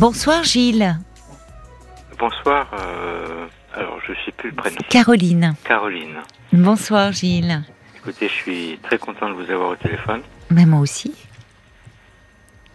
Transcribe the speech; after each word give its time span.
Bonsoir 0.00 0.44
Gilles. 0.44 0.94
Bonsoir. 2.18 2.70
euh, 2.78 3.46
alors, 3.74 3.98
je 4.06 4.12
sais 4.26 4.32
plus 4.32 4.50
le 4.50 4.56
prénom. 4.56 4.76
Caroline. 4.90 5.54
Caroline. 5.64 6.16
Bonsoir 6.52 7.12
Gilles. 7.12 7.62
Écoutez, 7.96 8.28
je 8.28 8.34
suis 8.34 8.78
très 8.82 8.98
content 8.98 9.30
de 9.30 9.34
vous 9.34 9.50
avoir 9.50 9.70
au 9.70 9.76
téléphone. 9.76 10.20
Mais 10.50 10.66
moi 10.66 10.80
aussi. 10.80 11.14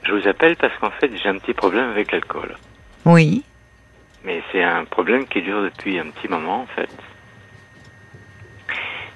Je 0.03 0.13
vous 0.13 0.27
appelle 0.27 0.55
parce 0.55 0.75
qu'en 0.79 0.89
fait, 0.99 1.11
j'ai 1.21 1.29
un 1.29 1.37
petit 1.37 1.53
problème 1.53 1.89
avec 1.91 2.11
l'alcool. 2.11 2.57
Oui. 3.05 3.43
Mais 4.25 4.41
c'est 4.51 4.63
un 4.63 4.85
problème 4.85 5.27
qui 5.27 5.43
dure 5.43 5.61
depuis 5.61 5.99
un 5.99 6.09
petit 6.09 6.27
moment, 6.27 6.61
en 6.61 6.67
fait. 6.75 6.89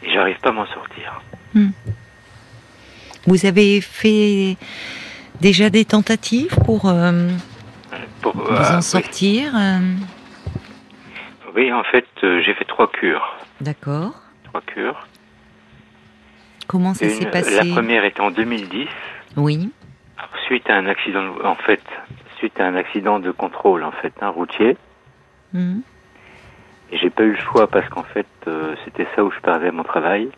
Et 0.04 0.14
j'arrive 0.14 0.38
pas 0.42 0.50
à 0.50 0.52
m'en 0.52 0.68
sortir. 0.68 1.22
Vous 3.26 3.46
avez 3.48 3.82
fait 3.82 4.58
déjà 5.42 5.72
des 5.72 5.86
tentatives 5.86 6.56
pour 6.66 6.88
euh, 6.88 7.30
Pour, 8.26 8.34
vous 8.36 8.42
euh, 8.52 8.58
en 8.72 8.78
oui. 8.78 8.82
sortir 8.82 9.54
euh, 9.56 9.80
Oui, 11.56 11.72
en 11.72 11.84
fait, 11.84 12.08
euh, 12.24 12.42
j'ai 12.44 12.56
fait 12.56 12.66
trois 12.66 12.92
cures. 12.92 13.38
D'accord. 13.62 14.14
Trois 14.46 14.62
cures. 14.62 15.08
Comment 16.66 16.96
ça 16.96 17.08
s'est 17.08 17.28
passé 17.28 17.56
la 17.56 17.72
première 17.72 18.04
était 18.04 18.22
en 18.22 18.32
2010, 18.32 18.88
Oui. 19.38 19.70
suite 20.48 20.68
à 20.72 20.76
un 20.78 20.88
accident, 20.88 21.22
de- 21.36 21.46
en 21.46 21.54
fait, 21.54 21.84
suite 22.40 22.60
à 22.60 22.66
un 22.66 22.76
accident 22.76 23.20
de 23.20 23.30
contrôle, 23.30 23.84
en 23.84 23.92
fait, 23.92 24.12
un 24.22 24.30
routier. 24.30 24.76
Mhm. 25.54 25.82
Et 26.92 26.98
j'ai 26.98 27.12
pas 27.12 27.22
eu 27.24 27.32
le 27.34 27.38
choix 27.38 27.68
parce 27.68 27.88
qu'en 27.90 28.04
fait, 28.06 28.26
euh, 28.48 28.76
c'était 28.86 29.08
ça 29.16 29.24
où 29.24 29.30
je 29.32 29.40
perdais 29.40 29.70
mon 29.72 29.84
travail. 29.84 30.30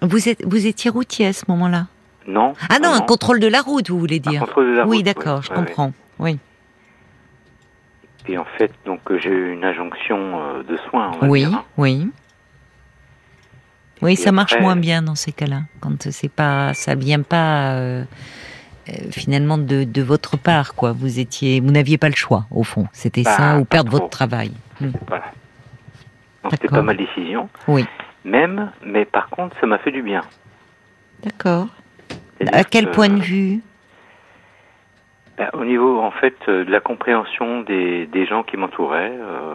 Vous 0.00 0.30
êtes 0.30 0.42
vous 0.46 0.66
étiez 0.66 0.90
routier 0.90 1.26
à 1.26 1.32
ce 1.34 1.44
moment-là? 1.48 1.88
Non. 2.26 2.54
Ah 2.70 2.78
non, 2.78 2.94
un 2.94 3.00
contrôle 3.02 3.40
de 3.40 3.48
la 3.48 3.60
route, 3.60 3.90
vous 3.90 3.98
voulez 3.98 4.20
Un 4.24 4.30
dire 4.30 4.40
contrôle 4.40 4.66
de 4.72 4.76
la 4.78 4.86
Oui, 4.86 4.96
route, 4.98 5.04
d'accord, 5.06 5.42
je 5.42 5.50
ouais, 5.50 5.56
ouais. 5.58 5.64
comprends. 5.66 5.92
Oui. 6.18 6.38
Et 8.28 8.36
en 8.38 8.44
fait, 8.58 8.70
donc 8.84 9.00
euh, 9.10 9.18
j'ai 9.18 9.30
eu 9.30 9.52
une 9.54 9.64
injonction 9.64 10.40
euh, 10.40 10.62
de 10.62 10.76
soins. 10.88 11.12
On 11.14 11.18
va 11.20 11.28
Oui, 11.28 11.40
dire, 11.46 11.54
hein. 11.58 11.64
oui. 11.76 12.10
Oui, 14.02 14.12
Et 14.12 14.16
ça 14.16 14.30
marche 14.30 14.56
moins 14.60 14.76
bien 14.76 15.02
dans 15.02 15.16
ces 15.16 15.32
cas-là, 15.32 15.62
quand 15.80 16.10
c'est 16.10 16.30
pas, 16.30 16.72
ça 16.74 16.94
vient 16.94 17.22
pas 17.22 17.72
euh, 17.72 18.04
euh, 18.88 18.92
finalement 19.10 19.58
de, 19.58 19.82
de 19.82 20.02
votre 20.02 20.36
part, 20.36 20.74
quoi. 20.76 20.92
Vous 20.92 21.18
étiez, 21.18 21.60
vous 21.60 21.72
n'aviez 21.72 21.98
pas 21.98 22.08
le 22.08 22.14
choix, 22.14 22.44
au 22.52 22.62
fond. 22.62 22.86
C'était 22.92 23.22
Bah, 23.24 23.36
ça 23.36 23.58
ou 23.58 23.64
perdre 23.64 23.90
trop. 23.90 23.98
votre 23.98 24.10
travail. 24.10 24.52
Hmm. 24.80 24.90
Voilà. 25.08 25.24
Donc 26.44 26.52
c'était 26.52 26.68
pas 26.68 26.82
ma 26.82 26.94
décision. 26.94 27.48
Oui. 27.66 27.84
Même, 28.24 28.70
mais 28.84 29.04
par 29.04 29.28
contre, 29.30 29.56
ça 29.60 29.66
m'a 29.66 29.78
fait 29.78 29.90
du 29.90 30.02
bien. 30.02 30.20
D'accord. 31.24 31.66
À 32.52 32.62
quel 32.62 32.86
que, 32.86 32.90
point 32.92 33.08
de 33.08 33.20
vue? 33.20 33.60
Bah, 35.38 35.50
Au 35.54 35.64
niveau, 35.64 36.00
en 36.00 36.10
fait, 36.10 36.36
euh, 36.48 36.64
de 36.64 36.70
la 36.70 36.80
compréhension 36.80 37.60
des, 37.62 38.06
des 38.06 38.26
gens 38.26 38.42
qui 38.42 38.56
m'entouraient. 38.56 39.12
euh, 39.18 39.54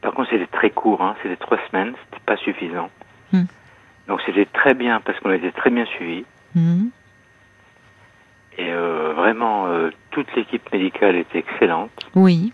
Par 0.00 0.12
contre, 0.14 0.30
c'était 0.30 0.46
très 0.46 0.70
court, 0.70 1.02
hein, 1.02 1.16
c'était 1.22 1.36
trois 1.36 1.58
semaines, 1.70 1.94
c'était 2.04 2.22
pas 2.24 2.36
suffisant. 2.36 2.90
Hmm. 3.32 3.44
Donc 4.08 4.20
c'était 4.24 4.46
très 4.46 4.74
bien 4.74 5.00
parce 5.00 5.18
qu'on 5.20 5.32
était 5.32 5.50
très 5.52 5.70
bien 5.70 5.84
suivis. 5.86 6.24
Hmm. 6.54 6.86
Et 8.58 8.72
euh, 8.72 9.12
vraiment, 9.14 9.66
euh, 9.66 9.90
toute 10.12 10.32
l'équipe 10.36 10.72
médicale 10.72 11.16
était 11.16 11.38
excellente. 11.40 11.90
Oui. 12.14 12.52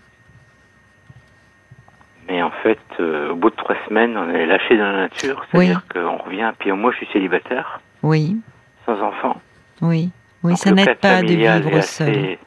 Mais 2.27 2.41
en 2.41 2.51
fait, 2.51 2.79
euh, 2.99 3.31
au 3.31 3.35
bout 3.35 3.49
de 3.51 3.55
trois 3.55 3.75
semaines, 3.87 4.17
on 4.17 4.29
est 4.29 4.45
lâché 4.45 4.77
dans 4.77 4.85
la 4.91 4.97
nature. 4.97 5.45
C'est-à-dire 5.51 5.85
qu'on 5.93 6.17
revient. 6.17 6.51
Puis 6.57 6.71
moi, 6.71 6.91
je 6.91 6.97
suis 6.97 7.07
célibataire, 7.13 7.79
Oui. 8.01 8.37
sans 8.85 8.99
enfant. 9.01 9.39
Oui. 9.81 10.09
Oui, 10.43 10.51
Donc, 10.53 10.59
ça 10.59 10.71
n'aide 10.71 10.95
pas 10.99 11.21
de 11.21 11.27
vivre 11.27 11.81
seul. 11.81 12.09
assez- 12.09 12.39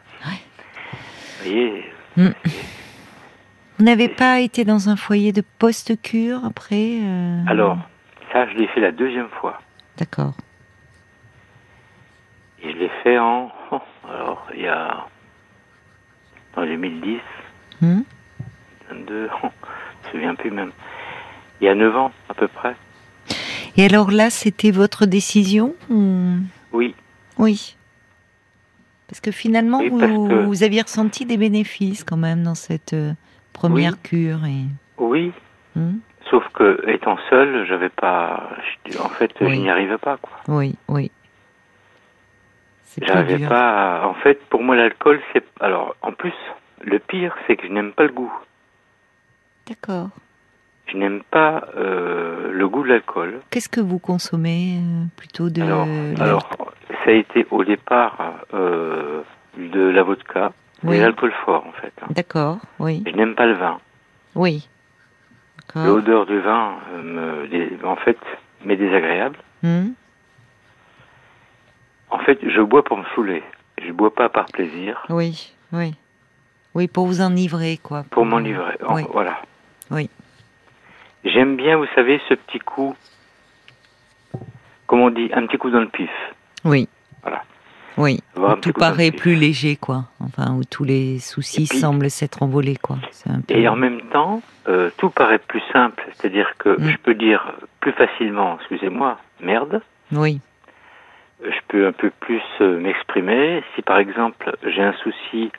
Vous 1.43 1.51
voyez, 1.51 1.85
Vous 3.79 3.85
n'avez 3.85 4.09
pas 4.09 4.41
été 4.41 4.65
dans 4.65 4.89
un 4.89 4.97
foyer 4.97 5.33
de 5.33 5.43
post-cure 5.59 6.45
après 6.45 6.99
euh, 7.03 7.43
alors, 7.47 7.79
ça, 8.33 8.47
je 8.49 8.55
l'ai 8.57 8.67
fait 8.69 8.81
la 8.81 8.91
deuxième 8.93 9.29
fois. 9.41 9.61
D'accord. 9.99 10.33
Et 12.63 12.73
je 12.73 12.77
l'ai 12.79 12.91
fait 13.03 13.19
en. 13.19 13.51
oh, 13.71 13.81
alors, 14.09 14.47
il 14.55 14.63
y 14.63 14.69
a. 14.69 15.07
En 16.57 16.65
2010, 16.65 17.19
Hmm. 17.83 18.01
22, 18.91 19.29
oh, 19.43 19.49
je 20.03 20.07
me 20.09 20.13
souviens 20.13 20.35
plus 20.35 20.51
même. 20.51 20.73
Il 21.61 21.67
y 21.67 21.69
a 21.69 21.75
9 21.75 21.95
ans, 21.97 22.11
à 22.31 22.35
peu 22.35 22.49
près. 22.49 22.75
Et 23.77 23.85
alors 23.85 24.11
là, 24.11 24.31
c'était 24.31 24.71
votre 24.71 25.05
décision 25.05 25.75
ou- 25.91 26.37
Oui, 26.73 26.95
Oui. 27.39 27.76
Parce 29.09 29.21
que 29.21 29.31
finalement, 29.31 29.79
Oui, 29.79 29.89
vous, 29.89 29.99
parce 30.01 30.13
que- 30.13 30.45
vous 30.45 30.63
aviez 30.65 30.83
ressenti 30.83 31.25
des 31.27 31.37
bénéfices 31.37 32.03
quand 32.05 32.17
même 32.17 32.43
dans 32.43 32.55
cette 32.57 32.93
euh, 32.93 33.13
première 33.53 33.93
Oui. 33.93 33.99
cure. 34.03 34.45
Et... 34.47 34.65
oui. 34.99 35.33
Hmm? 35.77 35.99
Sauf 36.31 36.43
que, 36.55 36.83
étant 36.89 37.17
seul, 37.31 37.65
j'avais 37.69 37.89
pas. 37.91 38.51
je- 38.87 38.99
En 38.99 39.09
fait, 39.09 39.31
Oui. 39.41 39.55
je 39.55 39.61
n'y 39.61 39.71
arrivais 39.71 39.99
pas, 39.99 40.17
quoi. 40.17 40.33
Oui, 40.49 40.75
oui. 40.89 41.11
J'arrivais 43.01 43.47
pas. 43.47 43.99
à- 44.03 44.07
En 44.07 44.15
fait, 44.15 44.41
pour 44.49 44.63
moi, 44.63 44.75
l'alcool, 44.75 45.21
c'est. 45.33 45.45
Alors, 45.61 45.95
en 46.03 46.13
plus, 46.13 46.33
le 46.83 46.99
pire, 46.99 47.35
c'est 47.47 47.57
que 47.57 47.67
je 47.67 47.73
n'aime 47.73 47.93
pas 47.93 48.05
le 48.05 48.13
goût. 48.13 48.33
D'accord. 49.69 50.09
Je 50.87 50.97
n'aime 50.97 51.23
pas 51.31 51.69
euh, 51.77 52.51
le 52.53 52.69
goût 52.69 52.83
de 52.85 52.89
l'alcool. 52.89 53.41
Qu'est-ce 53.51 53.69
que 53.69 53.81
vous 53.81 53.99
consommez 53.99 54.79
euh, 54.79 55.05
plutôt 55.17 55.51
de 55.51 55.63
Alors, 55.63 55.87
alors, 56.21 56.66
ça 57.07 57.13
a 57.13 57.15
été 57.15 57.47
au 57.53 57.63
départ 57.65 58.19
euh, 58.53 59.23
de 59.57 59.81
la 59.81 60.03
vodka, 60.03 60.53
Oui. 60.83 60.97
et 60.97 61.01
l'alcool 61.01 61.33
fort, 61.45 61.65
en 61.67 61.73
fait. 61.81 61.93
hein. 62.03 62.07
D'accord, 62.11 62.59
oui, 62.81 63.03
Je 63.07 63.13
n'aime 63.13 63.35
pas 63.37 63.47
le 63.47 63.55
vin. 63.55 63.79
oui. 64.35 64.69
L'odeur 65.75 66.25
du 66.27 66.39
vin, 66.41 66.75
euh, 66.95 67.03
me, 67.47 67.87
en 67.87 67.97
fait, 67.97 68.17
m'est 68.65 68.77
désagréable. 68.77 69.37
Hmm 69.63 69.89
En 72.11 72.19
fait, 72.21 72.39
je 72.43 72.61
bois 72.63 72.83
pour 72.83 72.97
me 72.97 73.05
saouler. 73.15 73.43
Je 73.85 73.93
bois 73.93 74.15
pas 74.15 74.29
par 74.31 74.47
plaisir, 74.47 75.05
Oui, 75.11 75.53
oui. 75.73 75.95
Oui, 76.75 76.89
pour 76.89 77.07
vous 77.07 77.21
enivrer, 77.21 77.79
quoi. 77.83 78.05
pour 78.11 78.25
m'enivrer. 78.25 78.77
En- 78.87 78.95
Oui. 78.97 79.03
Voilà. 79.13 79.43
Oui. 79.91 80.09
J'aime 81.25 81.57
bien, 81.57 81.77
vous 81.77 81.87
savez, 81.95 82.21
ce 82.29 82.35
petit 82.35 82.59
coup, 82.61 82.95
comme 84.87 85.01
on 85.01 85.11
dit, 85.11 85.31
un 85.35 85.47
petit 85.47 85.59
coup 85.59 85.71
dans 85.71 85.81
le 85.81 85.89
pif. 85.89 86.11
Oui. 86.65 86.89
Voilà. 87.27 87.43
Oui. 87.99 88.21
Tout 88.61 88.73
paraît 88.73 89.11
plus 89.11 89.35
léger, 89.37 89.77
quoi. 89.77 90.05
Enfin, 90.21 90.53
où 90.55 90.65
tous 90.65 90.85
les 90.85 91.19
soucis 91.19 91.67
puis- 91.69 91.79
semblent 91.79 92.11
s'être 92.11 92.43
envolés, 92.43 92.77
quoi. 92.77 92.97
C'est 93.11 93.31
un 93.31 93.41
peu... 93.41 93.55
Et 93.55 93.67
en 93.69 93.75
même 93.77 94.03
temps, 94.13 94.43
euh, 94.69 94.91
tout 94.99 95.09
paraît 95.11 95.39
plus 95.39 95.63
simple. 95.73 96.07
C'est-à-dire 96.13 96.53
que 96.59 96.79
Mm. 96.79 96.89
je 96.91 96.97
peux 96.99 97.15
dire 97.15 97.53
plus 97.81 97.93
facilement, 97.93 98.59
excusez-moi, 98.61 99.19
merde. 99.41 99.81
Oui, 100.13 100.41
Je 101.43 101.59
peux 101.69 101.87
un 101.87 101.93
peu 101.93 102.11
plus 102.21 102.41
euh, 102.63 102.79
m'exprimer. 102.81 103.63
Si 103.75 103.83
par 103.83 103.99
exemple 103.99 104.57
j'ai 104.67 104.83
un 104.83 104.95
souci 105.03 105.51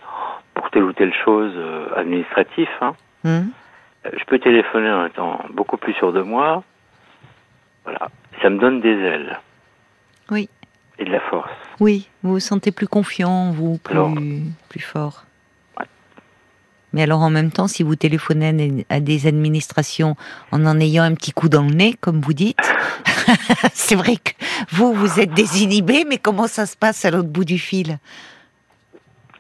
pour 0.56 0.70
telle 0.72 0.84
ou 0.84 0.92
telle 0.94 1.14
chose 1.26 1.52
euh, 1.56 1.90
administratif, 1.96 2.70
hein, 2.82 2.94
Hmm 3.24 3.50
euh, 4.06 4.10
je 4.18 4.24
peux 4.26 4.40
téléphoner 4.40 4.90
en 4.92 5.06
étant 5.06 5.40
beaucoup 5.52 5.78
plus 5.78 5.94
sûr 5.94 6.14
de 6.14 6.22
moi. 6.22 6.64
Voilà, 7.84 8.10
ça 8.42 8.50
me 8.50 8.58
donne 8.58 8.80
des 8.82 8.90
ailes 8.90 9.40
Oui. 10.32 10.50
Et 11.00 11.06
de 11.06 11.12
la 11.12 11.20
force. 11.22 11.52
Oui, 11.80 12.10
vous 12.24 12.34
vous 12.34 12.40
sentez 12.40 12.72
plus 12.72 12.88
confiant, 12.88 13.52
vous, 13.52 13.78
plus, 13.78 13.94
Alors- 13.94 14.14
plus 14.70 14.80
fort. 14.80 15.26
Ouais. 15.80 15.86
Mais 16.94 17.04
alors 17.04 17.22
en 17.22 17.30
même 17.30 17.52
temps, 17.52 17.68
si 17.68 17.84
vous 17.84 17.96
téléphonez 17.96 18.86
à 18.90 19.00
des 19.00 19.28
administrations 19.28 20.16
en 20.52 20.66
en 20.66 20.80
ayant 20.80 21.04
un 21.04 21.14
petit 21.14 21.32
coup 21.32 21.50
dans 21.50 21.64
le 21.64 21.74
nez, 21.74 21.94
comme 22.00 22.20
vous 22.22 22.34
dites, 22.34 22.58
c'est 23.74 23.96
vrai 23.96 24.16
que 24.18 24.32
vous, 24.72 24.94
vous 24.94 25.20
êtes 25.20 25.32
désinhibé, 25.34 26.04
mais 26.08 26.18
comment 26.18 26.48
ça 26.48 26.66
se 26.66 26.76
passe 26.78 27.06
à 27.06 27.12
l'autre 27.12 27.30
bout 27.30 27.46
du 27.46 27.58
fil? 27.60 27.98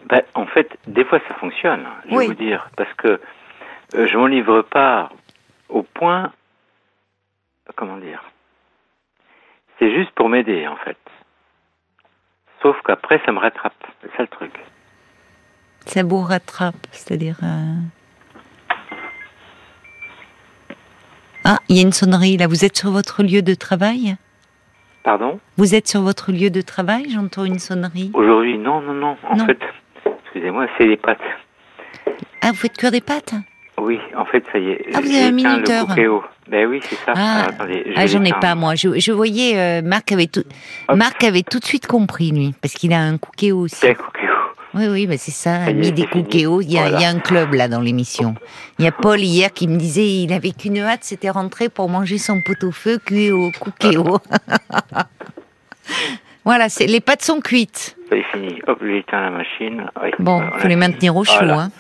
Ben, 0.10 0.22
en 0.36 0.46
fait, 0.46 0.70
des 0.88 1.04
fois 1.04 1.20
ça 1.28 1.34
fonctionne, 1.36 1.86
je 2.10 2.16
Oui. 2.16 2.28
vais 2.28 2.34
vous 2.34 2.42
dire, 2.42 2.70
parce 2.78 2.94
que 2.94 3.20
euh, 3.96 4.08
je 4.08 4.18
m'en 4.18 4.28
livre 4.28 4.62
pas 4.62 5.10
au 5.70 5.84
point, 5.84 6.32
comment 7.76 7.98
dire, 7.98 8.24
c'est 9.80 9.94
juste 9.94 10.12
pour 10.12 10.30
m'aider 10.30 10.66
en 10.68 10.78
fait. 10.78 10.98
Sauf 12.62 12.76
qu'après 12.86 13.22
ça 13.26 13.32
me 13.32 13.40
rattrape, 13.40 13.74
c'est 14.02 14.10
ça 14.18 14.24
le 14.24 14.28
truc. 14.28 14.54
Ça 15.86 16.04
vous 16.04 16.22
rattrape, 16.22 16.76
c'est-à-dire... 16.92 17.38
euh, 17.44 17.76
Ah, 21.44 21.60
il 21.70 21.78
y 21.78 21.80
a 21.80 21.84
une 21.84 21.94
sonnerie 21.94 22.36
là. 22.38 22.48
Vous 22.48 22.66
êtes 22.66 22.76
sur 22.76 22.92
votre 22.92 23.24
lieu 23.24 23.42
de 23.42 23.54
travail? 23.54 24.18
Pardon? 25.04 25.40
Vous 25.56 25.76
êtes 25.76 25.88
sur 25.88 26.02
votre 26.02 26.32
lieu 26.34 26.50
de 26.50 26.60
travail 26.62 27.10
J'entends 27.10 27.46
une 27.46 27.60
sonnerie. 27.60 28.12
Aujourd'hui, 28.14 28.58
non, 28.58 28.82
non, 28.82 28.94
non. 28.94 29.18
En 29.24 29.38
Non. 29.38 29.46
fait, 29.46 29.60
excusez-moi, 30.24 30.68
c'est 30.78 30.86
les 30.86 30.98
pâtes. 30.98 31.22
Ah, 32.42 32.50
vous 32.50 32.56
faites 32.58 32.76
cuire 32.76 32.92
des 32.92 33.00
pâtes 33.02 33.34
Oui, 33.80 34.00
en 34.18 34.26
fait, 34.26 34.44
ça 34.52 34.58
y 34.58 34.70
est. 34.72 34.86
Ah, 34.94 35.00
vous 35.02 35.08
avez 35.10 35.24
un 35.26 35.32
minuteur. 35.32 35.86
Ben 36.50 36.66
oui, 36.68 36.80
c'est 36.84 36.96
ça. 36.96 37.14
Ah. 37.16 37.46
Attendez, 37.50 37.84
je 37.86 37.92
Ah, 37.96 38.08
j'en 38.08 38.24
ai 38.24 38.34
pas 38.34 38.56
moi. 38.56 38.76
Je, 38.76 39.00
je 39.00 39.12
voyais 39.12 39.58
euh, 39.58 39.82
Marc 39.84 40.12
avait 40.12 40.28
tout. 40.28 40.44
Hop. 40.88 40.98
Marc 40.98 41.24
avait 41.24 41.44
tout 41.44 41.60
de 41.60 41.66
suite 41.66 41.88
compris 41.88 42.32
lui, 42.32 42.54
parce 42.62 42.74
qu'il 42.74 42.94
a 42.94 43.00
un 43.00 43.18
cookéo 43.18 43.60
aussi. 43.60 43.76
C'est 43.76 43.92
un 43.92 43.96
cookéo. 43.96 44.34
Oui, 44.74 44.88
oui, 44.90 45.08
mais 45.08 45.18
c'est 45.18 45.32
ça, 45.32 45.66
Ça 45.66 45.68
y 45.68 45.72
est, 45.72 45.74
midi 45.74 46.02
c'est 46.04 46.08
fini. 46.10 46.24
cookéo. 46.24 46.62
Il 46.62 46.72
y, 46.72 46.78
a, 46.78 46.82
Voilà. 46.84 46.98
il 46.98 47.02
y 47.02 47.06
a 47.06 47.10
un 47.10 47.20
club 47.20 47.54
là 47.54 47.68
dans 47.68 47.82
l'émission. 47.82 48.36
Il 48.80 48.86
y 48.86 48.88
a 48.88 48.92
Paul 48.92 49.20
hier 49.20 49.52
qui 49.54 49.68
me 49.68 49.78
disait 49.78 50.08
il 50.08 50.34
avait 50.34 50.52
qu'une 50.52 50.80
hâte, 50.80 51.04
c'était 51.04 51.30
rentrer 51.30 51.70
pour 51.70 51.90
manger 51.90 52.18
son 52.18 52.42
pot-au-feu 52.42 52.98
cuit 53.00 53.32
au 53.32 53.52
cookéo. 53.60 54.18
voilà, 56.46 56.70
c'est 56.70 56.88
les 56.88 57.02
pâtes 57.02 57.24
sont 57.24 57.42
cuites. 57.42 57.96
C'est 58.10 58.24
fini. 58.32 58.60
Hop, 58.68 58.80
j'éteins 58.82 59.22
la 59.22 59.30
machine. 59.32 59.86
Oui, 60.02 60.10
Bon, 60.20 60.42
on 60.42 60.56
a 60.56 60.60
faut 60.60 60.68
les 60.68 60.76
maintenir 60.76 61.16
au 61.16 61.24
chaud. 61.24 61.34
Voilà. 61.40 61.60
Hein. 61.64 61.72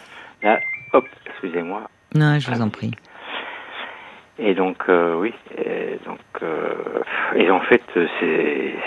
Là, 0.43 0.59
excusez-moi. 1.37 1.89
Non, 2.15 2.39
je 2.39 2.51
vous 2.51 2.61
en 2.61 2.69
prie. 2.69 2.91
Et 4.39 4.53
donc, 4.53 4.77
euh, 4.87 5.15
oui. 5.15 5.33
Et 5.57 5.99
donc, 6.05 6.19
euh, 6.43 6.73
et 7.35 7.49
en 7.49 7.61
fait, 7.61 7.81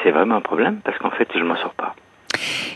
c'est 0.02 0.10
vraiment 0.10 0.36
un 0.36 0.40
problème 0.40 0.80
parce 0.84 0.98
qu'en 0.98 1.10
fait, 1.10 1.28
je 1.34 1.42
m'en 1.42 1.56
sors 1.56 1.74
pas. 1.74 1.94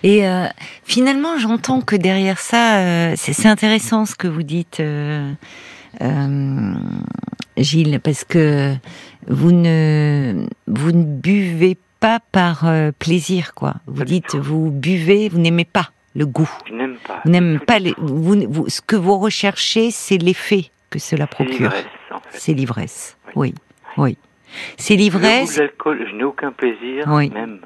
Et 0.03 0.26
euh, 0.29 0.47
finalement, 0.82 1.38
j'entends 1.38 1.81
que 1.81 1.97
derrière 1.97 2.38
ça, 2.38 3.17
c'est 3.17 3.49
intéressant 3.49 4.05
ce 4.05 4.17
que 4.17 4.29
vous 4.29 4.43
dites, 4.43 4.82
Gilles, 7.56 8.00
parce 8.00 8.25
que 8.25 8.75
vous 9.29 9.53
ne 9.53 10.47
vous 10.67 10.93
ne 10.93 11.05
buvez 11.05 11.79
pas 12.00 12.19
par 12.32 12.67
plaisir, 12.99 13.55
quoi. 13.55 13.75
Vous 13.87 14.05
dites, 14.05 14.35
vous 14.35 14.71
buvez, 14.71 15.29
vous 15.29 15.38
n'aimez 15.38 15.65
pas 15.65 15.94
le 16.14 16.26
goût. 16.26 16.50
Je 16.66 16.72
n'aime 16.75 16.96
pas. 17.06 17.20
Vous 17.25 17.31
n'aimez 17.31 17.58
pas 17.58 17.78
les, 17.78 17.94
vous, 17.99 18.37
vous- 18.49 18.69
ce 18.69 18.81
que 18.81 18.96
vous 18.96 19.19
recherchez, 19.19 19.90
c'est 19.90 20.19
l'effet 20.19 20.70
que 20.90 20.99
cela 20.99 21.25
C'est 21.28 21.34
procure. 21.34 21.70
l'ivresse, 21.70 21.87
en 22.12 22.19
fait. 22.20 22.38
C'est 22.38 22.52
l'ivresse. 22.55 23.16
Oui. 23.34 23.55
Oui, 23.96 24.05
oui. 24.06 24.19
C'est 24.76 24.94
l'ivresse. 24.96 25.58
l'alcool, 25.58 26.06
je 26.08 26.14
n'ai 26.14 26.25
aucun 26.25 26.52
plaisir, 26.52 27.05
Oui. 27.08 27.31
même, 27.31 27.61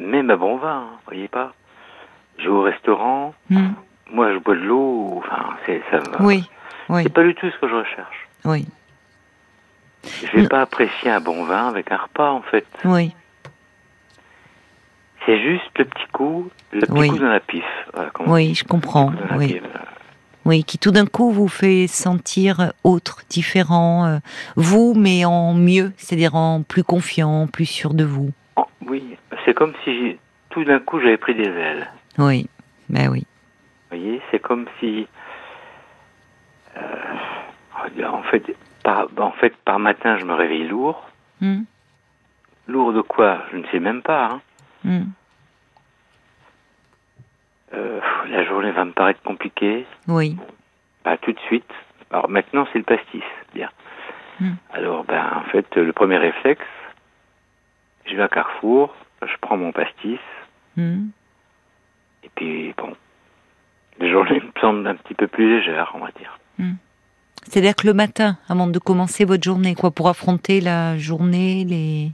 même 0.00 0.30
à 0.30 0.36
bon 0.36 0.56
vin, 0.56 0.86
hein, 0.92 0.98
voyez 1.06 1.28
pas. 1.28 1.52
Je 2.38 2.44
vais 2.44 2.48
au 2.48 2.62
restaurant, 2.62 3.34
Hmm, 3.50 3.68
moi 4.12 4.32
je 4.32 4.38
bois 4.38 4.54
de 4.54 4.60
l'eau, 4.60 5.14
enfin, 5.18 5.54
c'est 5.66 5.82
ça. 5.90 5.98
me- 5.98 6.26
Oui, 6.26 6.44
oui, 6.88 7.02
C'est 7.02 7.12
pas 7.12 7.22
du 7.24 7.34
tout 7.34 7.50
ce 7.50 7.58
que 7.58 7.68
je 7.68 7.74
recherche. 7.74 8.28
oui, 8.46 8.66
Je 10.22 10.36
vais 10.36 10.42
Non. 10.42 10.48
pas 10.48 10.60
apprécier 10.62 11.10
un 11.10 11.20
bon 11.20 11.44
vin 11.44 11.68
avec 11.68 11.90
un 11.90 11.96
repas, 11.96 12.30
en 12.30 12.42
fait. 12.42 12.66
oui. 12.84 13.12
C'est 15.26 15.40
juste 15.42 15.64
le 15.76 15.84
petit 15.84 16.06
coup, 16.12 16.48
le 16.72 16.80
petit 16.80 16.92
Oui. 16.92 17.08
coup 17.08 17.18
dans 17.18 17.28
la 17.28 17.40
pif. 17.40 17.64
Voilà, 17.92 18.10
Oui, 18.26 18.54
je 18.54 18.64
comprends. 18.64 19.12
Oui. 19.36 19.54
pif, 19.54 19.60
voilà. 19.62 19.84
Oui, 20.44 20.62
qui 20.62 20.78
tout 20.78 20.92
d'un 20.92 21.06
coup 21.06 21.32
vous 21.32 21.48
fait 21.48 21.88
sentir 21.88 22.72
autre, 22.84 23.22
différent, 23.28 24.06
euh, 24.06 24.18
vous, 24.54 24.94
mais 24.96 25.24
en 25.24 25.54
mieux, 25.54 25.92
c'est-à-dire 25.96 26.36
en 26.36 26.62
plus 26.62 26.84
confiant, 26.84 27.48
plus 27.48 27.66
sûr 27.66 27.94
de 27.94 28.04
vous. 28.04 28.30
Oh, 28.54 28.64
oui, 28.88 29.16
c'est 29.44 29.54
comme 29.54 29.72
si 29.84 30.16
tout 30.50 30.62
d'un 30.64 30.78
coup 30.78 31.00
j'avais 31.00 31.16
pris 31.16 31.34
des 31.34 31.48
ailes. 31.48 31.90
Oui, 32.18 32.48
ben 32.88 33.08
oui. 33.08 33.26
Vous 33.90 33.96
voyez, 33.98 34.22
c'est 34.30 34.38
comme 34.38 34.66
si, 34.78 35.08
euh, 36.76 38.04
en 38.08 38.22
fait, 38.22 38.44
par, 38.84 39.08
en 39.18 39.32
fait, 39.32 39.56
par 39.64 39.80
matin, 39.80 40.16
je 40.18 40.24
me 40.24 40.34
réveille 40.34 40.68
lourd. 40.68 41.08
Hmm, 41.40 41.62
Lourd 42.68 42.92
de 42.92 43.00
quoi? 43.00 43.42
Je 43.52 43.56
ne 43.58 43.64
sais 43.72 43.80
même 43.80 44.02
pas. 44.02 44.26
hein. 44.26 44.40
Hmm. 44.86 45.10
Euh, 47.74 48.00
la 48.30 48.44
journée 48.44 48.70
va 48.70 48.84
me 48.84 48.92
paraître 48.92 49.20
compliquée. 49.22 49.86
Oui, 50.08 50.36
Pas 51.02 51.16
tout 51.18 51.32
de 51.32 51.40
suite. 51.40 51.70
Alors 52.10 52.28
maintenant, 52.28 52.66
c'est 52.72 52.78
le 52.78 52.84
pastis. 52.84 53.22
Bien. 53.54 53.70
Hmm. 54.40 54.54
Alors, 54.72 55.04
ben, 55.04 55.24
en 55.34 55.50
fait, 55.50 55.66
le 55.76 55.92
premier 55.92 56.16
réflexe, 56.16 56.64
je 58.06 58.16
vais 58.16 58.22
à 58.22 58.28
Carrefour, 58.28 58.94
je 59.22 59.32
prends 59.40 59.56
mon 59.56 59.72
pastis, 59.72 60.20
hmm. 60.76 61.08
et 62.22 62.30
puis, 62.34 62.74
bon, 62.76 62.94
la 63.98 64.10
journée 64.10 64.40
me 64.40 64.60
semble 64.60 64.86
un 64.86 64.94
petit 64.94 65.14
peu 65.14 65.26
plus 65.26 65.58
légère, 65.58 65.92
on 65.94 65.98
va 65.98 66.10
dire. 66.18 66.38
C'est-à-dire 67.48 67.76
que 67.76 67.86
le 67.86 67.94
matin, 67.94 68.38
avant 68.48 68.66
de 68.66 68.78
commencer 68.78 69.24
votre 69.24 69.44
journée, 69.44 69.74
quoi, 69.74 69.90
pour 69.90 70.08
affronter 70.08 70.60
la 70.60 70.98
journée, 70.98 71.64
les 71.64 72.10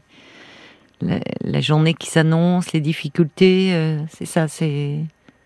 la, 1.02 1.18
la 1.42 1.60
journée 1.60 1.94
qui 1.94 2.08
s'annonce, 2.08 2.72
les 2.72 2.80
difficultés, 2.80 3.74
euh, 3.74 3.98
c'est 4.08 4.24
ça, 4.24 4.48
c'est. 4.48 5.00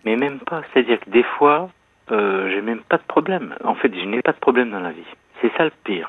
Mais 0.04 0.16
même 0.16 0.38
pas. 0.40 0.62
C'est-à-dire 0.72 1.00
que 1.00 1.10
des 1.10 1.24
fois, 1.38 1.70
euh, 2.12 2.50
j'ai 2.50 2.62
même 2.62 2.82
pas 2.88 2.98
de 2.98 3.02
problème. 3.08 3.54
En 3.64 3.74
fait, 3.74 3.92
je 3.94 4.04
n'ai 4.04 4.22
pas 4.22 4.32
de 4.32 4.38
problème 4.38 4.70
dans 4.70 4.80
la 4.80 4.92
vie. 4.92 5.02
C'est 5.40 5.50
ça 5.56 5.64
le 5.64 5.72
pire. 5.84 6.08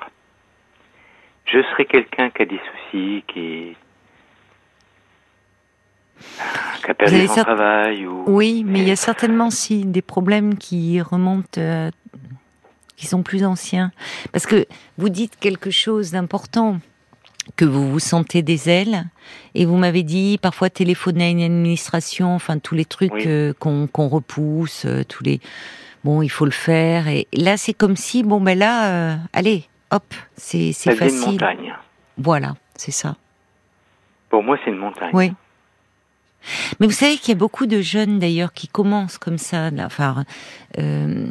Je 1.46 1.62
serais 1.72 1.86
quelqu'un 1.86 2.30
qui 2.30 2.42
a 2.42 2.46
des 2.46 2.60
soucis, 2.60 3.24
qui, 3.28 3.76
qui 6.84 6.92
a 6.92 6.94
perdu 6.94 7.28
son 7.28 7.34
cert- 7.34 7.44
travail 7.46 8.06
ou. 8.06 8.24
Oui, 8.28 8.64
mais 8.66 8.80
il 8.80 8.88
y 8.88 8.92
a 8.92 8.96
certainement 8.96 9.50
si 9.50 9.86
des 9.86 10.02
problèmes 10.02 10.58
qui 10.58 11.02
remontent, 11.02 11.60
euh, 11.60 11.90
qui 12.98 13.06
sont 13.06 13.24
plus 13.24 13.46
anciens. 13.46 13.92
Parce 14.32 14.46
que 14.46 14.66
vous 14.98 15.10
dites 15.10 15.38
quelque 15.40 15.72
chose 15.72 16.12
d'important, 16.12 16.80
que 17.56 17.66
vous 17.66 17.90
vous 17.92 18.00
sentez 18.00 18.42
des 18.42 18.70
ailes, 18.70 19.06
et 19.56 19.66
vous 19.66 19.78
m'avez 19.78 20.04
dit 20.04 20.38
parfois 20.42 20.70
téléphoner 20.70 21.26
à 21.26 21.30
une 21.30 21.42
administration, 21.42 22.36
enfin 22.36 22.60
tous 22.60 22.76
les 22.76 22.86
trucs 22.86 23.14
Oui. 23.14 23.24
euh, 23.26 23.54
qu'on 23.60 23.88
qu'on 23.88 24.08
repousse, 24.08 24.86
euh, 24.86 25.04
tous 25.04 25.24
les 25.24 25.40
bon, 26.04 26.22
il 26.22 26.30
faut 26.30 26.46
le 26.46 26.52
faire. 26.52 27.08
Et 27.08 27.28
là, 27.34 27.58
c'est 27.58 27.74
comme 27.74 27.96
si 27.96 28.24
bon 28.24 28.40
ben 28.42 28.58
là, 28.58 28.90
euh, 28.92 29.16
allez, 29.34 29.66
hop, 29.92 30.04
c'est 30.36 30.72
c'est 30.74 30.92
devient 30.92 31.04
une 31.04 31.10
facile. 31.10 31.32
montagne. 31.32 31.74
Voilà, 32.18 32.56
c'est 32.76 32.92
ça. 32.92 33.16
Pour 34.30 34.44
moi, 34.44 34.58
c'est 34.64 34.72
une 34.72 34.78
montagne. 34.78 35.12
Oui. 35.14 35.32
Mais 36.80 36.86
vous 36.88 36.94
savez 36.94 37.18
qu'il 37.18 37.30
y 37.30 37.32
a 37.32 37.40
beaucoup 37.40 37.66
de 37.66 37.82
jeunes 37.82 38.20
d'ailleurs 38.20 38.54
qui 38.54 38.68
commencent 38.68 39.18
comme 39.18 39.38
ça, 39.38 39.70
là, 39.72 39.86
enfin, 39.86 40.24
euh, 40.78 41.28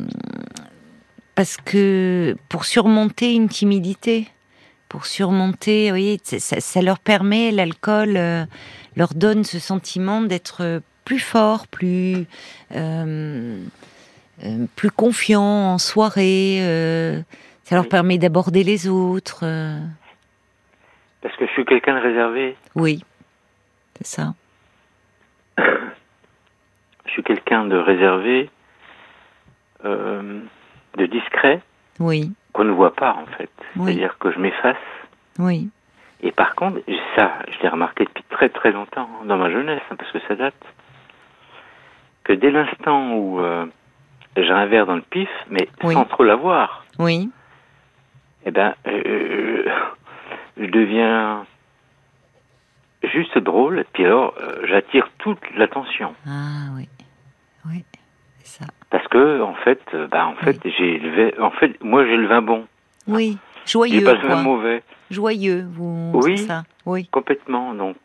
parce 1.34 1.56
que 1.56 2.36
pour 2.48 2.64
surmonter 2.64 3.34
une 3.34 3.48
timidité, 3.48 4.28
pour 4.96 5.04
surmonter, 5.04 5.90
voyez, 5.90 6.18
ça, 6.24 6.58
ça- 6.58 6.80
leur 6.80 6.98
permet, 6.98 7.50
l'alcool 7.52 8.16
euh, 8.16 8.46
leur 8.96 9.12
donne 9.12 9.44
ce 9.44 9.58
sentiment 9.58 10.22
d'être 10.22 10.80
plus 11.04 11.18
fort, 11.18 11.66
plus 11.66 12.24
euh, 12.74 13.62
euh, 14.42 14.66
plus 14.74 14.90
confiant 14.90 15.42
en 15.74 15.76
soirée. 15.76 16.56
ça 17.64 17.74
leur 17.74 17.84
Oui. 17.84 17.90
permet 17.90 18.16
d'aborder 18.16 18.64
les 18.64 18.88
autres. 18.88 19.40
Parce 21.20 21.36
que 21.36 21.46
je 21.46 21.52
suis 21.52 21.66
quelqu'un 21.66 21.96
de 21.96 22.00
réservé. 22.02 22.56
oui, 22.74 23.04
c'est 23.98 24.06
ça. 24.06 24.32
Je 25.58 27.10
suis 27.10 27.22
quelqu'un 27.22 27.66
de 27.66 27.76
réservé, 27.76 28.48
de 29.84 31.06
discret, 31.06 31.60
Oui, 32.00 32.32
qu'on 32.56 32.64
ne 32.64 32.72
voit 32.72 32.94
pas 32.94 33.12
en 33.12 33.26
fait. 33.36 33.50
Oui. 33.76 33.92
C'est-à-dire 33.92 34.16
que 34.18 34.32
je 34.32 34.38
m'efface. 34.38 34.76
oui. 35.38 35.68
Et 36.22 36.32
par 36.32 36.54
contre, 36.54 36.80
ça, 37.14 37.30
je 37.46 37.62
l'ai 37.62 37.68
remarqué 37.68 38.04
depuis 38.06 38.24
très 38.30 38.48
très 38.48 38.72
longtemps, 38.72 39.06
hein, 39.20 39.26
dans 39.26 39.36
ma 39.36 39.50
jeunesse, 39.50 39.82
hein, 39.90 39.96
parce 39.98 40.10
que 40.10 40.18
ça 40.26 40.34
date, 40.34 40.54
que 42.24 42.32
dès 42.32 42.50
l'instant 42.50 43.12
où 43.12 43.38
euh, 43.40 43.66
j'ai 44.34 44.50
un 44.50 44.64
verre 44.64 44.86
dans 44.86 44.94
le 44.96 45.02
pif, 45.02 45.28
mais 45.50 45.68
Oui. 45.84 45.92
sans 45.92 46.06
trop 46.06 46.24
l'avoir, 46.24 46.86
Oui, 46.98 47.30
eh 48.46 48.50
ben, 48.50 48.74
euh, 48.86 49.68
je 50.56 50.64
deviens 50.64 51.44
juste 53.04 53.36
drôle, 53.36 53.80
et 53.80 53.84
puis 53.92 54.06
alors, 54.06 54.34
euh, 54.40 54.66
j'attire 54.66 55.10
toute 55.18 55.38
l'attention. 55.54 56.14
Ah 56.26 56.70
oui, 56.76 56.88
oui, 57.66 57.84
c'est 58.38 58.64
ça. 58.64 58.70
Parce 58.90 59.06
que, 59.08 59.40
en 59.42 59.54
fait, 59.54 59.80
euh, 59.94 60.06
bah, 60.08 60.26
en 60.26 60.34
fait, 60.36 60.58
j'ai 60.64 61.34
en 61.40 61.50
fait, 61.50 61.82
moi, 61.82 62.04
j'ai 62.06 62.16
le 62.16 62.26
vin 62.28 62.42
bon. 62.42 62.66
Oui, 63.08 63.36
J'ai 63.64 63.72
joyeux, 63.72 64.04
pas 64.04 64.14
le 64.14 64.26
vin 64.28 64.42
mauvais, 64.42 64.82
Joyeux, 65.10 65.66
vous. 65.72 66.12
Oui. 66.14 66.38
ça. 66.38 66.64
Oui. 66.86 67.06
complètement. 67.10 67.74
Donc, 67.74 67.96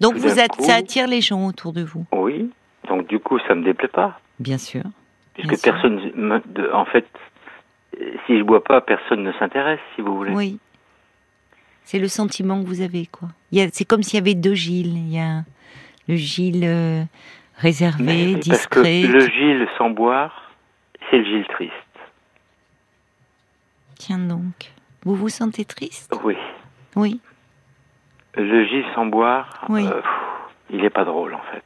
Donc 0.00 0.14
Tout 0.14 0.20
vous 0.20 0.28
coup- 0.28 0.62
ça 0.64 0.74
attire 0.74 1.06
les 1.06 1.20
gens 1.20 1.46
autour 1.46 1.72
de 1.72 1.82
vous. 1.82 2.04
oui. 2.12 2.50
Donc, 2.88 3.08
du 3.08 3.18
coup, 3.18 3.38
ça 3.48 3.54
me 3.56 3.64
déplaît 3.64 3.88
pas. 3.88 4.20
Bien 4.38 4.58
sûr. 4.58 4.82
Puisque 5.34 5.48
Bien 5.48 5.56
sûr. 5.58 5.72
personne, 5.72 6.10
me- 6.14 6.40
de- 6.46 6.70
en 6.72 6.84
fait, 6.84 7.06
euh, 8.00 8.12
si 8.26 8.38
je 8.38 8.42
bois 8.44 8.62
pas, 8.62 8.80
personne 8.80 9.24
ne 9.24 9.32
s'intéresse, 9.32 9.80
si 9.94 10.02
vous 10.02 10.16
voulez. 10.16 10.32
Oui. 10.32 10.58
C'est 11.84 11.98
le 11.98 12.08
sentiment 12.08 12.62
que 12.62 12.66
vous 12.66 12.80
avez, 12.82 13.06
quoi. 13.06 13.28
C'est 13.72 13.84
comme 13.84 14.02
s'il 14.02 14.18
y 14.18 14.22
avait 14.22 14.34
deux 14.34 14.54
Gilles. 14.54 14.96
Il 14.96 15.12
y 15.12 15.18
a 15.18 15.42
le 16.08 16.14
Gilles 16.16 16.64
euh, 16.64 17.02
réservé, 17.56 18.04
Mais- 18.04 18.26
mais 18.26 18.32
parce 18.34 18.66
que 18.66 18.80
discret. 18.80 19.02
le 19.02 19.20
Gilles 19.20 19.68
sans 19.78 19.90
boire, 19.90 20.50
c'est 21.10 21.18
le 21.18 21.24
Gilles 21.24 21.46
triste. 21.48 21.72
Tiens 23.98 24.18
donc. 24.18 24.72
Vous 25.04 25.14
vous 25.14 25.28
sentez 25.28 25.64
triste? 25.64 26.12
Oui. 26.24 26.36
Oui. 26.96 27.20
Le 28.34 28.64
Gilles 28.66 28.84
sans 28.94 29.06
boire, 29.06 29.64
Oui. 29.68 29.86
euh, 29.86 30.00
pff, 30.02 30.10
il 30.70 30.84
est 30.84 30.90
pas 30.90 31.04
drôle 31.04 31.34
en 31.34 31.42
fait. 31.52 31.64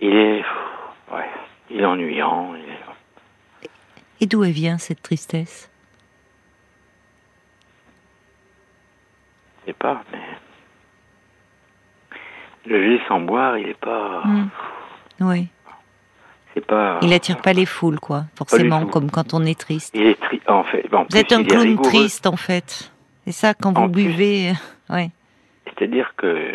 Il 0.00 0.14
est, 0.14 0.42
pff, 0.42 1.14
ouais, 1.14 1.30
il 1.70 1.80
est 1.80 1.84
ennuyant. 1.86 2.54
il 2.54 2.62
est- 2.68 3.70
Et 4.20 4.26
d'où 4.26 4.42
elle 4.44 4.50
vient 4.52 4.78
cette 4.78 5.00
tristesse? 5.02 5.70
Je 9.60 9.66
sais 9.66 9.72
pas, 9.74 10.02
mais 10.12 10.18
le 12.66 12.82
Gilles 12.82 13.00
sans 13.08 13.20
boire, 13.20 13.56
il 13.58 13.68
est 13.68 13.78
pas. 13.80 14.22
Hmm. 14.24 14.48
Oui. 15.20 15.48
C'est 16.54 16.66
pas. 16.66 16.98
Il 17.02 17.12
attire 17.12 17.40
pas 17.40 17.52
les 17.52 17.66
foules, 17.66 18.00
quoi, 18.00 18.24
forcément, 18.36 18.86
comme 18.86 19.10
quand 19.10 19.34
on 19.34 19.44
est 19.44 19.58
triste. 19.58 19.94
Il 19.94 20.06
est 20.06 20.18
en 20.48 20.64
fait. 20.64 20.84
en 20.92 21.02
Vous 21.02 21.08
plus, 21.08 21.18
êtes 21.20 21.32
un 21.32 21.44
clown 21.44 21.62
rigoureux. 21.62 21.88
triste, 21.90 22.26
en 22.26 22.36
fait. 22.36 22.92
C'est 23.24 23.32
ça, 23.32 23.54
quand 23.54 23.72
vous 23.76 23.88
plus- 23.90 24.04
buvez. 24.04 24.52
Ouais. 24.90 25.10
C'est-à-dire 25.64 26.12
que 26.16 26.52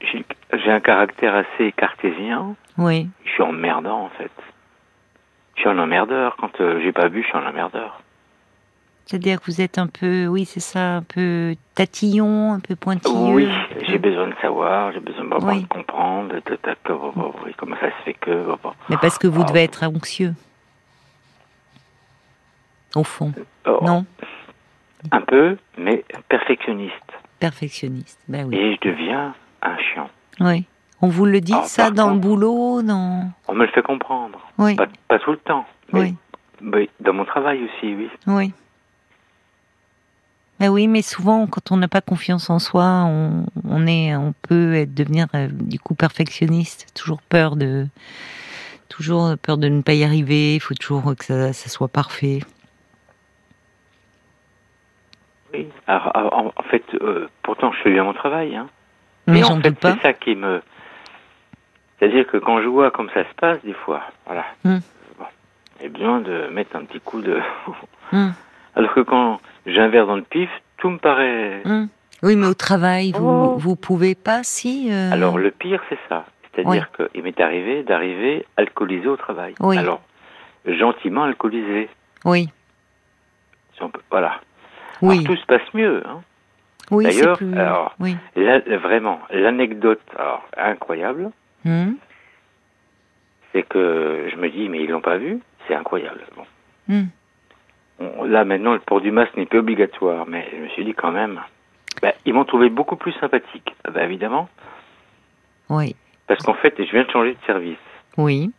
j'ai 0.00 0.24
j'ai 0.52 0.70
un 0.70 0.80
caractère 0.80 1.34
assez 1.34 1.72
cartésien. 1.72 2.54
Oui. 2.78 3.08
Je 3.24 3.30
suis 3.30 3.42
emmerdant, 3.42 4.02
en 4.04 4.08
fait. 4.10 4.30
Je 5.56 5.60
suis 5.62 5.68
un 5.68 5.78
emmerdeur. 5.78 6.36
Quand 6.40 6.60
euh, 6.60 6.80
j'ai 6.82 6.92
pas 6.92 7.08
bu, 7.08 7.22
je 7.22 7.26
suis 7.28 7.36
un 7.36 7.46
emmerdeur. 7.48 8.00
C'est-à-dire 9.06 9.38
que 9.40 9.46
vous 9.46 9.60
êtes 9.60 9.76
un 9.78 9.86
peu, 9.86 10.26
oui, 10.26 10.44
c'est 10.46 10.60
ça, 10.60 10.96
un 10.96 11.02
peu 11.02 11.54
tatillon, 11.74 12.52
un 12.54 12.60
peu 12.60 12.74
pointilleux. 12.74 13.34
Oui, 13.34 13.48
j'ai 13.86 13.98
besoin 13.98 14.28
de 14.28 14.34
savoir, 14.40 14.92
j'ai 14.92 15.00
besoin 15.00 15.24
de, 15.24 15.44
Oui. 15.44 15.62
de 15.62 15.68
comprendre, 15.68 16.34
de, 16.34 16.40
de- 16.40 17.52
comment 17.58 17.76
ça 17.80 17.88
se 17.90 18.02
fait 18.04 18.14
que. 18.14 18.46
Mais 18.88 18.96
parce 19.00 19.18
que 19.18 19.26
vous 19.26 19.42
Ah. 19.42 19.46
devez 19.48 19.62
être 19.64 19.82
anxieux. 19.84 20.34
Au 22.94 23.04
fond. 23.04 23.32
Oh, 23.66 23.80
Non? 23.82 24.06
Un 25.12 25.20
peu, 25.20 25.58
mais 25.76 26.02
perfectionniste. 26.28 26.94
Perfectionniste. 27.40 28.18
Ben 28.28 28.46
oui. 28.46 28.56
Et 28.56 28.74
je 28.82 28.88
deviens 28.88 29.34
un 29.60 29.76
chiant. 29.78 30.08
Oui. 30.40 30.64
On 31.02 31.08
vous 31.08 31.26
le 31.26 31.40
dit, 31.42 31.52
Ah, 31.54 31.64
ça, 31.64 31.90
dans 31.90 32.10
le 32.14 32.18
boulot, 32.18 32.80
dans. 32.82 33.30
On 33.48 33.54
me 33.54 33.66
le 33.66 33.72
fait 33.72 33.82
comprendre. 33.82 34.38
Oui. 34.56 34.76
Pas, 34.76 34.86
pas 35.08 35.18
tout 35.18 35.32
le 35.32 35.36
temps. 35.38 35.66
Mais, 35.92 36.00
Oui. 36.00 36.14
mais 36.62 36.88
dans 37.00 37.12
mon 37.12 37.26
travail 37.26 37.64
aussi, 37.64 37.94
oui. 37.94 38.08
Oui. 38.26 38.52
Ben 40.60 40.68
oui, 40.68 40.86
mais 40.86 41.02
souvent, 41.02 41.46
quand 41.46 41.72
on 41.72 41.76
n'a 41.76 41.88
pas 41.88 42.00
confiance 42.00 42.48
en 42.48 42.58
soi, 42.58 43.04
on, 43.06 43.46
on 43.68 43.86
est, 43.86 44.14
on 44.14 44.32
peut 44.48 44.74
être, 44.74 44.94
devenir 44.94 45.26
euh, 45.34 45.48
du 45.50 45.80
coup 45.80 45.94
perfectionniste. 45.94 46.86
Toujours 46.94 47.20
peur 47.22 47.56
de, 47.56 47.86
toujours 48.88 49.36
peur 49.42 49.58
de 49.58 49.68
ne 49.68 49.82
pas 49.82 49.94
y 49.94 50.04
arriver. 50.04 50.54
Il 50.54 50.60
faut 50.60 50.74
toujours 50.74 51.14
que 51.16 51.24
ça, 51.24 51.52
ça 51.52 51.68
soit 51.68 51.88
parfait. 51.88 52.40
oui. 55.54 55.68
Alors, 55.86 56.16
alors, 56.16 56.34
en, 56.34 56.52
en 56.56 56.62
fait, 56.64 56.84
euh, 57.00 57.28
pourtant, 57.42 57.72
je 57.72 57.82
fais 57.82 57.90
bien 57.90 58.04
mon 58.04 58.12
travail. 58.12 58.54
Hein. 58.56 58.66
Mais 59.26 59.42
en 59.42 59.48
j'en 59.48 59.60
fait, 59.60 59.74
c'est 59.80 60.00
ça 60.00 60.12
qui 60.12 60.34
me. 60.34 60.60
C'est-à-dire 61.98 62.26
que 62.26 62.36
quand 62.36 62.60
je 62.60 62.66
vois 62.66 62.90
comme 62.90 63.08
ça 63.14 63.22
se 63.24 63.34
passe, 63.36 63.62
des 63.64 63.72
fois, 63.72 64.02
voilà. 64.26 64.44
Hmm. 64.64 64.78
Bon, 65.18 65.24
j'ai 65.80 65.88
besoin 65.88 66.20
de 66.20 66.48
mettre 66.48 66.76
un 66.76 66.84
petit 66.84 67.00
coup 67.00 67.20
de. 67.22 67.40
Hum, 68.12 68.34
Alors 68.76 68.92
que 68.94 69.00
quand 69.00 69.40
verre 69.88 70.06
dans 70.06 70.16
le 70.16 70.22
pif, 70.22 70.50
tout 70.78 70.90
me 70.90 70.98
paraît. 70.98 71.62
hum. 71.64 71.88
Oui, 72.22 72.36
mais 72.36 72.46
au 72.46 72.54
travail, 72.54 73.12
vous, 73.12 73.28
Oh. 73.28 73.56
vous 73.58 73.76
pouvez 73.76 74.14
pas, 74.14 74.42
si. 74.44 74.88
euh, 74.90 75.12
Alors 75.12 75.36
le 75.36 75.50
pire, 75.50 75.82
c'est 75.90 75.98
ça. 76.08 76.24
C'est-à-dire 76.54 76.88
qu'il 76.92 77.22
m'est 77.22 77.38
arrivé 77.40 77.82
d'arriver 77.82 78.46
alcoolisé 78.56 79.06
au 79.08 79.16
travail. 79.16 79.54
Oui. 79.60 79.76
Alors, 79.76 80.00
gentiment 80.66 81.24
alcoolisé. 81.24 81.88
Oui, 82.24 82.48
si 83.74 83.82
on 83.82 83.90
peut- 83.90 84.00
Voilà. 84.10 84.40
oui, 85.02 85.16
Alors, 85.18 85.26
tout 85.26 85.36
se 85.36 85.44
passe 85.46 85.74
mieux. 85.74 86.02
Hein. 86.06 86.22
oui, 86.92 87.04
c'est 87.10 87.20
d'ailleurs, 87.20 87.36
plus. 87.36 87.58
alors- 87.58 87.94
Oui. 88.00 88.16
Vraiment, 88.36 89.20
l'anecdote 89.30 90.00
alors, 90.16 90.44
incroyable, 90.56 91.30
Hum, 91.66 91.96
c'est 93.52 93.62
que 93.64 94.28
je 94.30 94.36
me 94.36 94.48
dis, 94.48 94.68
mais 94.68 94.82
ils 94.84 94.90
l'ont 94.90 95.00
pas 95.00 95.16
vu 95.18 95.40
C'est 95.66 95.74
incroyable. 95.74 96.20
Bon. 96.36 96.44
hum. 96.94 97.08
On- 98.00 98.24
là, 98.24 98.44
maintenant, 98.44 98.72
le 98.72 98.80
port 98.80 99.00
du 99.00 99.10
masque 99.10 99.36
n'est 99.36 99.46
plus 99.46 99.58
obligatoire, 99.60 100.26
mais 100.26 100.48
je 100.52 100.56
me 100.62 100.68
suis 100.68 100.84
dit 100.84 100.94
quand 100.94 101.12
même, 101.12 101.40
ben, 102.02 102.12
ils 102.24 102.34
m'ont 102.34 102.44
trouvé 102.44 102.68
beaucoup 102.68 102.96
plus 102.96 103.12
sympathique. 103.12 103.74
Ah 103.84 103.90
ben, 103.90 104.04
évidemment, 104.04 104.48
Oui, 105.70 105.94
parce 106.26 106.40
qu'en 106.42 106.54
fait, 106.54 106.74
je 106.78 106.90
viens 106.90 107.04
de 107.04 107.10
changer 107.10 107.32
de 107.34 107.46
service. 107.46 107.78
oui, 108.18 108.52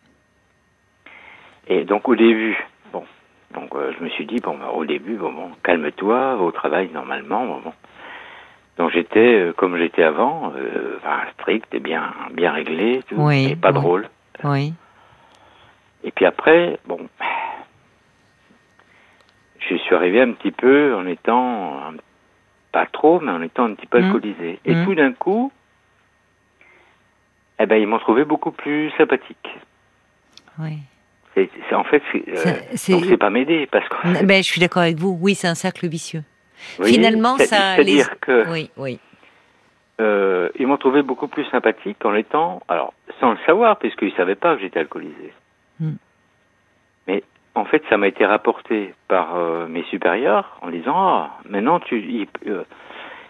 Et 1.68 1.84
donc 1.84 2.08
au 2.08 2.16
début, 2.16 2.58
bon, 2.94 3.04
donc 3.54 3.76
euh, 3.76 3.92
je 3.98 4.04
me 4.04 4.10
suis 4.10 4.26
dit 4.26 4.40
bon, 4.40 4.58
bah, 4.58 4.72
au 4.74 4.86
début, 4.86 5.16
bon, 5.16 5.32
bon, 5.34 5.52
calme-toi, 5.64 6.36
va 6.36 6.42
au 6.42 6.52
travail 6.52 6.90
normalement, 6.94 7.46
bon, 7.46 7.60
bon. 7.62 7.74
Donc 8.78 8.92
j'étais 8.92 9.20
euh, 9.36 9.54
comme 9.54 9.78
j'étais 9.78 10.04
avant, 10.04 10.54
euh, 10.56 10.98
enfin, 10.98 11.22
strict 11.34 11.74
et 11.74 11.80
bien, 11.80 12.14
bien 12.32 12.52
réglé, 12.52 13.02
tout, 13.10 13.16
Oui, 13.18 13.48
et 13.52 13.56
pas 13.56 13.70
oui. 13.72 13.76
drôle. 13.76 14.10
oui. 14.44 14.74
Et 16.04 16.12
puis 16.12 16.26
après, 16.26 16.78
bon, 16.86 17.00
je 19.70 19.76
suis 19.78 19.96
arrivé 19.96 20.22
un 20.22 20.32
petit 20.34 20.52
peu 20.52 20.96
en 20.96 21.06
étant 21.08 21.80
un- 21.90 21.96
pas 22.72 22.86
trop, 22.86 23.20
mais 23.20 23.32
en 23.32 23.42
étant 23.42 23.66
un 23.66 23.74
petit 23.76 23.88
peu 23.88 24.00
Mhm. 24.00 24.06
alcoolisé. 24.06 24.60
Et 24.66 24.76
Mhm. 24.76 24.86
tout 24.86 24.96
d'un 24.96 25.14
coup, 25.14 25.52
eh 27.60 27.66
ben 27.66 27.78
ils 27.78 27.88
m'ont 27.88 28.00
trouvé 28.00 28.26
beaucoup 28.26 28.52
plus 28.52 28.92
sympathique. 28.98 29.50
oui. 30.60 30.78
C'est, 31.34 31.50
c'est- 31.68 31.76
en 31.76 31.84
fait, 31.84 32.02
c'est, 32.14 32.24
euh, 32.30 32.54
c'est- 32.76 32.94
donc 32.94 33.04
c'est 33.10 33.18
pas 33.18 33.30
m'aider 33.30 33.68
parce 33.70 33.86
que 33.90 34.08
N- 34.08 34.26
Ben, 34.26 34.38
je 34.42 34.48
suis 34.50 34.62
d'accord 34.62 34.84
avec 34.84 34.96
vous. 34.98 35.18
Oui, 35.20 35.36
c'est 35.36 35.50
un 35.50 35.56
cercle 35.56 35.86
vicieux. 35.90 36.24
Finalement, 36.82 37.36
c'est- 37.38 37.48
ça. 37.48 37.76
C'est-à-dire 37.76 38.10
les- 38.10 38.18
que 38.22 38.50
Oui, 38.50 38.72
oui. 38.78 39.00
euh, 40.00 40.48
ils 40.58 40.66
m'ont 40.66 40.78
trouvé 40.78 41.02
beaucoup 41.02 41.28
plus 41.28 41.44
sympathique 41.50 41.98
en 42.06 42.16
étant, 42.16 42.62
alors 42.70 42.94
sans 43.20 43.32
le 43.32 43.38
savoir, 43.46 43.78
puisqu'ils 43.80 44.12
ne 44.12 44.16
savaient 44.16 44.36
pas 44.36 44.56
que 44.56 44.62
j'étais 44.62 44.80
alcoolisé. 44.80 45.34
Hmm. 45.82 45.96
Mais 47.08 47.22
en 47.56 47.66
fait, 47.66 47.82
ça 47.90 47.98
m'a 47.98 48.08
été 48.08 48.26
rapporté 48.26 48.94
par 49.08 49.36
euh, 49.36 49.68
mes 49.68 49.84
supérieurs 49.86 50.58
en 50.62 50.70
disant, 50.70 50.94
ah, 50.96 51.38
maintenant 51.50 51.80
tu, 51.80 52.00
il, 52.02 52.28
euh, 52.48 52.64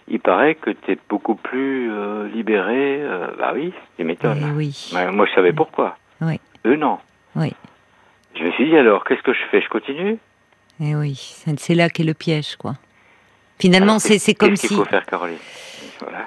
il 0.08 0.20
paraît 0.20 0.55
que 0.55 0.72
tu 0.72 0.91
es 0.94 0.98
beaucoup 1.10 1.36
plus 1.36 1.91
euh, 1.91 2.27
libéré. 2.27 3.01
Bah 3.39 3.51
oui, 3.53 3.74
tu 3.98 4.03
m'étonnes. 4.03 4.44
Eh 4.51 4.55
oui. 4.55 4.91
Ouais, 4.94 5.12
moi, 5.12 5.25
je 5.27 5.34
savais 5.34 5.53
pourquoi. 5.53 5.98
Oui. 6.22 6.39
Eux, 6.65 6.75
non. 6.75 6.98
Oui. 7.36 7.53
Je 8.38 8.44
me 8.44 8.51
suis 8.51 8.65
dit 8.70 8.77
alors, 8.77 9.03
qu'est-ce 9.05 9.22
que 9.22 9.34
je 9.34 9.44
fais 9.51 9.62
Je 9.62 9.70
continue? 9.70 10.17
Eh 10.82 10.96
oui, 10.96 11.15
c'est 11.58 11.75
là 11.75 11.89
qu'est 11.89 12.03
le 12.03 12.13
piège, 12.13 12.55
quoi. 12.58 12.74
Finalement, 13.60 14.00
c'est 14.00 14.34
comme 14.34 14.50
Qu'est-ce 14.50 14.62
si. 14.63 14.67
qu'il 14.70 14.77
faut 14.77 14.86
faire, 14.86 15.05
Caroline? 15.05 15.38
Voilà. 16.01 16.25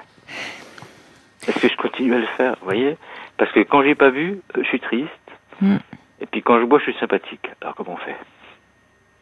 Est-ce 1.47 1.59
que 1.61 1.69
je 1.69 1.77
continue 1.77 2.15
à 2.15 2.19
le 2.19 2.27
faire 2.39 2.53
Vous 2.61 2.65
voyez? 2.65 2.97
Parce 3.37 3.53
que 3.53 3.61
quand 3.61 3.83
j'ai 3.83 3.95
pas 3.95 4.11
bu, 4.11 4.41
euh, 4.57 4.63
je 4.63 4.69
suis 4.69 4.81
triste. 4.81 5.09
Hmm. 5.61 5.77
Et 6.21 6.27
puis 6.27 6.43
quand 6.43 6.61
je 6.61 6.65
bois, 6.65 6.79
je 6.79 6.91
suis 6.91 7.01
sympathique. 7.01 7.47
Alors 7.61 7.75
comment 7.75 7.95
on 7.95 8.05
fait? 8.05 8.17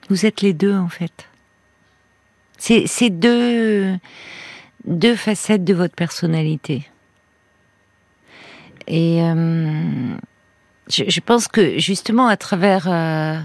Vous 0.08 0.24
êtes 0.24 0.40
les 0.40 0.52
deux, 0.52 0.74
en 0.74 0.88
fait. 0.88 1.28
C'est 2.58 3.10
deux, 3.10 3.96
deux 4.84 5.14
facettes 5.16 5.64
de 5.64 5.74
votre 5.74 5.94
personnalité. 5.94 6.88
Et 8.86 9.20
euh, 9.22 10.16
je, 10.88 11.04
je 11.08 11.20
pense 11.20 11.48
que 11.48 11.78
justement 11.78 12.28
à 12.28 12.36
travers, 12.36 12.88
euh, 12.88 13.36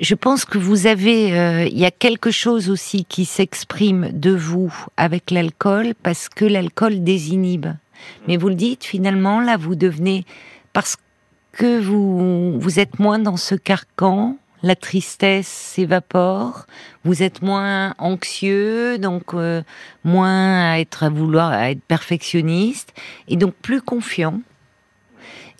je 0.00 0.14
pense 0.14 0.44
que 0.44 0.58
vous 0.58 0.86
avez, 0.86 1.38
euh, 1.38 1.64
il 1.66 1.78
y 1.78 1.84
a 1.84 1.90
quelque 1.90 2.30
chose 2.30 2.70
aussi 2.70 3.04
qui 3.04 3.26
s'exprime 3.26 4.08
de 4.12 4.30
vous 4.30 4.74
avec 4.96 5.30
l'alcool 5.30 5.94
parce 6.02 6.28
que 6.28 6.44
l'alcool 6.44 7.04
désinhibe. 7.04 7.66
Mais 8.26 8.36
vous 8.36 8.48
le 8.48 8.54
dites 8.54 8.84
finalement 8.84 9.40
là, 9.40 9.56
vous 9.56 9.74
devenez 9.74 10.24
parce 10.72 10.96
que 11.58 11.80
vous 11.80 12.58
vous 12.58 12.78
êtes 12.78 13.00
moins 13.00 13.18
dans 13.18 13.36
ce 13.36 13.56
carcan. 13.56 14.36
La 14.62 14.74
tristesse 14.74 15.46
s'évapore, 15.46 16.66
vous 17.04 17.22
êtes 17.22 17.42
moins 17.42 17.94
anxieux, 17.98 18.98
donc 18.98 19.34
euh, 19.34 19.62
moins 20.02 20.72
à 20.72 20.80
être 20.80 21.04
à 21.04 21.10
vouloir 21.10 21.52
à 21.52 21.70
être 21.70 21.82
perfectionniste, 21.82 22.92
et 23.28 23.36
donc 23.36 23.54
plus 23.54 23.80
confiant. 23.80 24.40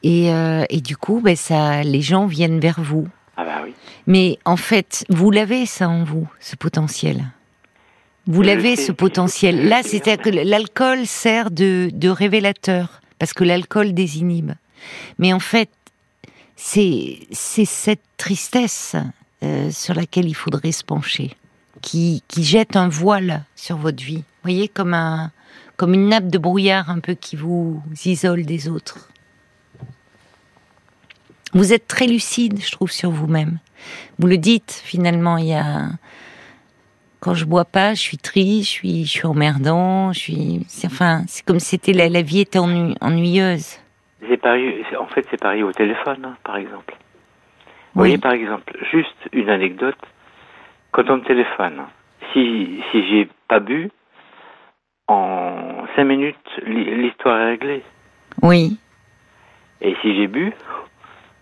Et, 0.02 0.32
euh, 0.32 0.64
et 0.68 0.80
du 0.80 0.96
coup, 0.96 1.20
ben 1.20 1.36
ça, 1.36 1.84
les 1.84 2.00
gens 2.00 2.26
viennent 2.26 2.58
vers 2.58 2.80
vous. 2.80 3.06
Ah 3.36 3.44
bah 3.44 3.60
oui. 3.62 3.72
Mais 4.08 4.38
en 4.44 4.56
fait, 4.56 5.04
vous 5.08 5.30
l'avez 5.30 5.64
ça 5.64 5.88
en 5.88 6.02
vous, 6.02 6.26
ce 6.40 6.56
potentiel. 6.56 7.24
Vous 8.26 8.42
Je 8.42 8.48
l'avez 8.48 8.74
ce 8.74 8.90
potentiel. 8.90 9.68
Là, 9.68 9.82
c'est-à-dire 9.84 10.22
que 10.22 10.30
l'alcool 10.30 11.06
sert 11.06 11.52
de, 11.52 11.90
de 11.92 12.08
révélateur, 12.08 13.00
parce 13.20 13.32
que 13.32 13.44
l'alcool 13.44 13.94
désinhibe. 13.94 14.52
Mais 15.18 15.32
en 15.32 15.40
fait, 15.40 15.70
c'est 16.60 17.18
cette 17.32 18.02
tristesse 18.16 18.96
euh, 19.42 19.70
sur 19.70 19.94
laquelle 19.94 20.28
il 20.28 20.34
faudrait 20.34 20.72
se 20.72 20.84
pencher, 20.84 21.36
qui, 21.80 22.22
qui 22.26 22.42
jette 22.44 22.74
un 22.76 22.88
voile 22.88 23.44
sur 23.54 23.76
votre 23.76 24.02
vie. 24.02 24.18
Vous 24.18 24.42
voyez, 24.42 24.68
comme 24.68 24.94
un 24.94 25.30
comme 25.76 25.94
une 25.94 26.08
nappe 26.08 26.26
de 26.26 26.38
brouillard 26.38 26.90
un 26.90 26.98
peu 26.98 27.14
qui 27.14 27.36
vous 27.36 27.80
isole 28.04 28.44
des 28.44 28.68
autres. 28.68 29.08
Vous 31.54 31.72
êtes 31.72 31.86
très 31.86 32.08
lucide, 32.08 32.60
je 32.60 32.72
trouve, 32.72 32.90
sur 32.90 33.12
vous-même. 33.12 33.60
Vous 34.18 34.26
le 34.26 34.38
dites, 34.38 34.82
finalement, 34.84 35.36
il 35.38 35.46
y 35.46 35.54
a 35.54 35.88
quand 37.20 37.34
je 37.34 37.44
bois 37.44 37.64
pas, 37.64 37.94
je 37.94 38.00
suis 38.00 38.18
triste, 38.18 38.66
je 38.66 38.72
suis, 38.72 39.04
je 39.04 39.10
suis 39.10 39.26
emmerdant, 39.26 40.12
je 40.12 40.18
suis, 40.18 40.66
enfin, 40.84 41.24
c'est 41.28 41.44
comme 41.44 41.60
si 41.60 41.70
c'était 41.70 41.92
la, 41.92 42.22
vie 42.22 42.40
était 42.40 42.58
ennu- 42.58 42.94
ennuyeuse. 43.00 43.76
C'est 44.26 44.36
pareil, 44.36 44.84
en 44.98 45.06
fait, 45.06 45.26
c'est 45.30 45.40
pareil 45.40 45.62
au 45.62 45.72
téléphone, 45.72 46.24
hein, 46.24 46.36
par 46.44 46.56
exemple. 46.56 46.94
Vous 47.94 48.02
Oui. 48.02 48.08
voyez, 48.08 48.18
par 48.18 48.32
exemple, 48.32 48.76
juste 48.90 49.28
une 49.32 49.48
anecdote. 49.48 49.96
Quand 50.90 51.08
on 51.10 51.18
me 51.18 51.22
téléphone, 51.24 51.82
si, 52.32 52.82
si 52.90 53.08
j'ai 53.08 53.28
pas 53.46 53.60
bu, 53.60 53.90
en 55.06 55.84
cinq 55.96 56.04
minutes, 56.04 56.36
l'hi- 56.66 56.94
l'histoire 57.02 57.40
est 57.40 57.50
réglée. 57.50 57.82
Oui, 58.42 58.78
Et 59.80 59.94
si 60.02 60.14
j'ai 60.16 60.26
bu, 60.26 60.52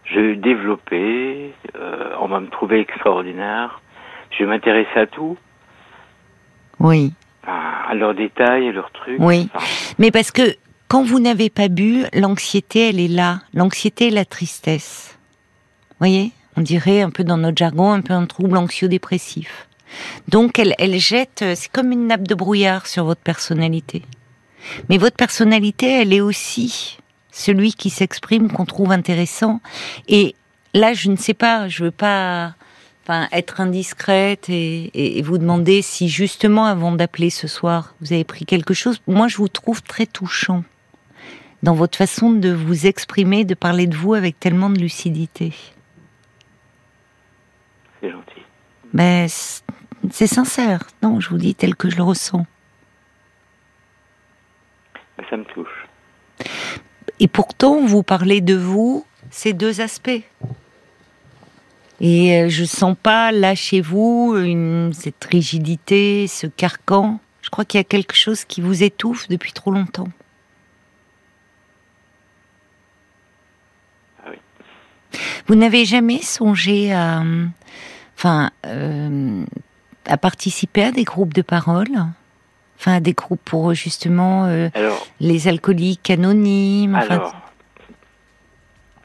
je 0.05 0.21
vais 0.21 0.37
développer, 0.37 1.53
euh, 1.75 2.15
on 2.21 2.29
va 2.29 2.41
me 2.41 2.49
trouver 2.49 2.81
extraordinaire, 2.81 3.81
je 4.31 4.45
vais 4.45 4.51
m'intéresser 4.51 4.99
à 5.01 5.07
tout, 5.07 5.37
Oui. 6.79 7.13
à 7.47 7.95
leurs 7.95 8.15
détails, 8.15 8.69
à 8.69 8.73
leurs 8.73 8.91
trucs. 8.91 9.17
Oui. 9.21 9.49
Enfin, 9.55 9.65
Mais 9.99 10.11
parce 10.11 10.31
que 10.31 10.43
quand 10.89 11.03
vous 11.03 11.19
n'avez 11.19 11.51
pas 11.51 11.69
bu, 11.69 12.05
l'anxiété, 12.13 12.89
elle 12.89 13.01
est 13.01 13.09
là. 13.09 13.41
L'anxiété 13.55 14.07
et 14.07 14.11
la 14.11 14.25
tristesse. 14.25 15.17
voyez? 15.99 16.33
On 16.57 16.61
dirait 16.61 17.03
un 17.03 17.11
peu 17.11 17.25
dans 17.25 17.37
notre 17.37 17.59
jargon, 17.59 17.93
un 17.93 18.01
peu 18.01 18.15
un 18.15 18.27
trouble 18.27 18.57
anxio-dépressif. 18.57 19.69
Donc, 20.29 20.59
elle, 20.59 20.75
elle 20.79 20.99
jette, 20.99 21.43
euh, 21.43 21.55
c'est 21.57 21.71
comme 21.71 21.93
une 21.93 22.07
nappe 22.07 22.27
de 22.27 22.35
brouillard 22.35 22.87
sur 22.87 23.05
votre 23.05 23.21
personnalité. 23.21 24.03
Mais 24.89 24.97
votre 24.97 25.17
personnalité, 25.17 26.01
elle 26.01 26.13
est 26.13 26.21
aussi 26.21 26.99
celui 27.31 27.75
qui 27.75 27.91
s'exprime, 27.91 28.51
qu'on 28.51 28.65
trouve 28.65 28.93
intéressant. 28.93 29.61
Et 30.09 30.35
là, 30.73 30.95
je 30.95 31.11
ne 31.11 31.17
sais 31.17 31.35
pas, 31.35 31.69
je 31.69 31.85
veux 31.85 31.91
pas 31.91 32.55
enfin, 33.05 33.29
être 33.33 33.61
indiscrète 33.61 34.49
et 34.49 35.23
vous 35.23 35.39
demander 35.39 35.83
si 35.83 36.09
justement, 36.09 36.65
avant 36.65 36.93
d'appeler 36.93 37.31
ce 37.31 37.49
soir, 37.49 37.95
vous 38.01 38.13
avez 38.13 38.25
pris 38.25 38.47
quelque 38.47 38.75
chose. 38.75 39.01
Moi, 39.07 39.29
je 39.29 39.37
vous 39.37 39.49
trouve 39.49 39.83
très 39.83 40.07
touchant 40.07 40.65
dans 41.63 41.75
votre 41.75 41.99
façon 41.99 42.33
de 42.33 42.53
vous 42.53 42.87
exprimer, 42.87 43.45
de 43.45 43.55
parler 43.55 43.87
de 43.87 43.97
vous 43.97 44.15
avec 44.15 44.39
tellement 44.39 44.71
de 44.71 44.79
lucidité. 44.79 45.53
c'est 48.01 48.11
gentil. 48.11 48.43
Mais 48.93 49.27
c'est 49.29 49.63
c'est 50.11 50.27
sincère, 50.27 50.87
non, 51.03 51.21
je 51.21 51.31
vous 51.31 51.39
dis 51.39 51.55
tel 51.55 51.75
que 51.75 51.91
je 51.91 51.97
le 51.97 52.03
ressens. 52.03 52.47
Mais 55.19 55.25
ça 55.29 55.37
me 55.37 55.45
touche. 55.45 55.87
Et 57.19 57.29
pourtant, 57.29 57.85
vous 57.85 58.03
parlez 58.03 58.41
de 58.41 58.55
vous, 58.55 59.07
ces 59.31 59.53
deux 59.53 59.81
aspects. 59.81 60.23
Et 62.01 62.43
euh, 62.43 62.49
je 62.49 62.65
sens 62.65 62.95
pas 63.03 63.33
là 63.33 63.55
chez 63.55 63.81
vous 63.81 64.35
une, 64.37 64.93
cette 64.93 65.25
rigidité, 65.25 66.27
ce 66.27 66.47
carcan. 66.47 67.21
Je 67.41 67.49
crois 67.49 67.65
qu'il 67.65 67.79
y 67.79 67.81
a 67.81 67.85
quelque 67.85 68.15
chose 68.15 68.45
qui 68.45 68.61
vous 68.61 68.83
étouffe 68.83 69.29
depuis 69.29 69.53
trop 69.53 69.71
longtemps. 69.71 70.09
Ah 74.23 74.29
oui. 74.31 74.39
Vous 75.47 75.55
n'avez 75.55 75.85
jamais 75.85 76.23
songé 76.23 76.93
à, 76.93 77.21
euh, 77.21 77.47
enfin, 78.17 78.51
euh, 78.67 79.45
à 80.07 80.17
participer 80.17 80.85
à 80.85 80.91
des 80.93 81.05
groupes 81.05 81.35
de 81.35 81.43
parole, 81.43 81.87
enfin, 82.79 82.95
à 82.95 83.01
des 83.01 83.13
groupes 83.13 83.45
pour 83.45 83.73
justement 83.75 84.47
euh, 84.47 84.69
Alors, 84.75 85.07
les 85.21 85.47
alcooliques 85.47 86.11
anonymes. 86.11 86.97
Enfin, 86.97 87.15
alors, 87.15 87.35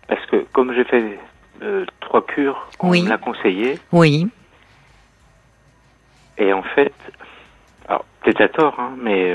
parce 0.08 0.26
que 0.28 0.38
comme 0.52 0.74
j'ai 0.74 0.84
fait 0.84 1.20
euh, 1.62 1.86
trois 2.00 2.26
cures, 2.26 2.68
on 2.80 2.90
Oui. 2.90 3.04
me 3.04 3.10
l'a 3.10 3.18
conseillé, 3.18 3.80
oui, 3.92 4.28
et 6.40 6.54
en 6.54 6.64
fait, 6.64 6.94
alors 7.88 8.04
peut-être 8.24 8.42
à 8.42 8.50
tort, 8.50 8.80
hein, 8.80 8.96
mais 9.00 9.32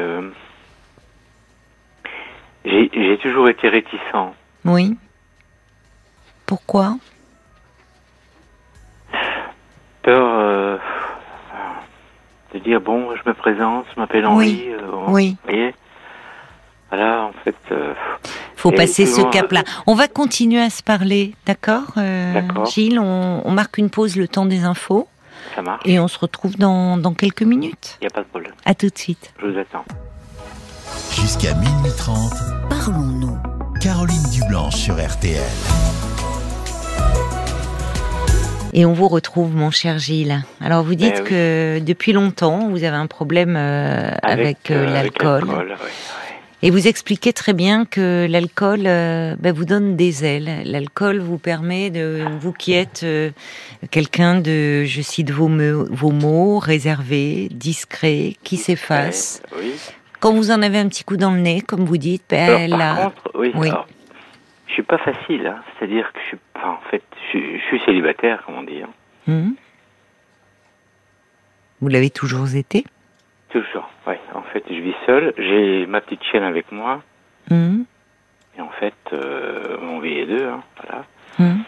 j'ai 2.64 3.18
toujours 3.22 3.48
été 3.48 3.68
réticent. 3.68 4.00
oui. 4.64 4.96
Pourquoi? 6.47 6.97
Peur 10.03 10.25
euh, 10.38 10.79
de 12.55 12.59
dire 12.61 12.81
bon, 12.81 13.09
je 13.17 13.29
me 13.29 13.35
présente, 13.35 13.87
je 13.95 14.00
m'appelle 14.00 14.26
Henri. 14.26 14.67
Oui. 14.69 14.73
euh, 14.73 14.91
Oui. 15.09 15.37
Vous 15.45 15.50
voyez 15.53 15.75
Voilà, 16.91 17.23
en 17.25 17.33
fait. 17.45 17.57
euh, 17.73 17.93
Faut 18.55 18.71
passer 18.71 19.07
ce 19.07 19.23
cap-là. 19.23 19.65
On 19.87 19.95
va 19.95 20.07
continuer 20.09 20.61
à 20.62 20.71
se 20.71 20.83
parler, 20.83 21.35
d'accord 21.47 21.83
euh, 21.97 22.33
D'accord. 22.35 22.67
Gilles, 22.67 23.00
on, 23.00 23.43
on 23.45 23.50
marque 23.50 23.79
une 23.79 23.91
pause 23.91 24.17
le 24.17 24.29
temps 24.29 24.47
des 24.47 24.65
infos 24.65 25.09
ça 25.55 25.62
marche, 25.62 25.82
et 25.85 25.99
on 26.00 26.09
se 26.09 26.19
retrouve 26.19 26.56
dans, 26.56 26.97
dans 26.97 27.15
quelques 27.15 27.43
minutes. 27.43 27.99
il 28.00 28.04
n'y 28.04 28.09
a 28.09 28.11
pas 28.11 28.23
de 28.23 28.26
problème. 28.28 28.52
À 28.65 28.75
tout 28.75 28.89
de 28.89 28.99
suite. 28.99 29.32
Je 29.41 29.47
vous 29.47 29.59
attends. 29.59 29.85
Jusqu'à 31.11 31.54
minuit 31.54 31.93
30, 31.97 32.32
Parlons-nous. 32.71 33.37
Caroline 33.82 34.23
Dublanche 34.32 34.75
sur 34.76 34.95
RTL. 34.95 35.41
Et 38.73 38.85
on 38.85 38.93
vous 38.93 39.09
retrouve, 39.09 39.54
mon 39.54 39.71
cher 39.71 39.99
Gilles. 39.99 40.43
Alors, 40.61 40.85
vous 40.85 40.95
dites 40.95 41.15
Eh 41.17 41.21
oui. 41.23 41.28
que 41.28 41.78
depuis 41.80 42.13
longtemps, 42.13 42.69
vous 42.69 42.85
avez 42.85 42.97
un 42.97 43.06
problème 43.06 43.56
euh, 43.56 44.11
avec, 44.23 44.71
euh, 44.71 44.85
euh, 44.87 44.97
avec 44.99 45.23
l'alcool. 45.23 45.76
Et 46.63 46.71
vous 46.71 46.87
expliquez 46.87 47.32
très 47.32 47.52
bien 47.54 47.85
que 47.87 48.26
l'alcool 48.28 48.82
euh, 48.87 49.35
ben, 49.39 49.54
vous 49.54 49.65
donne 49.65 49.97
des 49.97 50.25
ailes. 50.26 50.63
L'alcool 50.67 51.21
vous 51.21 51.39
permet 51.39 51.89
de, 51.91 52.25
vous 52.41 52.52
qui 52.52 52.75
êtes 52.75 53.06
quelqu'un 53.91 54.41
de, 54.41 54.85
je 54.85 55.00
cite 55.00 55.30
vos, 55.30 55.49
me- 55.49 55.87
vos 55.91 56.11
mots, 56.11 56.59
réservé, 56.59 57.49
discret, 57.52 58.35
qui 58.43 58.56
s'efface. 58.59 59.41
Quand 60.21 60.35
vous 60.35 60.50
en 60.50 60.61
avez 60.61 60.78
un 60.78 60.89
petit 60.89 61.04
coup 61.04 61.17
dans 61.17 61.30
le 61.30 61.41
nez, 61.41 61.61
comme 61.63 61.85
vous 61.85 61.99
dites, 61.99 62.25
ben, 62.28 62.69
là, 62.69 63.13
contre, 63.15 63.39
oui, 63.39 63.52
Oui. 63.54 63.69
alors, 63.69 63.87
je 64.67 64.73
suis 64.73 64.83
pas 64.83 64.99
facile, 64.99 65.47
hein. 65.47 65.63
c'est-à-dire 65.79 66.13
que 66.13 66.19
je 66.21 66.26
suis, 66.26 66.39
en 66.63 66.79
fait, 66.91 67.02
je, 67.25 67.29
suis- 67.29 67.59
je 67.61 67.65
suis 67.67 67.81
célibataire, 67.85 68.45
comme 68.45 68.57
on 68.57 68.63
dit, 68.63 68.83
hein. 68.83 68.91
hmm 69.26 69.50
vous 71.81 71.89
l'avez 71.89 72.11
toujours 72.11 72.55
été? 72.55 72.85
toujours. 73.50 73.89
Ouais, 74.07 74.21
en 74.35 74.43
fait, 74.43 74.65
je 74.69 74.75
vis 74.75 74.95
seul, 75.07 75.33
j'ai 75.39 75.87
ma 75.87 76.00
petite 76.00 76.23
chienne 76.25 76.43
avec 76.43 76.71
moi, 76.73 77.02
hmm 77.50 77.83
et 78.59 78.61
en 78.63 78.71
fait, 78.71 78.95
euh, 79.13 79.76
on 79.83 80.00
vit 80.00 80.15
les 80.15 80.26
deux, 80.26 80.47
hein, 80.49 80.63
voilà. 80.81 81.05
hmm 81.39 81.61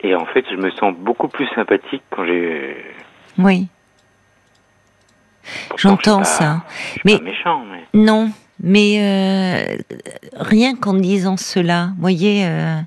Et 0.00 0.14
en 0.14 0.26
fait, 0.26 0.44
je 0.50 0.56
me 0.56 0.70
sens 0.72 0.94
beaucoup 0.94 1.28
plus 1.28 1.46
sympathique 1.54 2.02
quand 2.10 2.24
j'ai. 2.26 2.76
Oui, 3.38 3.68
J'entends 5.76 6.18
pas- 6.18 6.24
ça. 6.24 6.62
Je 6.68 6.90
suis 6.92 7.00
Mais- 7.04 7.18
pas 7.18 7.24
méchant, 7.24 7.64
mais. 7.64 7.84
non, 7.94 8.30
mais 8.62 8.98
euh, 9.00 9.76
rien 10.34 10.74
qu'en 10.76 10.94
disant 10.94 11.36
cela, 11.36 11.90
vous 11.96 12.00
voyez, 12.00 12.46
euh, 12.46 12.80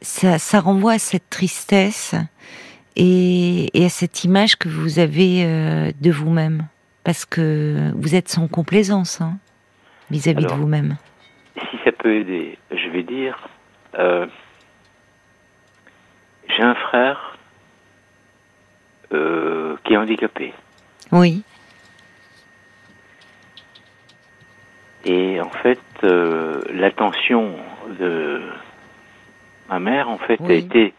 ça, 0.00 0.38
ça 0.38 0.60
renvoie 0.60 0.92
à 0.92 0.98
cette 0.98 1.28
tristesse 1.30 2.14
et, 2.96 3.68
et 3.78 3.84
à 3.84 3.88
cette 3.88 4.24
image 4.24 4.56
que 4.56 4.68
vous 4.68 4.98
avez 4.98 5.44
euh, 5.44 5.92
de 6.00 6.10
vous-même, 6.10 6.66
parce 7.04 7.24
que 7.26 7.92
vous 7.96 8.14
êtes 8.14 8.28
sans 8.28 8.48
complaisance 8.48 9.20
hein, 9.20 9.36
vis-à-vis 10.10 10.46
de 10.46 10.52
vous-même. 10.52 10.96
Si 11.70 11.76
ça 11.84 11.92
peut 11.92 12.16
aider, 12.16 12.58
je 12.70 12.88
vais 12.90 13.02
dire, 13.02 13.48
j'ai 16.48 16.62
un 16.62 16.74
frère 16.74 17.38
qui 19.84 19.92
est 19.92 19.96
handicapé. 19.96 20.52
Oui, 21.12 21.44
Et 25.04 25.40
en 25.40 25.50
fait, 25.50 25.80
euh, 26.02 26.60
l'attention 26.72 27.54
de 27.98 28.40
ma 29.68 29.78
mère, 29.78 30.08
en 30.08 30.18
fait, 30.18 30.40
a 30.40 30.52
été 30.54 30.94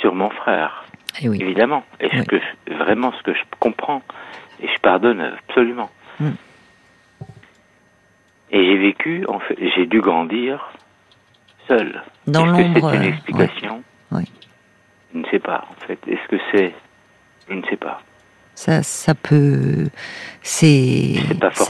sur 0.00 0.14
mon 0.14 0.28
frère, 0.30 0.84
et 1.22 1.28
oui, 1.28 1.38
évidemment. 1.40 1.84
Et 2.00 2.08
ce 2.10 2.22
que 2.24 2.38
je- 2.38 2.74
vraiment 2.74 3.12
ce 3.12 3.22
que 3.22 3.32
je 3.32 3.40
comprends 3.58 4.02
et 4.62 4.68
je 4.68 4.78
pardonne 4.80 5.20
absolument. 5.20 5.90
Mm. 6.20 6.30
Et 8.50 8.64
j'ai 8.64 8.76
vécu, 8.76 9.24
en 9.28 9.38
fait, 9.40 9.56
j'ai 9.74 9.86
dû 9.86 10.00
grandir 10.00 10.70
seul. 11.66 12.02
dans 12.26 12.44
Est-ce 12.44 12.52
que 12.56 12.62
l'ombre. 12.78 12.90
c'est 12.90 12.96
une 12.96 13.02
euh, 13.02 13.08
explication? 13.08 13.82
Je 15.14 15.18
ne 15.20 15.26
sais 15.30 15.38
pas, 15.38 15.64
en 15.70 15.86
fait. 15.86 15.98
Est-ce 16.06 16.28
que 16.28 16.36
c'est? 16.52 16.74
Je 17.48 17.54
ne 17.54 17.62
sais 17.66 17.76
pas. 17.76 18.02
Ça, 18.58 18.82
ça 18.82 19.14
peut, 19.14 19.88
c'est, 20.42 21.12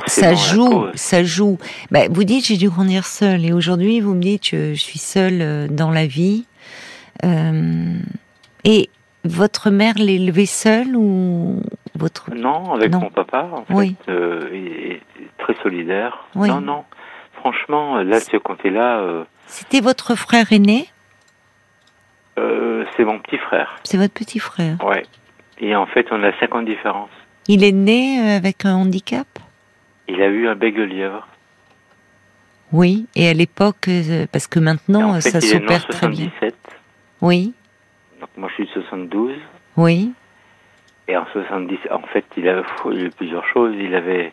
ça 0.06 0.34
joue, 0.34 0.86
ça 0.94 1.24
joue. 1.24 1.58
Ben, 1.90 2.08
vous 2.12 2.22
dites 2.22 2.46
j'ai 2.46 2.56
dû 2.56 2.68
grandir 2.70 3.04
seul 3.06 3.44
et 3.44 3.52
aujourd'hui 3.52 3.98
vous 4.00 4.14
me 4.14 4.20
dites 4.22 4.46
je, 4.46 4.72
je 4.72 4.80
suis 4.80 5.00
seule 5.00 5.42
euh, 5.42 5.66
dans 5.68 5.90
la 5.90 6.06
vie. 6.06 6.46
Euh, 7.24 7.92
et 8.62 8.88
votre 9.24 9.70
mère 9.70 9.94
l'élevait 9.96 10.46
seule 10.46 10.94
ou 10.94 11.60
votre 11.96 12.32
Non, 12.32 12.72
avec 12.74 12.92
Non. 12.92 13.00
mon 13.00 13.10
papa, 13.10 13.48
en 13.52 13.64
fait, 13.64 13.74
Oui. 13.74 13.96
euh, 14.08 14.48
il 14.52 14.92
est 14.92 15.00
très 15.38 15.56
solidaire. 15.64 16.24
Oui. 16.36 16.48
Non, 16.48 16.60
non. 16.60 16.84
Franchement, 17.40 17.96
là, 18.04 18.20
ce 18.20 18.36
côté-là, 18.36 19.00
euh, 19.00 19.24
C'était 19.48 19.80
votre 19.80 20.14
frère 20.14 20.52
aîné? 20.52 20.88
euh, 22.38 22.84
c'est 22.96 23.04
mon 23.04 23.18
petit 23.18 23.38
frère. 23.38 23.74
C'est 23.82 23.96
votre 23.96 24.14
petit 24.14 24.38
frère. 24.38 24.76
Ouais. 24.84 25.04
Et 25.58 25.74
en 25.74 25.86
fait, 25.86 26.06
on 26.10 26.22
a 26.22 26.32
5 26.38 26.54
ans 26.54 26.62
de 26.62 26.66
différence. 26.74 27.10
Il 27.48 27.64
est 27.64 27.72
né 27.72 28.20
euh, 28.20 28.36
avec 28.36 28.64
un 28.64 28.74
handicap? 28.74 29.26
Il 30.08 30.20
a 30.22 30.26
eu 30.26 30.48
un 30.48 30.54
bec 30.54 30.74
de 30.74 30.82
lièvre. 30.82 31.26
Oui. 32.72 33.06
Et 33.14 33.28
à 33.28 33.32
l'époque, 33.32 33.88
euh, 33.88 34.26
parce 34.30 34.46
que 34.46 34.58
maintenant 34.58 35.10
en 35.16 35.20
fait, 35.20 35.30
ça 35.30 35.38
il 35.40 35.44
est 35.56 35.60
né 35.60 35.64
en 35.74 35.78
s'opère 35.78 35.86
très 35.88 36.08
bien. 36.08 36.26
77. 36.40 36.54
Oui, 37.22 37.54
Donc 38.20 38.28
moi, 38.36 38.48
je 38.50 38.54
suis 38.64 38.66
de 38.66 38.82
72. 38.82 39.32
oui, 39.76 40.12
Et 41.08 41.16
en 41.16 41.24
70, 41.32 41.78
en 41.90 42.00
fait, 42.02 42.24
il 42.36 42.48
a 42.48 42.62
eu 42.92 43.10
plusieurs 43.10 43.46
choses. 43.46 43.74
Il 43.78 43.94
avait 43.94 44.32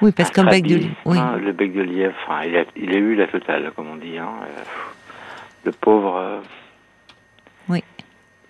Oui, 0.00 0.12
parce 0.12 0.30
un 0.30 0.32
qu'un 0.32 0.44
bec 0.44 0.64
de 0.66 0.76
lièvre. 0.76 0.94
Oui. 1.04 1.18
hein, 1.18 1.36
le 1.36 1.52
bec 1.52 1.74
de 1.74 1.82
lièvre, 1.82 2.14
enfin, 2.24 2.42
il 2.46 2.56
a, 2.56 2.64
il 2.76 2.90
a 2.94 2.98
eu 2.98 3.14
la 3.16 3.26
totale, 3.26 3.70
comme 3.76 3.88
on 3.90 3.96
dit. 3.96 4.16
Hein. 4.18 4.30
Euh, 4.42 4.62
Le 5.66 5.72
pauvre. 5.72 6.16
euh, 6.16 6.40
Oui. 7.68 7.82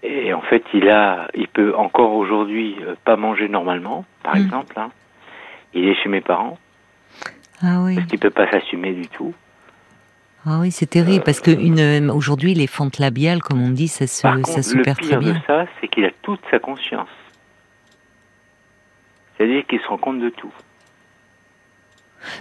Et 0.02 0.34
en 0.34 0.40
fait, 0.42 0.64
il 0.74 0.88
a, 0.88 1.28
il 1.34 1.46
peut 1.48 1.74
encore 1.76 2.12
aujourd'hui 2.14 2.76
euh, 2.82 2.94
pas 3.04 3.16
manger 3.16 3.48
normalement, 3.48 4.04
par 4.22 4.34
Mm. 4.36 4.38
exemple. 4.44 4.74
hein. 4.78 4.90
Il 5.74 5.86
est 5.88 5.94
chez 6.02 6.08
mes 6.08 6.20
parents 6.20 6.58
Ah 7.62 7.80
oui. 7.82 7.94
parce 7.96 8.06
qu'il 8.08 8.18
peut 8.18 8.30
pas 8.30 8.50
s'assumer 8.50 8.92
du 8.92 9.06
tout. 9.08 9.32
Ah 10.44 10.58
oui, 10.60 10.72
c'est 10.72 10.86
terrible 10.86 11.22
parce 11.24 11.40
que 11.40 11.52
une 11.52 11.78
euh, 11.78 12.12
aujourd'hui 12.12 12.52
les 12.54 12.66
fentes 12.66 12.98
labiales, 12.98 13.40
comme 13.42 13.62
on 13.62 13.70
dit, 13.70 13.86
ça 13.86 14.08
se 14.08 14.22
Par 14.22 14.44
ça 14.44 14.62
se 14.62 14.76
le 14.76 14.82
perd 14.82 14.98
très 15.00 15.16
de 15.16 15.34
ça, 15.46 15.66
c'est 15.80 15.86
qu'il 15.86 16.04
a 16.04 16.10
toute 16.22 16.40
sa 16.50 16.58
conscience. 16.58 17.08
C'est-à-dire 19.36 19.64
qu'il 19.66 19.80
se 19.80 19.86
rend 19.86 19.98
compte 19.98 20.18
de 20.20 20.30
tout. 20.30 20.52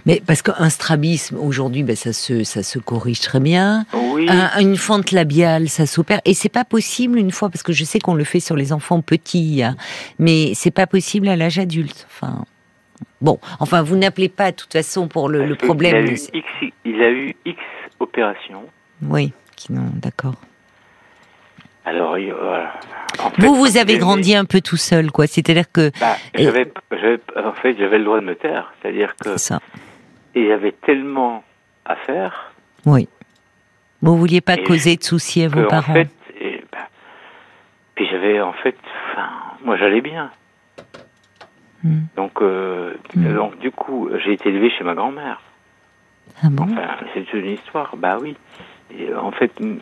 Mais 0.05 0.21
parce 0.25 0.41
qu'un 0.41 0.69
strabisme 0.69 1.37
aujourd'hui, 1.37 1.83
ben, 1.83 1.95
ça 1.95 2.13
se 2.13 2.43
ça 2.43 2.63
se 2.63 2.79
corrige 2.79 3.19
très 3.19 3.39
bien. 3.39 3.85
Oui. 3.93 4.27
Un- 4.29 4.59
une 4.59 4.77
fente 4.77 5.11
labiale, 5.11 5.69
ça 5.69 5.85
s'opère 5.85 6.21
et 6.25 6.33
c'est 6.33 6.49
pas 6.49 6.65
possible 6.65 7.17
une 7.17 7.31
fois 7.31 7.49
parce 7.49 7.63
que 7.63 7.73
je 7.73 7.83
sais 7.83 7.99
qu'on 7.99 8.15
le 8.15 8.23
fait 8.23 8.39
sur 8.39 8.55
les 8.55 8.73
enfants 8.73 9.01
petits, 9.01 9.63
hein, 9.63 9.75
mais 10.19 10.53
c'est 10.55 10.71
pas 10.71 10.87
possible 10.87 11.27
à 11.27 11.35
l'âge 11.35 11.59
adulte. 11.59 12.07
Enfin, 12.09 12.45
bon, 13.21 13.39
enfin 13.59 13.81
vous 13.81 13.95
n'appelez 13.95 14.29
pas 14.29 14.51
de 14.51 14.55
toute 14.57 14.73
façon 14.73 15.07
pour 15.07 15.29
le, 15.29 15.55
problème. 15.55 16.05
Il 16.05 16.09
a, 16.09 16.11
eu 16.11 16.19
X, 16.33 16.73
il 16.85 17.01
a 17.01 17.11
eu 17.11 17.35
X 17.45 17.59
opérations. 17.99 18.63
Oui, 19.01 19.33
qui 19.55 19.73
non, 19.73 19.89
d'accord. 19.95 20.35
Alors. 21.85 22.15
En 23.19 23.29
fait, 23.31 23.41
Vous 23.41 23.55
vous 23.55 23.65
avez 23.77 23.93
j'avais- 23.93 23.97
grandi 23.97 24.35
un 24.35 24.45
peu 24.45 24.61
tout 24.61 24.77
seul, 24.77 25.11
quoi. 25.11 25.27
C'est-à-dire 25.27 25.71
que 25.71 25.91
Bah, 25.99 26.15
Et- 26.35 26.43
j'avais, 26.43 26.71
j'avais- 26.91 27.19
en 27.43 27.53
fait, 27.53 27.75
j'avais 27.77 27.97
le 27.97 28.05
droit 28.05 28.19
de 28.19 28.25
me 28.25 28.35
taire. 28.35 28.71
C'est-à-dire 28.81 29.15
que 29.17 29.37
ça. 29.37 29.59
il 30.35 30.45
y 30.45 30.51
avait 30.51 30.71
tellement 30.71 31.43
à 31.85 31.95
faire 31.97 32.53
Oui. 32.85 33.09
Vous 34.01 34.15
vouliez 34.17 34.41
pas 34.41 34.55
Et 34.55 34.63
causer 34.63 34.95
de 34.95 35.03
soucis 35.03 35.43
à 35.43 35.49
que, 35.49 35.55
vos 35.59 35.65
en 35.65 35.69
parents. 35.69 35.93
fait, 35.93 36.09
et, 36.39 36.63
bah, 36.71 36.87
puis 37.95 38.07
j'avais, 38.09 38.39
en 38.41 38.53
fait, 38.53 38.75
enfin, 39.11 39.29
moi 39.65 39.75
j'allais 39.77 40.01
bien. 40.01 40.31
Hmm. 41.83 42.01
Donc, 42.15 42.41
euh, 42.41 42.93
Hmm. 43.15 43.33
donc, 43.35 43.59
du 43.59 43.71
coup, 43.71 44.09
j'ai 44.23 44.33
été 44.33 44.49
élevé 44.49 44.69
chez 44.71 44.83
ma 44.83 44.93
grand-mère. 44.93 45.41
Ah 46.43 46.47
bon? 46.49 46.63
Enfin, 46.63 46.95
c'est 47.13 47.33
une 47.33 47.47
histoire. 47.47 47.95
Bah 47.97 48.17
oui. 48.21 48.35
Et, 48.97 49.09
euh, 49.09 49.19
en 49.19 49.31
fait, 49.31 49.51
euh, 49.61 49.75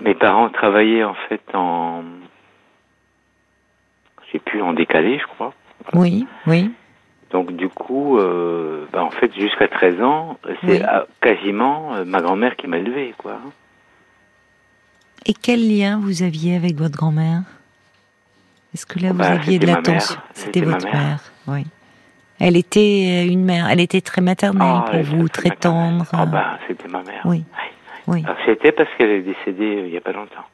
mes 0.00 0.14
parents 0.14 0.48
travaillaient 0.50 1.04
en 1.04 1.14
fait 1.28 1.40
en, 1.54 2.02
je 4.26 4.32
sais 4.32 4.38
plus, 4.38 4.62
en 4.62 4.72
décalé, 4.72 5.18
je 5.18 5.26
crois. 5.26 5.52
Oui, 5.94 6.26
oui. 6.46 6.70
Donc 7.30 7.52
du 7.52 7.68
coup, 7.68 8.18
euh, 8.18 8.86
bah, 8.92 9.04
en 9.04 9.10
fait, 9.10 9.32
jusqu'à 9.34 9.68
13 9.68 10.00
ans, 10.02 10.38
c'est 10.64 10.80
Oui. 10.82 10.86
quasiment 11.20 11.94
euh, 11.94 12.04
ma 12.04 12.20
grand-mère 12.22 12.56
qui 12.56 12.66
m'a 12.66 12.78
élevé, 12.78 13.14
quoi. 13.18 13.38
Et 15.26 15.34
quel 15.34 15.60
lien 15.68 15.98
vous 16.02 16.22
aviez 16.22 16.56
avec 16.56 16.76
votre 16.76 16.96
grand-mère? 16.96 17.42
Est-ce 18.74 18.86
que 18.86 18.98
là 18.98 19.12
vous 19.12 19.18
Bah, 19.18 19.32
aviez 19.32 19.58
de 19.58 19.66
l'attention? 19.66 20.16
C'était 20.32 20.60
votre 20.62 20.84
mère. 20.86 20.94
mère, 20.94 21.20
oui. 21.48 21.66
Elle 22.40 22.56
était 22.56 23.24
euh, 23.26 23.32
une 23.32 23.44
mère, 23.44 23.68
elle 23.68 23.80
était 23.80 24.00
très 24.00 24.20
maternelle 24.22 24.82
Ah, 24.86 24.90
pour 24.90 25.02
vous, 25.02 25.28
très 25.28 25.50
tendre. 25.50 26.06
Ah 26.12 26.22
euh, 26.22 26.26
bah, 26.26 26.58
c'était 26.68 26.88
ma 26.88 27.02
mère. 27.02 27.20
Oui, 27.24 27.44
oui. 27.46 27.68
C'était 28.46 28.72
parce 28.72 28.88
qu'elle 28.96 29.10
est 29.10 29.22
décédée 29.22 29.76
euh, 29.76 29.86
il 29.86 29.92
y 29.92 29.96
a 29.96 30.00
pas 30.00 30.12
longtemps. 30.12 30.44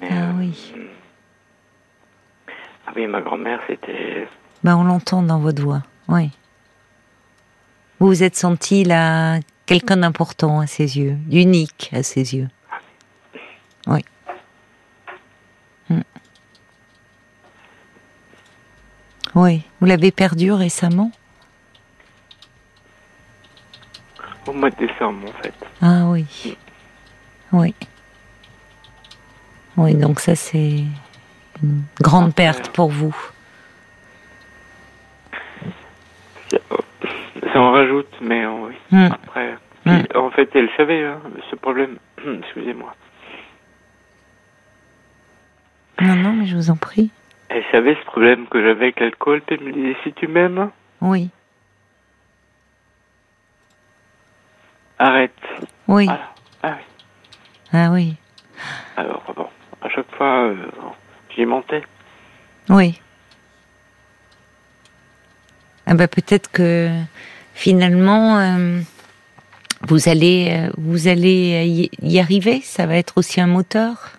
Mais, 0.00 0.08
Ah 0.10 0.14
euh, 0.14 0.32
oui. 0.38 0.74
ah 2.86 2.92
oui, 2.96 3.06
ma 3.06 3.20
grand-mère, 3.20 3.60
c'était 3.66 4.28
Bah, 4.62 4.76
on 4.76 4.84
l'entend 4.84 5.22
dans 5.22 5.38
votre 5.40 5.62
voix, 5.62 5.82
oui. 6.08 6.30
Vous 8.00 8.06
vous 8.06 8.22
êtes 8.22 8.36
senti 8.36 8.84
là 8.84 9.40
quelqu'un 9.66 9.96
d'important 9.96 10.60
à 10.60 10.66
ses 10.66 10.98
yeux, 10.98 11.16
unique 11.30 11.90
à 11.92 12.02
ses 12.02 12.34
yeux. 12.36 12.48
Oui. 13.88 14.04
Hmm. 15.90 16.00
Oui, 19.34 19.62
vous 19.80 19.86
l'avez 19.86 20.10
perdu 20.12 20.52
récemment? 20.52 21.10
Au 24.48 24.52
mois 24.52 24.70
de 24.70 24.76
décembre, 24.76 25.28
en 25.28 25.42
fait. 25.42 25.54
Ah 25.82 26.04
oui. 26.06 26.56
Oui. 27.52 27.74
Oui, 29.76 29.94
donc 29.94 30.18
ça 30.20 30.34
c'est 30.34 30.82
une 31.62 31.82
grande 32.00 32.34
perte 32.34 32.70
pour 32.70 32.88
vous. 32.90 33.14
Ça 36.50 37.60
en 37.60 37.72
rajoute, 37.72 38.08
mais 38.20 38.44
euh, 38.44 38.50
oui. 38.66 38.74
Hmm. 38.90 39.08
Après, 39.12 39.56
Hmm. 39.86 40.02
en 40.16 40.30
fait, 40.30 40.50
elle 40.54 40.68
savait 40.76 41.02
hein, 41.04 41.18
ce 41.50 41.56
problème. 41.56 41.96
Excusez-moi. 42.42 42.94
Non, 46.00 46.14
non, 46.16 46.32
mais 46.34 46.46
je 46.46 46.56
vous 46.56 46.68
en 46.70 46.76
prie. 46.76 47.10
Elle 47.48 47.64
savait 47.72 47.94
ce 47.94 48.04
problème 48.04 48.46
que 48.48 48.60
j'avais 48.60 48.86
avec 48.86 49.00
l'alcool, 49.00 49.40
puis 49.40 49.56
elle 49.58 49.66
me 49.66 49.72
disait 49.72 49.96
si 50.02 50.12
tu 50.12 50.26
m'aimes, 50.26 50.70
Oui, 51.00 51.30
arrête. 54.98 55.32
oui. 55.86 56.08
Ah 56.08 56.30
oui. 56.64 56.70
Ah 57.72 57.90
oui, 57.92 58.16
Alors, 58.96 59.22
bon, 59.36 59.46
à 59.82 59.88
chaque 59.90 60.10
fois, 60.16 60.46
euh, 60.46 60.56
j'y 61.34 61.44
montais. 61.44 61.82
oui. 62.70 63.00
Ah 65.90 65.94
bah 65.94 66.06
peut-être 66.06 66.50
que 66.50 66.90
finalement 67.54 68.38
euh, 68.38 68.80
vous 69.88 70.10
allez 70.10 70.48
euh, 70.50 70.70
vous 70.76 71.08
allez 71.08 71.88
y, 72.02 72.20
arriver. 72.20 72.60
Ça 72.62 72.84
va 72.84 72.96
être 72.96 73.16
aussi 73.16 73.40
un 73.40 73.46
moteur 73.46 74.18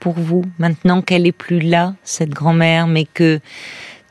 pour 0.00 0.14
vous 0.14 0.44
maintenant 0.58 1.02
qu'elle 1.02 1.26
est 1.26 1.32
plus 1.32 1.60
là, 1.60 1.94
cette 2.04 2.30
grand-mère, 2.30 2.86
mais 2.86 3.04
que 3.04 3.40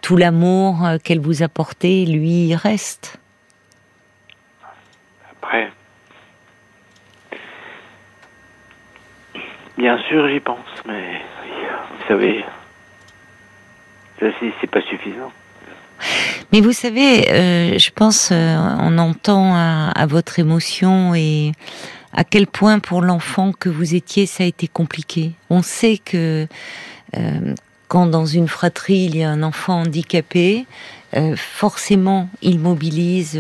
tout 0.03 0.17
l'amour 0.17 0.85
euh, 0.85 0.97
qu'elle 1.03 1.19
vous 1.19 1.41
apportait, 1.41 2.05
lui, 2.05 2.47
il 2.49 2.55
reste. 2.55 3.17
Après, 5.31 5.71
bien 9.77 9.97
sûr, 10.09 10.27
j'y 10.27 10.39
pense, 10.39 10.57
mais 10.85 11.21
vous 11.99 12.07
savez, 12.07 12.45
ça, 14.19 14.27
c'est 14.61 14.69
pas 14.69 14.81
suffisant. 14.81 15.31
Mais 16.51 16.61
vous 16.61 16.71
savez, 16.71 17.29
euh, 17.31 17.77
je 17.77 17.89
pense, 17.91 18.29
euh, 18.31 18.57
on 18.79 18.97
entend 18.97 19.55
à, 19.55 20.05
votre 20.05 20.39
émotion 20.39 21.15
et 21.15 21.51
à 22.13 22.23
quel 22.23 22.47
point 22.47 22.79
pour 22.79 23.01
l'enfant 23.01 23.51
que 23.57 23.69
vous 23.69 23.95
étiez, 23.95 24.25
ça 24.25 24.43
a 24.43 24.47
été 24.47 24.67
compliqué. 24.67 25.31
On 25.49 25.61
sait 25.61 25.97
que 25.97 26.47
euh, 27.17 27.55
quand 27.87 28.05
dans 28.05 28.25
une 28.25 28.47
fratrie 28.47 29.05
il 29.05 29.17
y 29.17 29.23
a 29.23 29.29
un 29.29 29.43
enfant 29.43 29.81
handicapé, 29.81 30.65
forcément 31.35 32.27
il 32.41 32.59
mobilise 32.59 33.39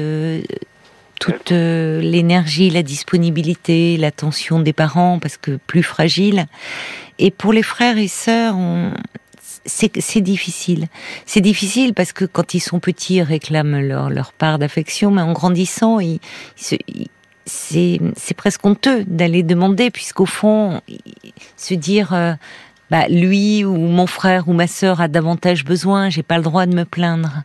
toute 1.19 1.51
euh, 1.51 2.01
l'énergie, 2.01 2.69
la 2.69 2.83
disponibilité, 2.83 3.97
l'attention 3.97 4.59
des 4.59 4.73
parents 4.73 5.19
parce 5.19 5.37
que 5.37 5.57
plus 5.67 5.83
fragile. 5.83 6.45
Et 7.19 7.31
pour 7.31 7.53
les 7.53 7.63
frères 7.63 7.97
et 7.97 8.07
sœurs, 8.07 8.55
c'est 9.65 10.21
difficile. 10.21 10.87
C'est 11.25 11.41
difficile 11.41 11.93
parce 11.93 12.11
que 12.11 12.25
quand 12.25 12.53
ils 12.53 12.59
sont 12.59 12.79
petits, 12.79 13.15
ils 13.15 13.21
réclament 13.21 13.79
leur, 13.79 14.09
leur 14.09 14.33
part 14.33 14.59
d'affection, 14.59 15.11
mais 15.11 15.21
en 15.21 15.31
grandissant, 15.31 15.99
ils, 15.99 16.19
c'est 17.45 18.33
presque 18.35 18.65
honteux 18.65 19.03
d'aller 19.05 19.43
demander, 19.43 19.91
puisqu'au 19.91 20.25
fond, 20.25 20.81
se 21.57 21.73
dire, 21.73 22.13
euh, 22.13 22.33
bah, 22.89 23.07
lui 23.07 23.63
ou 23.65 23.75
mon 23.75 24.07
frère 24.07 24.47
ou 24.47 24.53
ma 24.53 24.67
sœur 24.67 25.01
a 25.01 25.07
davantage 25.07 25.65
besoin, 25.65 26.09
j'ai 26.09 26.23
pas 26.23 26.37
le 26.37 26.43
droit 26.43 26.65
de 26.65 26.75
me 26.75 26.85
plaindre. 26.85 27.43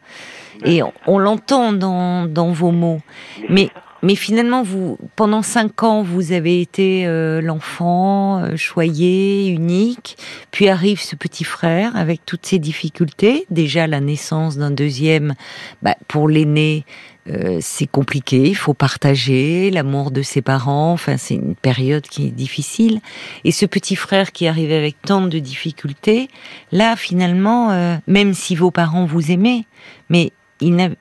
Et 0.65 0.83
on, 0.83 0.93
on 1.07 1.19
l'entend 1.19 1.73
dans, 1.73 2.27
dans 2.27 2.51
vos 2.51 2.73
mots. 2.73 3.01
Mais, 3.49 3.71
mais 4.03 4.15
finalement, 4.15 4.63
vous, 4.63 4.99
pendant 5.17 5.43
cinq 5.43 5.83
ans, 5.83 6.03
vous 6.03 6.33
avez 6.33 6.61
été 6.61 7.07
euh, 7.07 7.41
l'enfant 7.41 8.43
euh, 8.43 8.57
choyé, 8.57 9.49
unique. 9.49 10.17
Puis 10.51 10.69
arrive 10.69 11.01
ce 11.01 11.17
petit 11.17 11.45
frère 11.45 11.97
avec 11.97 12.25
toutes 12.27 12.47
ses 12.47 12.59
difficultés. 12.59 13.47
Déjà, 13.51 13.87
la 13.87 14.01
naissance 14.01 14.57
d'un 14.57 14.71
deuxième, 14.71 15.35
bah, 15.83 15.97
pour 16.07 16.29
l'aîné, 16.29 16.85
euh, 17.29 17.59
c'est 17.61 17.87
compliqué. 17.87 18.43
Il 18.45 18.57
faut 18.57 18.75
partager 18.75 19.71
l'amour 19.71 20.11
de 20.11 20.23
ses 20.23 20.43
parents. 20.43 20.93
Enfin, 20.93 21.17
c'est 21.17 21.35
une 21.35 21.55
période 21.55 22.07
qui 22.07 22.29
est 22.29 22.31
difficile. 22.31 23.01
Et 23.45 23.53
ce 23.53 23.67
petit 23.67 23.97
frère 23.97 24.33
qui 24.33 24.47
arrive 24.47 24.73
avec 24.73 25.01
tant 25.03 25.27
de 25.27 25.39
difficultés, 25.39 26.29
là, 26.73 26.97
finalement, 26.97 27.71
euh, 27.71 27.97
même 28.07 28.33
si 28.33 28.55
vos 28.55 28.71
parents 28.71 29.05
vous 29.05 29.31
aimaient, 29.31 29.65
mais 30.09 30.33
ils 30.61 30.75
n'avaient- 30.75 30.97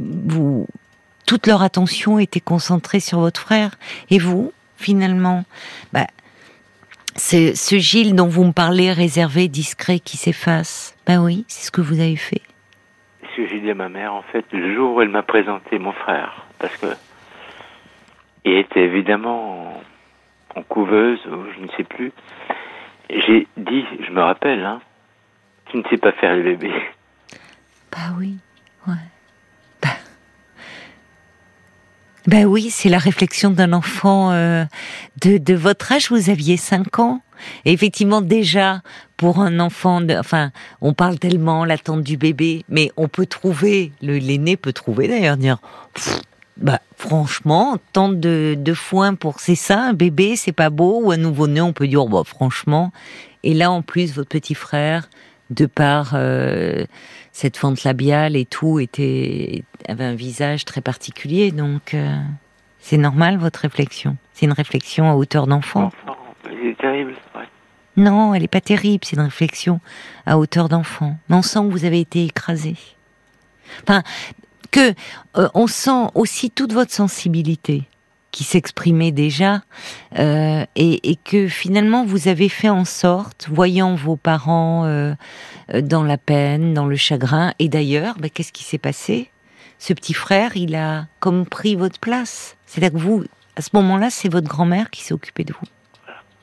vous, 0.00 0.66
toute 1.26 1.46
leur 1.46 1.62
attention 1.62 2.18
était 2.18 2.40
concentrée 2.40 3.00
sur 3.00 3.20
votre 3.20 3.40
frère. 3.40 3.76
Et 4.10 4.18
vous, 4.18 4.52
finalement, 4.76 5.44
bah, 5.92 6.06
c'est 7.14 7.54
ce 7.54 7.76
Gilles 7.78 8.14
dont 8.14 8.26
vous 8.28 8.44
me 8.44 8.52
parlez, 8.52 8.92
réservé, 8.92 9.48
discret, 9.48 9.98
qui 10.00 10.16
s'efface. 10.16 10.96
Ben 11.06 11.22
oui, 11.22 11.44
c'est 11.48 11.66
ce 11.66 11.70
que 11.70 11.80
vous 11.80 12.00
avez 12.00 12.16
fait. 12.16 12.42
ce 13.22 13.36
que 13.36 13.48
j'ai 13.48 13.60
dit 13.60 13.70
à 13.70 13.74
ma 13.74 13.88
mère, 13.88 14.12
en 14.12 14.22
fait, 14.22 14.44
le 14.52 14.74
jour 14.74 14.94
où 14.96 15.00
elle 15.00 15.08
m'a 15.08 15.22
présenté 15.22 15.78
mon 15.78 15.92
frère, 15.92 16.44
parce 16.58 16.76
que 16.76 16.88
il 18.44 18.52
était 18.54 18.80
évidemment 18.84 19.78
en, 20.54 20.60
en 20.60 20.62
couveuse, 20.64 21.20
ou 21.26 21.44
je 21.56 21.60
ne 21.62 21.68
sais 21.76 21.84
plus. 21.84 22.12
J'ai 23.08 23.46
dit, 23.56 23.84
je 24.06 24.10
me 24.10 24.20
rappelle, 24.20 24.64
hein, 24.64 24.80
tu 25.66 25.78
ne 25.78 25.82
sais 25.88 25.96
pas 25.96 26.12
faire 26.12 26.34
les 26.34 26.42
bébés. 26.42 26.74
Bah 27.90 28.14
oui, 28.18 28.36
ouais. 28.88 28.94
Bah 32.28 32.44
oui, 32.44 32.70
c'est 32.70 32.88
la 32.88 32.98
réflexion 32.98 33.50
d'un 33.50 33.72
enfant 33.72 34.30
euh, 34.30 34.64
de, 35.20 35.38
de 35.38 35.54
votre 35.54 35.90
âge. 35.90 36.08
Vous 36.10 36.30
aviez 36.30 36.56
5 36.56 37.00
ans. 37.00 37.20
Et 37.64 37.72
effectivement, 37.72 38.20
déjà, 38.20 38.82
pour 39.16 39.40
un 39.40 39.58
enfant, 39.58 40.00
de, 40.00 40.14
enfin, 40.14 40.52
on 40.80 40.94
parle 40.94 41.18
tellement 41.18 41.64
l'attente 41.64 42.02
du 42.02 42.16
bébé, 42.16 42.64
mais 42.68 42.92
on 42.96 43.08
peut 43.08 43.26
trouver, 43.26 43.90
l'aîné 44.00 44.56
peut 44.56 44.72
trouver 44.72 45.08
d'ailleurs, 45.08 45.36
dire, 45.36 45.58
bah, 46.56 46.78
franchement, 46.96 47.76
tant 47.92 48.08
de, 48.08 48.54
de 48.56 48.74
foin 48.74 49.16
pour 49.16 49.40
c'est 49.40 49.56
ça, 49.56 49.80
un 49.80 49.92
bébé, 49.92 50.36
c'est 50.36 50.52
pas 50.52 50.70
beau, 50.70 51.00
ou 51.02 51.10
un 51.10 51.16
nouveau-né, 51.16 51.60
on 51.60 51.72
peut 51.72 51.88
dire, 51.88 52.06
bah, 52.06 52.22
franchement. 52.24 52.92
Et 53.42 53.54
là, 53.54 53.72
en 53.72 53.82
plus, 53.82 54.14
votre 54.14 54.28
petit 54.28 54.54
frère, 54.54 55.08
de 55.52 55.66
par 55.66 56.12
euh, 56.14 56.84
cette 57.32 57.56
fente 57.56 57.84
labiale 57.84 58.36
et 58.36 58.44
tout, 58.44 58.78
était 58.80 59.64
avait 59.88 60.04
un 60.04 60.14
visage 60.14 60.64
très 60.64 60.80
particulier, 60.80 61.50
donc 61.50 61.94
euh, 61.94 62.16
c'est 62.78 62.96
normal 62.96 63.38
votre 63.38 63.60
réflexion. 63.60 64.16
C'est 64.32 64.46
une 64.46 64.52
réflexion 64.52 65.10
à 65.10 65.14
hauteur 65.14 65.46
d'enfant. 65.46 65.86
Enfant, 65.86 66.16
c'est 66.44 66.76
terrible, 66.78 67.14
ouais. 67.34 67.48
Non, 67.96 68.34
elle 68.34 68.42
est 68.42 68.48
pas 68.48 68.60
terrible, 68.60 69.04
c'est 69.04 69.16
une 69.16 69.22
réflexion 69.22 69.80
à 70.24 70.38
hauteur 70.38 70.68
d'enfant. 70.68 71.16
Mais 71.28 71.36
on 71.36 71.42
sent 71.42 71.60
que 71.60 71.72
vous 71.72 71.84
avez 71.84 72.00
été 72.00 72.24
écrasé. 72.24 72.76
Enfin, 73.82 74.02
que 74.70 74.94
euh, 75.36 75.48
on 75.54 75.66
sent 75.66 76.08
aussi 76.14 76.50
toute 76.50 76.72
votre 76.72 76.92
sensibilité 76.92 77.84
qui 78.32 78.44
s'exprimait 78.44 79.12
déjà 79.12 79.62
euh, 80.18 80.64
et, 80.74 81.10
et 81.10 81.16
que 81.16 81.48
finalement 81.48 82.04
vous 82.04 82.28
avez 82.28 82.48
fait 82.48 82.70
en 82.70 82.84
sorte, 82.84 83.48
voyant 83.50 83.94
vos 83.94 84.16
parents 84.16 84.84
euh, 84.86 85.14
euh, 85.72 85.82
dans 85.82 86.02
la 86.02 86.18
peine, 86.18 86.74
dans 86.74 86.86
le 86.86 86.96
chagrin, 86.96 87.52
et 87.58 87.68
d'ailleurs, 87.68 88.16
bah, 88.18 88.28
qu'est-ce 88.30 88.52
qui 88.52 88.64
s'est 88.64 88.78
passé? 88.78 89.30
Ce 89.78 89.92
petit 89.92 90.14
frère, 90.14 90.56
il 90.56 90.74
a 90.74 91.06
comme 91.20 91.44
pris 91.44 91.76
votre 91.76 92.00
place. 92.00 92.56
C'est-à-dire 92.66 92.98
que 92.98 93.04
vous, 93.04 93.24
à 93.56 93.62
ce 93.62 93.70
moment-là, 93.74 94.10
c'est 94.10 94.28
votre 94.28 94.48
grand-mère 94.48 94.90
qui 94.90 95.02
s'est 95.02 95.12
occupée 95.12 95.44
de 95.44 95.52
vous. 95.52 95.66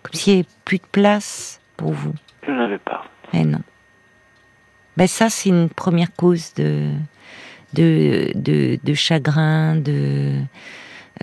Comme 0.04 0.14
s'il 0.14 0.34
n'y 0.34 0.40
avait 0.40 0.50
plus 0.66 0.78
de 0.78 0.88
place 0.92 1.60
pour 1.76 1.92
vous. 1.92 2.14
Je 2.46 2.52
n'avais 2.52 2.78
pas. 2.78 3.06
Eh 3.34 3.46
non. 3.46 3.62
Ben 4.98 5.08
ça, 5.08 5.30
c'est 5.30 5.50
une 5.50 5.70
première 5.70 6.14
cause 6.14 6.54
de, 6.56 6.92
de, 7.74 8.32
de, 8.36 8.78
de 8.84 8.94
chagrin, 8.94 9.76
de 9.76 10.42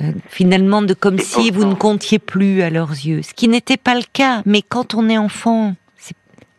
euh, 0.00 0.12
finalement 0.28 0.82
de 0.82 0.94
comme 0.94 1.18
si 1.18 1.50
vous 1.50 1.64
ne 1.64 1.74
comptiez 1.74 2.18
plus 2.18 2.62
à 2.62 2.70
leurs 2.70 2.90
yeux. 2.90 3.22
Ce 3.22 3.32
qui 3.34 3.48
n'était 3.48 3.76
pas 3.76 3.94
le 3.94 4.04
cas, 4.12 4.42
mais 4.44 4.62
quand 4.62 4.94
on 4.94 5.08
est 5.08 5.18
enfant, 5.18 5.74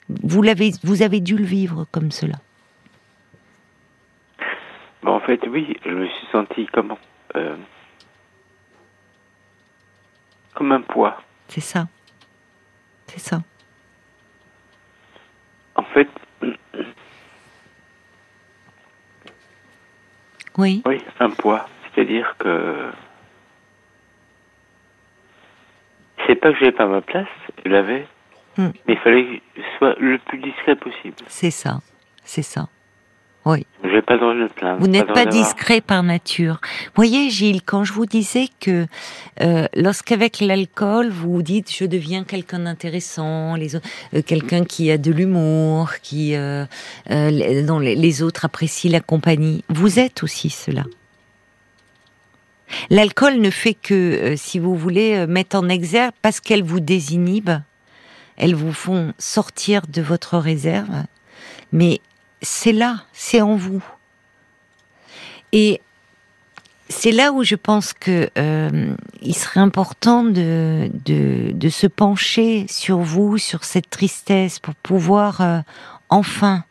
vous 0.10 0.42
l'avez, 0.42 0.72
vous 0.84 1.02
avez 1.04 1.20
dû 1.20 1.38
le 1.38 1.44
vivre 1.46 1.86
comme 1.92 2.12
cela. 2.12 2.36
En 5.06 5.20
fait, 5.22 5.40
oui, 5.48 5.78
je 5.86 5.92
me 5.92 6.06
suis 6.08 6.28
senti 6.32 6.66
comment 6.74 6.98
euh, 7.36 7.56
Comme 10.54 10.72
un 10.72 10.82
poids. 10.82 11.22
C'est 11.48 11.62
ça. 11.62 11.88
C'est 13.08 13.20
ça. 13.20 13.42
En 15.76 15.84
fait, 15.84 16.10
Oui. 20.58 20.82
oui, 20.86 21.02
un 21.20 21.30
poids. 21.30 21.68
C'est-à-dire 21.94 22.36
que. 22.40 22.90
C'est 26.28 26.36
pas 26.36 26.52
que 26.52 26.60
j'avais 26.60 26.72
pas 26.74 26.86
ma 26.88 27.02
place, 27.02 27.28
je 27.66 27.70
l'avais, 27.72 28.06
Hmm. 28.58 28.70
mais 28.88 28.94
il 28.96 29.00
fallait 29.00 29.24
que 29.24 29.42
je 29.58 29.78
sois 29.78 29.96
le 30.00 30.18
plus 30.18 30.40
discret 30.40 30.76
possible. 30.76 31.16
C'est 31.28 31.52
ça. 31.52 31.80
C'est 32.24 32.42
ça. 32.42 32.68
Je 33.84 33.88
n'ai 33.90 34.02
pas 34.02 34.18
le 34.18 34.34
me 34.34 34.48
plaindre. 34.50 34.80
Vous 34.82 34.88
n'êtes 34.88 35.08
le 35.08 35.14
pas 35.14 35.26
discret 35.26 35.80
par 35.80 36.04
nature. 36.04 36.60
Voyez, 36.96 37.30
Gilles, 37.30 37.62
quand 37.64 37.86
je 37.86 37.94
vous 37.94 38.06
disais 38.06 38.48
que 38.60 38.88
euh, 39.42 39.68
lorsqu'avec 39.74 40.42
l'alcool, 40.42 41.08
vous 41.10 41.42
dites 41.42 41.74
je 41.74 41.86
deviens 41.86 42.26
quelqu'un 42.26 42.60
d'intéressant, 42.60 43.56
les 43.56 43.78
euh, 43.78 43.80
quelqu'un 44.26 44.66
qui 44.66 44.92
a 44.92 44.98
de 44.98 45.12
l'humour, 45.14 45.92
qui 46.04 46.36
euh, 46.36 46.66
les- 47.10 47.64
dont 47.64 47.80
les, 47.80 47.96
les 47.96 48.22
autres 48.22 48.44
apprécient 48.44 48.92
la 48.92 49.00
compagnie, 49.00 49.64
vous 49.70 49.98
êtes 49.98 50.24
aussi 50.24 50.50
cela. 50.50 50.84
L'alcool 52.90 53.40
ne 53.40 53.50
fait 53.50 53.74
que, 53.74 53.94
euh, 53.94 54.36
si 54.36 54.60
vous 54.60 54.76
voulez, 54.76 55.16
euh, 55.16 55.28
mettre 55.28 55.56
en 55.58 55.70
exergue 55.70 56.14
parce 56.22 56.40
qu'elle 56.40 56.64
vous 56.64 56.80
désinhibe, 56.80 57.52
elles 58.38 58.56
vous 58.56 58.74
font 58.74 59.14
sortir 59.18 59.82
de 59.88 60.02
votre 60.02 60.38
réserve, 60.38 61.04
mais 61.72 62.02
c'est 62.42 62.74
là, 62.74 63.04
c'est 63.14 63.42
en 63.42 63.56
vous. 63.56 63.84
Et 65.54 65.82
c'est 66.90 67.12
là 67.12 67.32
où 67.32 67.44
je 67.44 67.56
pense 67.56 67.94
que 67.94 68.30
euh, 68.38 68.96
il 69.22 69.36
serait 69.36 69.60
important 69.60 70.24
de, 70.24 70.90
de, 71.06 71.70
se 71.70 71.88
pencher 71.88 72.66
sur 72.70 73.00
vous, 73.00 73.38
sur 73.38 73.64
cette 73.64 73.90
tristesse, 73.90 74.60
pour 74.60 74.76
pouvoir 74.76 75.64
enfin 76.10 76.64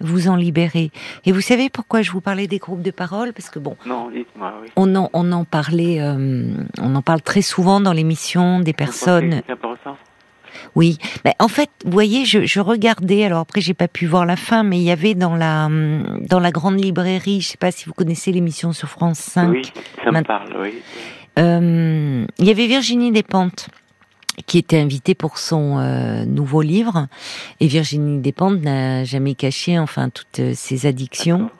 vous 0.00 0.28
en 0.28 0.36
libérer. 0.36 0.90
Et 1.24 1.32
vous 1.32 1.40
savez 1.40 1.70
pourquoi 1.70 2.02
je 2.02 2.10
vous 2.10 2.20
parlais 2.20 2.46
des 2.46 2.58
groupes 2.58 2.82
de 2.82 2.90
parole? 2.90 3.32
Parce 3.32 3.50
que 3.50 3.58
bon, 3.58 3.76
Non, 3.86 4.10
dites-moi, 4.10 4.52
oui. 4.62 4.68
on 4.76 4.94
en, 4.96 5.08
on 5.12 5.32
en 5.32 5.44
parlait, 5.44 6.00
euh, 6.00 6.48
on 6.80 6.94
en 6.94 7.02
parle 7.02 7.22
très 7.22 7.42
souvent 7.42 7.80
dans 7.80 7.92
l'émission 7.92 8.60
des 8.60 8.72
personnes 8.72 9.42
oui, 10.74 10.96
mais 11.24 11.34
en 11.38 11.48
fait, 11.48 11.68
vous 11.84 11.92
voyez, 11.92 12.24
je, 12.24 12.46
je 12.46 12.60
regardais. 12.60 13.24
Alors 13.24 13.40
après, 13.40 13.60
j'ai 13.60 13.74
pas 13.74 13.88
pu 13.88 14.06
voir 14.06 14.24
la 14.24 14.36
fin, 14.36 14.62
mais 14.62 14.78
il 14.78 14.84
y 14.84 14.90
avait 14.90 15.14
dans 15.14 15.36
la 15.36 15.66
hum, 15.66 16.20
dans 16.28 16.40
la 16.40 16.50
grande 16.50 16.82
librairie, 16.82 17.42
je 17.42 17.48
sais 17.48 17.56
pas 17.58 17.70
si 17.70 17.84
vous 17.84 17.92
connaissez 17.92 18.32
l'émission 18.32 18.72
sur 18.72 18.88
France 18.88 19.18
5. 19.18 19.50
Oui, 19.50 19.62
ça 20.02 20.10
me 20.12 20.22
parle, 20.22 20.56
oui. 20.60 20.74
euh, 21.38 22.24
il 22.38 22.44
y 22.46 22.50
avait 22.50 22.66
Virginie 22.66 23.12
Despentes 23.12 23.68
qui 24.44 24.58
était 24.58 24.78
invitée 24.78 25.14
pour 25.14 25.38
son 25.38 25.78
euh, 25.78 26.24
nouveau 26.24 26.62
livre. 26.62 27.06
Et 27.60 27.66
Virginie 27.66 28.20
Despentes 28.20 28.60
n'a 28.60 29.04
jamais 29.04 29.34
caché, 29.34 29.78
enfin, 29.78 30.10
toutes 30.10 30.40
euh, 30.40 30.52
ses 30.54 30.86
addictions. 30.86 31.50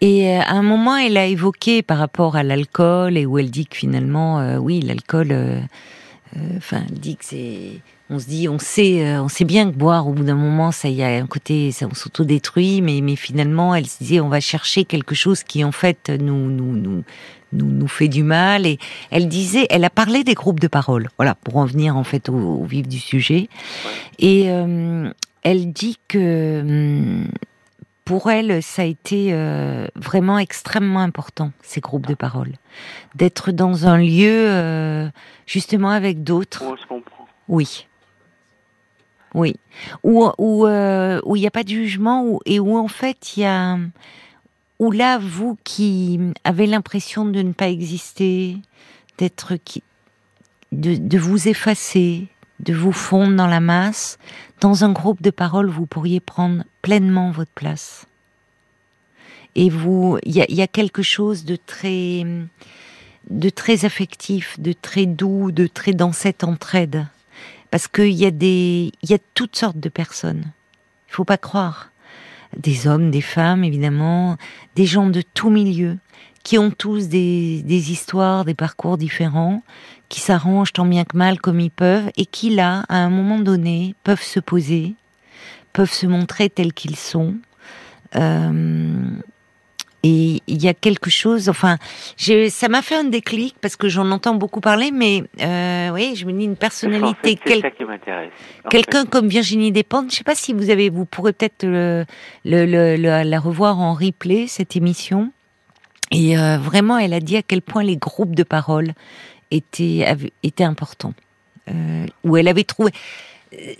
Et 0.00 0.28
euh, 0.28 0.40
à 0.40 0.52
un 0.52 0.62
moment, 0.62 0.96
elle 0.96 1.16
a 1.16 1.26
évoqué 1.26 1.82
par 1.82 1.98
rapport 1.98 2.36
à 2.36 2.42
l'alcool 2.42 3.16
et 3.16 3.26
où 3.26 3.38
elle 3.38 3.50
dit 3.50 3.66
que 3.66 3.76
finalement, 3.76 4.40
euh, 4.40 4.56
oui, 4.56 4.80
l'alcool, 4.80 5.28
euh, 5.30 5.60
enfin, 6.56 6.82
elle 6.88 6.98
dit 6.98 7.16
que 7.16 7.24
c'est, 7.24 7.80
on 8.10 8.18
se 8.18 8.26
dit, 8.26 8.48
on 8.48 8.58
sait, 8.58 9.06
euh, 9.06 9.22
on 9.22 9.28
sait 9.28 9.44
bien 9.44 9.70
que 9.70 9.76
boire 9.76 10.08
au 10.08 10.12
bout 10.12 10.24
d'un 10.24 10.34
moment, 10.34 10.72
ça 10.72 10.88
y 10.88 11.02
a 11.02 11.08
un 11.08 11.26
côté, 11.26 11.72
ça 11.72 11.86
on 11.90 11.94
s'autodétruit, 11.94 12.80
mais 12.80 13.00
mais 13.02 13.16
finalement, 13.16 13.74
elle 13.74 13.86
se 13.86 13.98
disait, 13.98 14.20
on 14.20 14.28
va 14.28 14.40
chercher 14.40 14.84
quelque 14.84 15.14
chose 15.14 15.42
qui 15.42 15.62
en 15.62 15.72
fait 15.72 16.10
nous 16.10 16.50
nous 16.50 16.74
nous 16.74 17.04
nous, 17.52 17.66
nous 17.66 17.88
fait 17.88 18.08
du 18.08 18.22
mal. 18.22 18.66
Et 18.66 18.78
elle 19.10 19.28
disait, 19.28 19.66
elle 19.70 19.84
a 19.84 19.90
parlé 19.90 20.24
des 20.24 20.34
groupes 20.34 20.60
de 20.60 20.68
parole, 20.68 21.08
voilà, 21.16 21.34
pour 21.34 21.56
en 21.56 21.64
venir 21.64 21.96
en 21.96 22.04
fait 22.04 22.28
au, 22.28 22.34
au 22.34 22.64
vif 22.64 22.86
du 22.88 22.98
sujet. 22.98 23.48
Et 24.18 24.44
euh, 24.48 25.10
elle 25.42 25.72
dit 25.72 25.98
que 26.08 26.60
hum, 26.60 27.28
pour 28.08 28.30
elle, 28.30 28.62
ça 28.62 28.80
a 28.80 28.84
été 28.86 29.34
euh, 29.34 29.86
vraiment 29.94 30.38
extrêmement 30.38 31.00
important, 31.00 31.52
ces 31.60 31.82
groupes 31.82 32.06
de 32.06 32.14
parole. 32.14 32.52
D'être 33.14 33.52
dans 33.52 33.86
un 33.86 33.98
lieu, 33.98 34.46
euh, 34.48 35.10
justement, 35.44 35.90
avec 35.90 36.24
d'autres. 36.24 36.62
On 36.64 36.74
se 36.78 36.86
comprend. 36.86 37.28
Oui. 37.48 37.86
Oui. 39.34 39.56
Où 40.04 40.26
où 40.38 40.66
euh, 40.66 41.20
où 41.26 41.36
il 41.36 41.40
n'y 41.40 41.46
a 41.46 41.50
pas 41.50 41.64
de 41.64 41.68
jugement 41.68 42.24
où, 42.24 42.40
et 42.46 42.58
où 42.58 42.78
en 42.78 42.88
fait 42.88 43.36
il 43.36 43.42
y 43.42 43.44
a 43.44 43.76
où 44.78 44.90
là 44.90 45.18
vous 45.18 45.58
qui 45.64 46.20
avez 46.44 46.66
l'impression 46.66 47.24
de 47.24 47.42
ne 47.42 47.52
pas 47.52 47.68
exister, 47.68 48.58
d'être 49.18 49.56
qui 49.56 49.82
de, 50.72 50.96
de 50.96 51.18
vous 51.18 51.48
effacer, 51.48 52.28
de 52.60 52.74
vous 52.74 52.92
fondre 52.92 53.34
dans 53.36 53.46
la 53.46 53.60
masse, 53.60 54.18
dans 54.60 54.84
un 54.84 54.92
groupe 54.92 55.22
de 55.22 55.30
parole 55.30 55.68
vous 55.68 55.86
pourriez 55.86 56.20
prendre 56.20 56.64
pleinement 56.82 57.30
votre 57.30 57.52
place. 57.52 58.06
Et 59.54 59.70
vous 59.70 60.18
il 60.24 60.36
y 60.36 60.42
a, 60.42 60.46
il 60.48 60.54
y 60.54 60.62
a 60.62 60.68
quelque 60.68 61.02
chose 61.02 61.44
de 61.44 61.56
très 61.56 62.24
de 63.30 63.50
très 63.50 63.84
affectif, 63.84 64.58
de 64.58 64.72
très 64.72 65.06
doux, 65.06 65.52
de 65.52 65.66
très 65.66 65.92
dans 65.92 66.12
cette 66.12 66.44
entraide 66.44 67.06
parce 67.70 67.88
qu'il 67.88 68.12
y 68.12 68.26
a 68.26 68.30
des, 68.30 68.92
il 69.02 69.10
y 69.10 69.14
a 69.14 69.18
toutes 69.34 69.56
sortes 69.56 69.78
de 69.78 69.88
personnes. 69.88 70.44
Il 71.08 71.14
faut 71.14 71.24
pas 71.24 71.38
croire. 71.38 71.90
Des 72.56 72.86
hommes, 72.86 73.10
des 73.10 73.20
femmes, 73.20 73.64
évidemment, 73.64 74.36
des 74.74 74.86
gens 74.86 75.08
de 75.08 75.22
tout 75.34 75.50
milieu, 75.50 75.98
qui 76.42 76.58
ont 76.58 76.70
tous 76.70 77.08
des, 77.08 77.62
des 77.62 77.92
histoires, 77.92 78.44
des 78.44 78.54
parcours 78.54 78.96
différents, 78.96 79.62
qui 80.08 80.20
s'arrangent 80.20 80.72
tant 80.72 80.86
bien 80.86 81.04
que 81.04 81.16
mal 81.16 81.40
comme 81.40 81.60
ils 81.60 81.70
peuvent, 81.70 82.10
et 82.16 82.26
qui 82.26 82.50
là, 82.54 82.84
à 82.88 82.96
un 82.96 83.10
moment 83.10 83.38
donné, 83.38 83.94
peuvent 84.04 84.22
se 84.22 84.40
poser, 84.40 84.94
peuvent 85.72 85.92
se 85.92 86.06
montrer 86.06 86.48
tels 86.48 86.72
qu'ils 86.72 86.96
sont, 86.96 87.34
euh, 88.16 89.02
Et 90.04 90.42
il 90.46 90.62
y 90.62 90.68
a 90.68 90.74
quelque 90.74 91.10
chose, 91.10 91.48
enfin, 91.48 91.76
ça 92.16 92.68
m'a 92.68 92.82
fait 92.82 92.94
un 92.94 93.04
déclic 93.04 93.56
parce 93.60 93.74
que 93.74 93.88
j'en 93.88 94.10
entends 94.12 94.36
beaucoup 94.36 94.60
parler, 94.60 94.92
mais 94.92 95.24
euh, 95.40 95.90
oui, 95.90 96.14
je 96.14 96.24
me 96.24 96.32
dis 96.32 96.44
une 96.44 96.56
personnalité, 96.56 97.36
quel... 97.44 97.62
ça 97.62 97.70
qui 97.70 97.84
m'intéresse. 97.84 98.30
quelqu'un 98.70 99.06
comme 99.06 99.26
Virginie 99.26 99.72
Despentes. 99.72 100.12
Je 100.12 100.16
sais 100.16 100.24
pas 100.24 100.36
si 100.36 100.52
vous 100.52 100.70
avez, 100.70 100.88
vous 100.88 101.04
pourrez 101.04 101.32
peut-être 101.32 101.64
le, 101.64 102.04
le, 102.44 102.64
le, 102.64 102.96
la 103.24 103.40
revoir 103.40 103.80
en 103.80 103.92
replay 103.92 104.46
cette 104.46 104.76
émission. 104.76 105.32
Et 106.12 106.38
euh, 106.38 106.58
vraiment, 106.58 106.96
elle 106.96 107.12
a 107.12 107.20
dit 107.20 107.36
à 107.36 107.42
quel 107.42 107.60
point 107.60 107.82
les 107.82 107.96
groupes 107.96 108.36
de 108.36 108.44
parole 108.44 108.92
étaient 109.50 110.06
étaient 110.44 110.64
importants. 110.64 111.14
Euh, 111.70 112.06
où 112.24 112.36
elle 112.36 112.48
avait 112.48 112.64
trouvé 112.64 112.92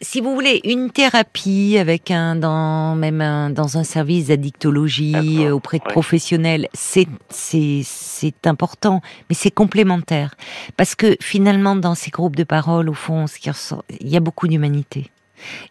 si 0.01 0.21
vous 0.21 0.35
voulez, 0.35 0.61
une 0.65 0.91
thérapie 0.91 1.77
avec 1.79 2.11
un 2.11 2.37
dans 2.37 2.95
même 2.95 3.21
un, 3.21 3.51
dans 3.51 3.79
un 3.79 3.85
service 3.85 4.29
d'addictologie 4.29 5.45
euh, 5.45 5.53
auprès 5.53 5.79
de 5.79 5.85
professionnels, 5.85 6.69
c'est 6.73 7.07
c'est 7.29 7.83
c'est 7.85 8.47
important, 8.47 9.01
mais 9.29 9.35
c'est 9.35 9.51
complémentaire. 9.51 10.35
Parce 10.77 10.95
que 10.95 11.17
finalement 11.21 11.77
dans 11.77 11.95
ces 11.95 12.11
groupes 12.11 12.37
de 12.37 12.45
parole, 12.45 12.89
au 12.89 12.95
fond, 12.95 13.27
ce 13.27 13.39
qui 13.39 13.51
ressort, 13.51 13.85
il 14.01 14.09
y 14.09 14.17
a 14.17 14.21
beaucoup 14.21 14.49
d'humanité. 14.49 15.11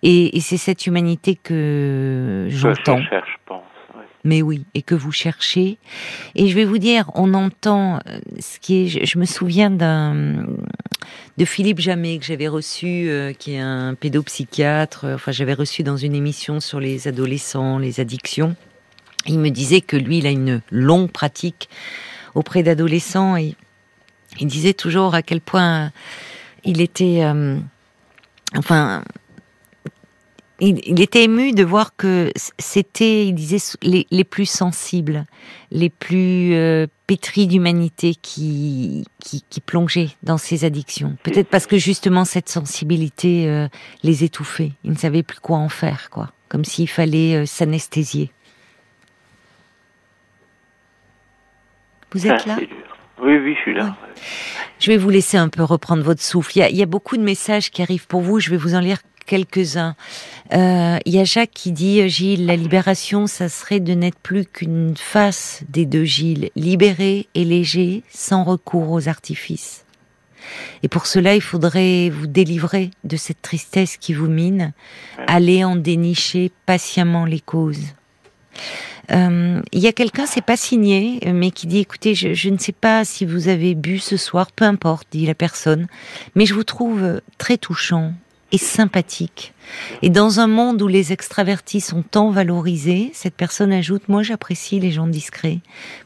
Et, 0.02 0.38
et 0.38 0.40
c'est 0.40 0.58
cette 0.58 0.88
humanité 0.88 1.36
que 1.36 2.48
j'entends. 2.50 3.00
Je 3.00 3.10
cherche, 3.10 3.38
pense 3.46 3.64
mais 4.24 4.42
oui, 4.42 4.66
et 4.74 4.82
que 4.82 4.96
vous 4.96 5.12
cherchez. 5.12 5.78
Et 6.36 6.48
je 6.48 6.56
vais 6.56 6.66
vous 6.66 6.78
dire, 6.78 7.10
on 7.16 7.34
entend 7.34 8.00
euh, 8.08 8.20
ce 8.40 8.60
qui 8.60 8.84
est. 8.84 9.06
Je, 9.06 9.18
me 9.20 9.26
souviens 9.26 9.70
d'un 9.70 10.46
de 11.38 11.46
Philippe 11.46 11.80
Jamet 11.80 12.18
que 12.18 12.26
j'avais 12.26 12.48
reçu, 12.48 13.10
euh, 13.10 13.34
qui 13.34 13.54
est 13.54 13.60
un 13.60 13.94
pédopsychiatre. 13.94 15.06
Enfin, 15.16 15.32
j'avais 15.32 15.54
reçu 15.54 15.84
dans 15.84 15.98
une 15.98 16.16
émission 16.16 16.60
sur 16.60 16.80
les 16.80 17.08
adolescents, 17.08 17.78
les 17.78 18.00
addictions. 18.00 18.56
Il 19.28 19.40
me 19.40 19.50
disait 19.50 19.82
que 19.82 19.98
lui, 19.98 20.20
il 20.20 20.28
a 20.28 20.32
une 20.32 20.62
longue 20.72 21.12
pratique 21.12 21.70
auprès 22.34 22.64
d'adolescents 22.64 23.36
et 23.36 23.56
il 24.40 24.48
disait 24.48 24.74
toujours 24.74 25.16
à 25.16 25.22
quel 25.22 25.42
point 25.42 25.92
il 26.64 26.82
était, 26.82 27.24
euh, 27.24 27.58
enfin, 28.56 29.04
il, 30.60 31.02
était 31.02 31.24
ému 31.24 31.52
de 31.52 31.64
voir 31.64 31.96
que 31.96 32.32
c'était, 32.58 33.28
il 33.28 33.34
disait, 33.34 33.58
les, 33.84 34.08
les, 34.10 34.24
plus 34.24 34.48
sensibles, 34.48 35.26
les 35.72 35.90
plus 35.90 36.54
euh, 36.56 36.88
pétris 37.06 37.46
d'humanité 37.46 38.16
qui, 38.16 39.06
qui, 39.20 39.44
qui, 39.50 39.62
plongeaient 39.62 40.10
dans 40.24 40.38
ces 40.38 40.66
addictions. 40.66 41.16
Peut-être 41.24 41.50
parce 41.50 41.68
que 41.68 41.78
justement 41.78 42.26
cette 42.26 42.50
sensibilité 42.50 43.48
euh, 43.48 43.68
les 44.02 44.24
étouffait. 44.24 44.72
Ils 44.84 44.92
ne 44.92 44.98
savaient 44.98 45.24
plus 45.24 45.40
quoi 45.40 45.58
en 45.58 45.70
faire, 45.70 46.10
quoi. 46.10 46.32
Comme 46.50 46.66
s'il 46.66 46.90
fallait 46.90 47.36
euh, 47.36 47.46
s'anesthésier. 47.46 48.32
Vous 52.14 52.26
êtes 52.26 52.46
là? 52.46 52.58
Oui, 53.22 53.36
oui, 53.38 53.54
je 53.56 53.62
suis 53.62 53.74
là. 53.74 53.96
Je 54.80 54.92
vais 54.92 54.98
vous 54.98 55.10
laisser 55.10 55.38
un 55.38 55.50
peu 55.50 55.64
reprendre 55.64 56.04
votre 56.04 56.22
souffle. 56.22 56.52
Il 56.56 56.60
y, 56.60 56.64
a, 56.64 56.70
il 56.70 56.78
y, 56.78 56.84
a, 56.84 56.86
beaucoup 56.86 57.18
de 57.18 57.24
messages 57.24 57.70
qui 57.70 57.82
arrivent 57.82 58.08
pour 58.08 58.22
vous. 58.22 58.40
Je 58.40 58.50
vais 58.50 58.58
vous 58.58 58.76
en 58.76 58.80
lire 58.80 59.00
quelques-uns. 59.28 59.96
Euh, 60.54 60.98
il 61.06 61.14
y 61.14 61.20
a 61.20 61.24
Jacques 61.24 61.52
qui 61.54 61.72
dit, 61.72 62.10
Gilles, 62.10 62.48
la 62.48 62.56
libération, 62.56 63.28
ça 63.28 63.50
serait 63.50 63.80
de 63.80 63.94
n'être 63.94 64.18
plus 64.18 64.46
qu'une 64.46 64.96
face 64.98 65.64
des 65.70 65.86
deux 65.86 66.06
Gilles, 66.06 66.50
libéré 66.56 67.28
et 67.36 67.46
léger, 67.46 68.04
sans 68.10 68.44
recours 68.44 68.90
aux 68.90 69.08
artifices. 69.08 69.84
Et 70.82 70.88
pour 70.88 71.06
cela, 71.06 71.36
il 71.36 71.42
faudrait 71.42 72.10
vous 72.10 72.28
délivrer 72.28 72.92
de 73.04 73.18
cette 73.18 73.42
tristesse 73.42 73.98
qui 73.98 74.14
vous 74.14 74.28
mine, 74.28 74.74
aller 75.28 75.64
en 75.64 75.76
dénicher 75.76 76.52
patiemment 76.66 77.26
les 77.26 77.42
causes. 77.42 77.94
Euh, 79.12 79.62
il 79.72 79.80
y 79.80 79.88
a 79.88 79.94
quelqu'un, 79.94 80.26
c'est 80.26 80.42
pas 80.42 80.58
signé, 80.58 81.20
mais 81.32 81.52
qui 81.52 81.68
dit 81.68 81.80
écoutez, 81.80 82.14
je, 82.14 82.34
je, 82.34 82.50
ne 82.50 82.58
sais 82.58 82.74
pas 82.74 83.06
si 83.06 83.26
vous 83.26 83.48
avez 83.48 83.74
bu 83.74 84.00
ce 84.00 84.18
soir, 84.18 84.52
peu 84.52 84.66
importe, 84.66 85.08
dit 85.12 85.26
la 85.26 85.36
personne, 85.36 85.88
mais 86.36 86.46
je 86.46 86.54
vous 86.54 86.66
trouve 86.66 87.22
très 87.38 87.58
touchant, 87.58 88.14
et 88.52 88.58
sympathique. 88.58 89.54
Et 90.02 90.10
dans 90.10 90.40
un 90.40 90.48
monde 90.48 90.82
où 90.82 90.88
les 90.88 91.12
extravertis 91.12 91.82
sont 91.82 92.02
tant 92.02 92.32
valorisés, 92.32 93.12
cette 93.14 93.36
personne 93.36 93.74
ajoute, 93.74 94.08
moi 94.08 94.24
j'apprécie 94.24 94.80
les 94.80 94.92
gens 94.92 95.08
discrets. 95.08 95.60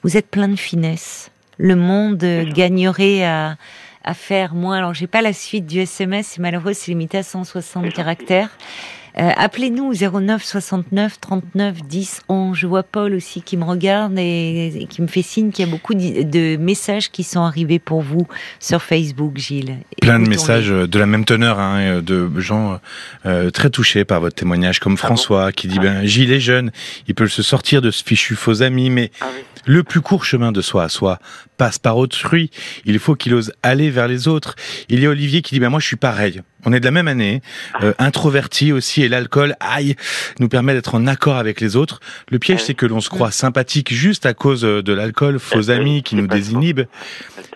Vous 0.03 0.17
êtes 0.17 0.29
plein 0.29 0.47
de 0.47 0.55
finesse. 0.55 1.31
Le 1.57 1.75
monde 1.75 2.23
gagnerait 2.53 3.23
à, 3.23 3.57
à 4.03 4.13
faire 4.13 4.55
moins. 4.55 4.77
Alors 4.77 4.93
j'ai 4.93 5.07
pas 5.07 5.21
la 5.21 5.33
suite 5.33 5.65
du 5.65 5.79
SMS, 5.79 6.27
c'est 6.27 6.41
malheureux, 6.41 6.73
c'est 6.73 6.91
limité 6.91 7.19
à 7.19 7.23
160 7.23 7.93
caractères. 7.93 8.49
Euh, 9.17 9.29
appelez-nous 9.35 9.93
09 9.93 10.43
69 10.43 11.19
39 11.19 11.83
10 11.83 12.21
11. 12.29 12.57
Je 12.57 12.67
vois 12.67 12.83
Paul 12.83 13.13
aussi 13.13 13.41
qui 13.41 13.57
me 13.57 13.63
regarde 13.63 14.17
et, 14.17 14.87
qui 14.89 15.01
me 15.01 15.07
fait 15.07 15.21
signe 15.21 15.51
qu'il 15.51 15.65
y 15.65 15.67
a 15.67 15.71
beaucoup 15.71 15.93
de 15.93 16.57
messages 16.57 17.11
qui 17.11 17.23
sont 17.23 17.41
arrivés 17.41 17.79
pour 17.79 18.01
vous 18.01 18.27
sur 18.59 18.81
Facebook, 18.81 19.37
Gilles. 19.37 19.77
Plein 20.01 20.19
de 20.19 20.27
messages 20.27 20.69
de 20.69 20.99
la 20.99 21.05
même 21.05 21.25
teneur, 21.25 21.59
hein, 21.59 22.01
de 22.01 22.29
gens 22.39 22.79
euh, 23.25 23.49
très 23.49 23.69
touchés 23.69 24.05
par 24.05 24.19
votre 24.19 24.35
témoignage, 24.35 24.79
comme 24.79 24.93
ah 24.93 25.05
François 25.05 25.51
qui 25.51 25.67
dit 25.67 25.77
ah. 25.79 25.83
ben 25.83 26.05
Gilles 26.05 26.31
est 26.31 26.39
jeune, 26.39 26.71
il 27.07 27.15
peut 27.15 27.27
se 27.27 27.43
sortir 27.43 27.81
de 27.81 27.91
ce 27.91 28.03
fichu 28.03 28.35
faux 28.35 28.61
ami, 28.61 28.89
mais 28.89 29.11
ah 29.21 29.27
le 29.65 29.83
plus 29.83 30.01
court 30.01 30.25
chemin 30.25 30.51
de 30.51 30.61
soi 30.61 30.83
à 30.83 30.89
soi 30.89 31.19
passe 31.57 31.79
par 31.79 31.97
autrui. 31.97 32.49
Il 32.85 32.97
faut 32.99 33.15
qu'il 33.15 33.33
ose 33.33 33.53
aller 33.61 33.89
vers 33.91 34.07
les 34.07 34.27
autres. 34.27 34.55
Il 34.89 34.99
y 34.99 35.05
a 35.05 35.09
Olivier 35.09 35.41
qui 35.41 35.53
dit 35.53 35.59
ben 35.59 35.69
moi 35.69 35.79
je 35.79 35.85
suis 35.85 35.95
pareil. 35.95 36.41
On 36.65 36.73
est 36.73 36.79
de 36.79 36.85
la 36.85 36.91
même 36.91 37.07
année, 37.07 37.41
euh, 37.81 37.93
introverti 37.97 38.71
aussi, 38.71 39.01
et 39.01 39.09
l'alcool, 39.09 39.55
aïe, 39.59 39.95
nous 40.39 40.47
permet 40.47 40.73
d'être 40.73 40.95
en 40.95 41.07
accord 41.07 41.37
avec 41.37 41.59
les 41.59 41.75
autres. 41.75 41.99
Le 42.29 42.37
piège, 42.37 42.63
c'est 42.63 42.75
que 42.75 42.85
l'on 42.85 43.01
se 43.01 43.09
croit 43.09 43.31
sympathique 43.31 43.91
juste 43.93 44.25
à 44.25 44.33
cause 44.33 44.63
euh, 44.63 44.83
de 44.83 44.93
l'alcool, 44.93 45.39
faux 45.39 45.71
amis 45.71 46.03
qui 46.03 46.15
nous 46.15 46.27
désinhibent. 46.27 46.85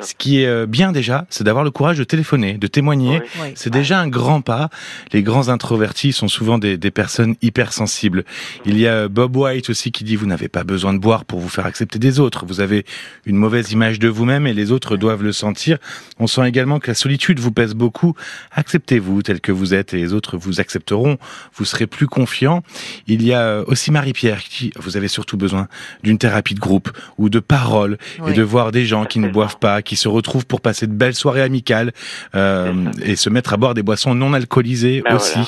Ce 0.01 0.13
qui 0.17 0.41
est 0.41 0.47
euh, 0.47 0.65
bien 0.65 0.91
déjà, 0.91 1.27
c'est 1.29 1.43
d'avoir 1.43 1.63
le 1.63 1.71
courage 1.71 1.97
de 1.97 2.03
téléphoner, 2.03 2.53
de 2.53 2.67
témoigner. 2.67 3.21
C'est 3.53 3.69
déjà 3.69 3.99
un 3.99 4.07
grand 4.07 4.41
pas. 4.41 4.69
Les 5.13 5.21
grands 5.21 5.49
introvertis 5.49 6.11
sont 6.11 6.27
souvent 6.27 6.57
des, 6.57 6.77
des 6.77 6.91
personnes 6.91 7.35
hypersensibles. 7.43 8.25
Il 8.65 8.79
y 8.79 8.87
a 8.87 9.07
Bob 9.07 9.35
White 9.35 9.69
aussi 9.69 9.91
qui 9.91 10.03
dit 10.03 10.15
vous 10.15 10.25
n'avez 10.25 10.47
pas 10.47 10.63
besoin 10.63 10.93
de 10.93 10.99
boire 10.99 11.25
pour 11.25 11.39
vous 11.39 11.49
faire 11.49 11.67
accepter 11.67 11.94
des 11.99 12.19
autres. 12.19 12.45
Vous 12.45 12.59
avez 12.59 12.85
une 13.25 13.35
mauvaise 13.37 13.71
image 13.71 13.99
de 13.99 14.07
vous-même 14.07 14.47
et 14.47 14.53
les 14.53 14.71
autres 14.71 14.97
doivent 14.97 15.23
le 15.23 15.31
sentir. 15.31 15.77
On 16.19 16.27
sent 16.27 16.47
également 16.47 16.79
que 16.79 16.87
la 16.87 16.95
solitude 16.95 17.39
vous 17.39 17.51
pèse 17.51 17.73
beaucoup. 17.73 18.15
Acceptez-vous 18.51 19.21
tel 19.21 19.41
que 19.41 19.51
vous 19.51 19.73
êtes 19.73 19.93
et 19.93 19.97
les 19.97 20.13
autres 20.13 20.37
vous 20.37 20.59
accepteront. 20.59 21.17
Vous 21.53 21.65
serez 21.65 21.87
plus 21.87 22.07
confiant. 22.07 22.63
Il 23.07 23.23
y 23.23 23.33
a 23.33 23.63
aussi 23.67 23.91
Marie-Pierre 23.91 24.43
qui 24.43 24.65
dit 24.65 24.71
vous 24.77 24.97
avez 24.97 25.07
surtout 25.07 25.37
besoin 25.37 25.67
d'une 26.03 26.17
thérapie 26.17 26.55
de 26.55 26.59
groupe 26.59 26.89
ou 27.17 27.29
de 27.29 27.39
parole 27.39 27.97
et 28.27 28.33
de 28.33 28.41
voir 28.41 28.71
des 28.71 28.85
gens 28.85 29.05
qui 29.05 29.19
ne 29.19 29.29
boivent 29.29 29.59
pas, 29.59 29.81
qui 29.81 29.95
se 29.95 30.07
retrouvent 30.07 30.45
pour 30.45 30.61
passer 30.61 30.87
de 30.87 30.93
belles 30.93 31.15
soirées 31.15 31.41
amicales 31.41 31.91
euh, 32.35 32.73
et 33.01 33.15
se 33.15 33.29
mettre 33.29 33.53
à 33.53 33.57
boire 33.57 33.73
des 33.73 33.83
boissons 33.83 34.15
non 34.15 34.33
alcoolisées 34.33 35.01
ben 35.03 35.15
aussi. 35.15 35.39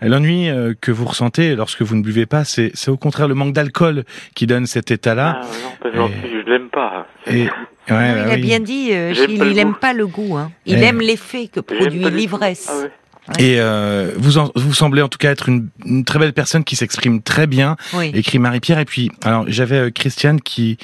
L'ennui 0.00 0.48
euh, 0.48 0.74
que 0.80 0.92
vous 0.92 1.04
ressentez 1.04 1.54
lorsque 1.54 1.82
vous 1.82 1.96
ne 1.96 2.02
buvez 2.02 2.26
pas, 2.26 2.44
c'est 2.44 2.72
au 2.88 2.96
contraire 2.96 3.28
le 3.28 3.34
manque 3.34 3.52
d'alcool 3.52 4.04
qui 4.34 4.46
donne 4.46 4.66
cet 4.66 4.90
état-là. 4.90 5.40
Ah, 5.42 5.46
non, 5.94 6.10
je 6.22 6.50
l'aime 6.50 6.68
pas. 6.68 7.06
Et, 7.26 7.48
il 7.88 7.94
a 7.94 8.36
bien 8.36 8.60
dit, 8.60 8.90
euh, 8.92 9.12
il 9.28 9.54
n'aime 9.54 9.74
pas 9.74 9.92
le 9.92 10.06
goût. 10.06 10.36
Hein. 10.36 10.50
Il 10.66 10.82
aime 10.82 11.00
l'effet 11.00 11.48
que 11.48 11.60
produit 11.60 12.04
l'ivresse. 12.10 12.70
Ah 13.26 13.32
Et 13.38 13.56
euh, 13.58 14.12
vous, 14.16 14.36
en, 14.38 14.50
vous 14.54 14.74
semblez 14.74 15.00
en 15.00 15.08
tout 15.08 15.18
cas 15.18 15.30
être 15.30 15.48
une, 15.48 15.68
une 15.86 16.04
très 16.04 16.18
belle 16.18 16.34
personne 16.34 16.62
qui 16.62 16.76
s'exprime 16.76 17.22
très 17.22 17.46
bien, 17.46 17.76
écrit 18.12 18.38
Marie-Pierre. 18.38 18.78
Et 18.78 18.84
puis, 18.84 19.10
alors 19.24 19.44
j'avais 19.48 19.78
euh, 19.78 19.90
Christiane 19.90 20.40
qui 20.40 20.78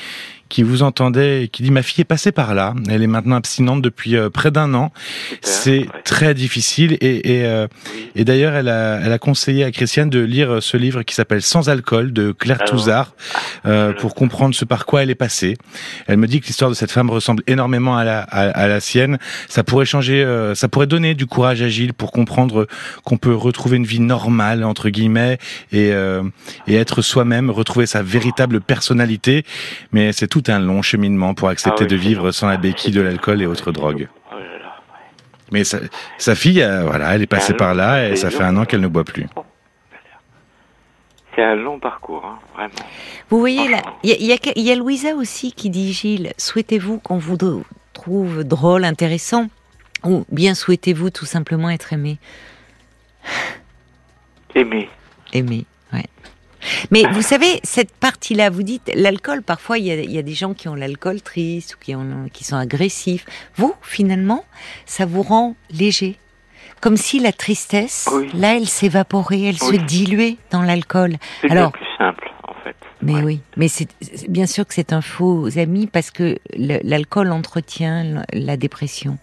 qui 0.51 0.65
vous 0.65 0.83
entendait 0.83 1.45
et 1.45 1.49
qui 1.49 1.63
dit 1.63 1.71
ma 1.71 1.83
fille 1.83 2.03
est 2.03 2.05
passée 2.05 2.33
par 2.33 2.55
là. 2.55 2.75
Elle 2.91 3.03
est 3.03 3.07
maintenant 3.07 3.37
abstinente 3.37 3.81
depuis 3.81 4.17
euh, 4.17 4.29
près 4.29 4.51
d'un 4.51 4.75
an. 4.75 4.93
C'est 5.41 5.87
très 6.05 6.35
difficile 6.35 6.99
et 7.01 7.39
et, 7.39 7.47
euh, 7.47 7.69
et 8.17 8.25
d'ailleurs 8.25 8.55
elle 8.55 8.69
a 8.69 9.01
elle 9.03 9.13
a 9.13 9.19
conseillé 9.19 9.65
à 9.65 9.71
Christiane 9.71 10.11
de 10.11 10.19
lire 10.19 10.59
ce 10.61 10.77
livre 10.77 11.03
qui 11.03 11.15
s'appelle 11.15 11.41
Sans 11.41 11.69
alcool 11.69 12.13
de 12.13 12.33
Claire 12.33 12.59
ah 12.61 12.65
Touzard 12.65 13.15
euh, 13.65 13.93
pour 13.93 14.15
comprendre 14.15 14.55
ce 14.55 14.65
par 14.65 14.87
quoi 14.87 15.05
elle 15.05 15.11
est 15.11 15.15
passée. 15.15 15.57
Elle 16.09 16.17
me 16.17 16.27
dit 16.27 16.41
que 16.41 16.47
l'histoire 16.47 16.71
de 16.71 16.75
cette 16.75 16.91
femme 16.91 17.11
ressemble 17.11 17.45
énormément 17.47 17.97
à 17.97 18.05
la 18.05 18.21
à, 18.21 18.67
la 18.67 18.81
sienne. 18.81 19.19
Ça 19.49 19.63
pourrait 19.63 19.85
changer, 19.85 20.25
euh, 20.25 20.57
ça 20.57 20.69
pourrait 20.69 20.89
donner 20.89 21.15
du 21.15 21.27
courage 21.27 21.63
à 21.63 21.69
Gilles 21.69 21.95
pour 21.95 22.11
comprendre 22.11 22.67
qu'on 23.05 23.17
peut 23.17 23.35
retrouver 23.35 23.77
une 23.77 23.87
vie 23.87 24.01
normale 24.01 24.65
entre 24.65 24.89
guillemets 24.89 25.39
et 25.73 25.93
et 26.67 26.75
être 26.75 27.03
soi-même, 27.03 27.51
retrouver 27.51 27.87
sa 27.87 28.03
véritable 28.03 28.61
personnalité. 28.61 29.45
Mais 29.93 30.13
c'est 30.13 30.27
tout 30.27 30.40
un 30.49 30.59
long 30.59 30.83
cheminement 30.83 31.35
pour 31.35 31.49
accepter 31.49 31.85
ah 31.85 31.89
de 31.89 31.97
vivre 31.97 32.31
sans 32.33 32.49
la 32.49 32.57
béquille 32.57 32.93
de 32.93 33.01
l'alcool 33.01 33.43
et 33.43 33.47
autres 33.47 33.73
drogues. 33.73 34.09
Oh 34.33 34.37
Mais 35.53 35.65
sa, 35.65 36.35
fille, 36.35 36.63
euh, 36.63 36.85
voilà, 36.85 37.15
elle 37.15 37.23
est 37.23 37.27
passée 37.27 37.55
par 37.55 37.75
là 37.75 38.09
et 38.09 38.17
ça 38.17 38.31
fait 38.31 38.43
un 38.43 38.57
an 38.57 38.65
qu'elle 38.65 38.81
ne 38.81 38.89
boit 38.89 39.05
plus. 39.05 39.27
C'est 41.35 41.45
un 41.45 41.55
long 41.55 41.79
parcours, 41.79 42.25
hein, 42.25 42.39
vraiment. 42.55 42.75
Vous 43.29 43.39
voyez, 43.39 43.71
il 44.03 44.11
y, 44.11 44.61
y, 44.61 44.73
a 44.73 44.75
Louisa 44.75 45.15
aussi 45.15 45.53
qui 45.53 45.71
dit 45.71 45.93
Gilles, 45.93 46.33
souhaitez-vous 46.37 46.99
qu'on 46.99 47.19
vous 47.19 47.37
trouve 47.93 48.43
drôle, 48.43 48.85
intéressant? 48.85 49.49
Ou 50.05 50.25
bien 50.31 50.55
souhaitez-vous 50.55 51.11
tout 51.11 51.27
simplement 51.27 51.71
être 51.71 51.93
aimé? 51.93 52.19
Aimé. 54.55 54.89
Aimé. 55.33 55.67
Mais 56.91 57.03
vous 57.13 57.23
savez, 57.23 57.61
cette 57.63 57.93
partie-là, 57.93 58.51
vous 58.51 58.63
dites 58.63 58.91
l'alcool, 58.95 59.43
parfois 59.43 59.79
il 59.79 59.87
y, 59.87 59.91
a, 59.91 59.97
il 59.97 60.11
y 60.11 60.19
a 60.19 60.23
des 60.23 60.35
gens 60.35 60.55
qui 60.55 60.69
ont 60.69 60.75
l'alcool 60.75 61.23
triste 61.23 61.75
ou 61.75 61.79
qui, 61.79 61.95
ont, 61.95 62.29
qui 62.33 62.45
sont 62.45 62.57
agressifs. 62.57 63.25
Vous, 63.57 63.75
finalement, 63.83 64.45
ça 64.87 65.07
vous 65.07 65.23
rend 65.23 65.57
léger. 65.71 66.17
Comme 66.81 66.97
si 66.97 67.19
la 67.21 67.33
tristesse, 67.33 68.09
Oui. 68.13 68.29
là, 68.35 68.57
elle 68.57 68.67
s'évaporait, 68.69 69.43
elle 69.43 69.59
se 69.59 69.75
diluait 69.77 70.37
dans 70.51 70.63
l'alcool. 70.63 71.17
C'est 71.43 71.49
bien 71.49 71.57
Alors, 71.59 71.73
plus 71.73 71.85
simple, 71.99 72.31
en 72.45 72.55
fait. 72.65 72.77
mais 73.03 73.15
Ouais. 73.17 73.23
oui, 73.23 73.41
mais 73.59 73.69
c'est 73.69 73.87
c'est- 74.01 74.31
bien 74.31 74.47
sûr 74.47 74.67
que 74.67 74.73
c'est 74.73 74.95
un 74.95 75.03
faux 75.03 75.59
ami 75.59 75.87
parce 75.87 76.11
que 76.11 76.39
le- 76.57 76.81
l'alcool 76.83 77.33
entretient 77.33 78.25
la 78.33 78.57
dépression. 78.57 79.19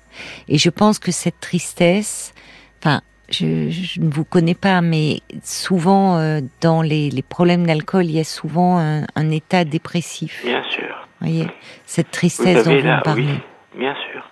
Et 0.48 0.60
je 0.60 0.70
pense 0.70 1.00
que 1.00 1.12
cette 1.12 1.40
tristesse, 1.40 2.34
enfin, 2.80 3.02
je, 3.30 3.70
je 3.70 4.00
ne 4.02 4.10
vous 4.10 4.24
connais 4.26 4.56
pas, 4.56 4.82
mais 4.82 5.22
souvent 5.44 6.18
euh, 6.18 6.40
dans 6.62 6.82
les, 6.82 7.10
les 7.10 7.22
problèmes 7.22 7.66
d'alcool, 7.68 8.06
il 8.06 8.12
y 8.12 8.20
a 8.20 8.24
souvent 8.24 8.78
un, 8.80 9.04
un 9.16 9.30
état 9.32 9.64
dépressif. 9.66 10.44
Bien 10.46 10.64
sûr. 10.70 11.08
voyez, 11.22 11.48
cette 11.86 12.08
Vous 12.08 12.12
tristesse 12.14 12.64
dont 12.66 12.72
avez 12.72 12.82
vous 12.82 12.88
là, 12.88 12.98
me 12.98 13.04
parlez. 13.04 13.24
oui, 13.24 13.80
bien 13.80 13.96
sûr. 14.12 14.30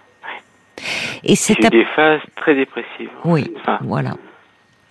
Et 1.24 1.36
c'est 1.36 1.64
à- 1.66 1.70
des 1.70 1.86
phases 1.96 2.22
très 2.36 2.54
dépressives. 2.56 3.10
oui. 3.24 3.52
Enfin, 3.60 3.80
voilà, 3.82 4.16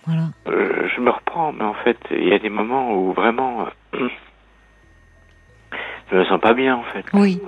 voilà. 0.05 0.29
euh, 0.47 0.87
je 0.93 0.99
me 1.01 1.09
reprends, 1.09 1.51
mais 1.53 1.63
en 1.63 1.73
fait, 1.75 1.97
il 2.11 2.27
y 2.27 2.33
a 2.33 2.39
des 2.39 2.49
moments 2.49 2.93
où 2.93 3.13
vraiment, 3.13 3.67
euh, 3.93 4.07
je 6.11 6.15
me 6.17 6.25
sens 6.25 6.39
pas 6.41 6.53
bien, 6.53 6.75
en 6.75 6.83
fait. 6.83 7.05
Oui. 7.13 7.39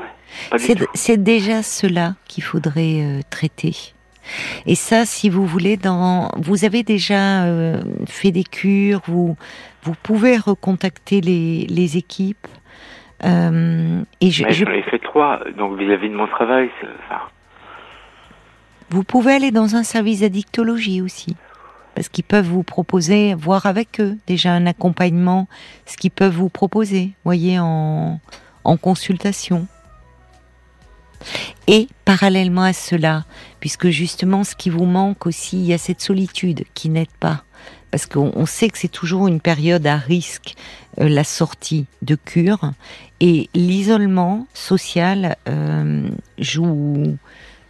Ouais, 0.57 0.57
c'est 0.93 1.21
déjà 1.21 1.63
cela 1.63 2.15
qu'il 2.27 2.43
faudrait 2.43 3.01
euh, 3.01 3.21
traiter. 3.29 3.75
Et 4.65 4.75
ça, 4.75 5.05
si 5.05 5.29
vous 5.29 5.45
voulez, 5.45 5.77
dans, 5.77 6.29
vous 6.37 6.65
avez 6.65 6.83
déjà 6.83 7.45
euh, 7.45 7.81
fait 8.07 8.31
des 8.31 8.43
cures, 8.43 9.01
vous, 9.07 9.35
vous 9.83 9.95
pouvez 10.01 10.37
recontacter 10.37 11.21
les, 11.21 11.65
les 11.69 11.97
équipes. 11.97 12.47
Euh, 13.25 14.01
et 14.21 14.29
je, 14.29 14.45
J'en 14.49 14.71
ai 14.71 14.83
fait 14.83 14.99
trois, 14.99 15.39
donc 15.57 15.77
vis-à-vis 15.77 16.09
de 16.09 16.15
mon 16.15 16.27
travail, 16.27 16.69
enfin, 16.83 17.21
vous 18.89 19.03
pouvez 19.03 19.33
aller 19.33 19.51
dans 19.51 19.75
un 19.75 19.83
service 19.83 20.21
d'addictologie 20.21 21.01
aussi. 21.01 21.35
Parce 21.95 22.09
qu'ils 22.09 22.23
peuvent 22.23 22.45
vous 22.45 22.61
proposer, 22.61 23.33
voir 23.33 23.65
avec 23.65 23.99
eux 23.99 24.17
déjà 24.27 24.51
un 24.51 24.67
accompagnement, 24.67 25.47
ce 25.87 25.97
qu'ils 25.97 26.11
peuvent 26.11 26.35
vous 26.35 26.49
proposer, 26.49 27.13
voyez, 27.23 27.57
en, 27.59 28.19
en 28.63 28.77
consultation. 28.77 29.65
Et 31.67 31.87
parallèlement 32.05 32.63
à 32.63 32.73
cela, 32.73 33.25
puisque 33.59 33.89
justement 33.89 34.43
ce 34.43 34.55
qui 34.55 34.69
vous 34.69 34.85
manque 34.85 35.25
aussi, 35.25 35.57
il 35.57 35.65
y 35.65 35.73
a 35.73 35.77
cette 35.77 36.01
solitude 36.01 36.63
qui 36.73 36.89
n'aide 36.89 37.11
pas. 37.19 37.43
Parce 37.91 38.05
qu'on 38.05 38.31
on 38.35 38.45
sait 38.45 38.69
que 38.69 38.77
c'est 38.77 38.87
toujours 38.87 39.27
une 39.27 39.39
période 39.39 39.85
à 39.87 39.95
risque, 39.95 40.55
euh, 40.99 41.07
la 41.07 41.23
sortie 41.23 41.85
de 42.01 42.15
cure, 42.15 42.71
et 43.19 43.49
l'isolement 43.53 44.45
social 44.53 45.37
euh, 45.47 46.07
joue, 46.37 47.17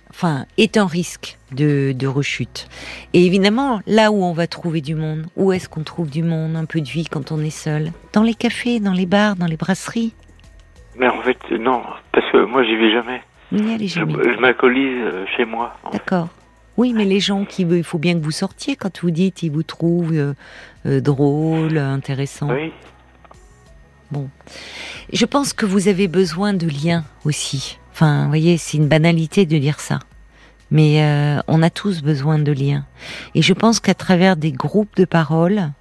enfin, 0.10 0.46
est 0.58 0.76
un 0.76 0.88
risque 0.88 1.38
de, 1.52 1.94
de 1.96 2.08
rechute. 2.08 2.68
Et 3.14 3.26
évidemment, 3.26 3.80
là 3.86 4.12
où 4.12 4.24
on 4.24 4.34
va 4.34 4.48
trouver 4.48 4.82
du 4.82 4.96
monde, 4.96 5.28
où 5.36 5.52
est-ce 5.52 5.70
qu'on 5.70 5.84
trouve 5.84 6.10
du 6.10 6.24
monde, 6.24 6.56
un 6.56 6.66
peu 6.66 6.82
de 6.82 6.90
vie 6.90 7.06
quand 7.06 7.32
on 7.32 7.40
est 7.40 7.50
seul? 7.52 7.92
Dans 8.14 8.24
les 8.24 8.34
cafés, 8.34 8.80
dans 8.80 8.94
les 8.94 9.06
bars, 9.06 9.36
dans 9.36 9.46
les 9.46 9.58
brasseries? 9.58 10.14
mais 10.98 11.08
en 11.08 11.22
fait, 11.22 11.40
non, 11.52 11.84
parce 12.12 12.30
que 12.32 12.44
moi, 12.46 12.64
j'y 12.64 12.76
vais 12.76 12.92
jamais. 12.92 13.22
N'y 13.52 13.74
allez 13.74 13.88
Je, 13.88 14.00
jamais. 14.00 14.14
je 14.14 14.40
m'alcoolise 14.40 15.02
euh, 15.04 15.26
chez 15.36 15.46
moi. 15.46 15.78
D'accord. 15.92 16.30
Oui, 16.78 16.94
mais 16.94 17.06
les 17.06 17.20
gens 17.20 17.44
qui 17.44 17.64
veulent, 17.64 17.80
il 17.80 17.84
faut 17.84 17.98
bien 17.98 18.14
que 18.14 18.24
vous 18.24 18.32
sortiez 18.32 18.76
quand 18.76 19.02
vous 19.02 19.10
dites, 19.12 19.42
ils 19.42 19.52
vous 19.52 19.64
trouvent 19.64 20.14
euh, 20.14 20.34
euh, 20.86 21.02
drôle, 21.02 21.78
intéressant. 21.80 22.50
Oui, 22.52 22.72
Je 25.12 25.26
pense 25.26 25.54
que 25.54 25.66
vous 25.66 25.88
avez 25.88 26.08
besoin 26.08 26.54
de 26.54 26.68
liens 26.68 27.04
aussi. 27.26 27.80
Enfin, 27.92 28.24
vous 28.24 28.28
voyez, 28.28 28.58
c'est 28.58 28.78
une 28.78 28.88
banalité 28.88 29.48
de 29.48 29.58
dire 29.58 29.80
ça. 29.80 30.00
Mais 30.70 31.02
euh, 31.02 31.40
on 31.48 31.64
a 31.64 31.72
tous 31.72 32.04
besoin 32.04 32.38
de 32.38 32.52
liens. 32.52 32.86
Et 33.34 33.42
je 33.42 33.54
pense 33.54 33.80
qu'à 33.80 33.96
travers 33.96 34.36
des 34.38 34.52
groupes 34.52 34.96
de 34.98 35.06
parole, 35.06 35.72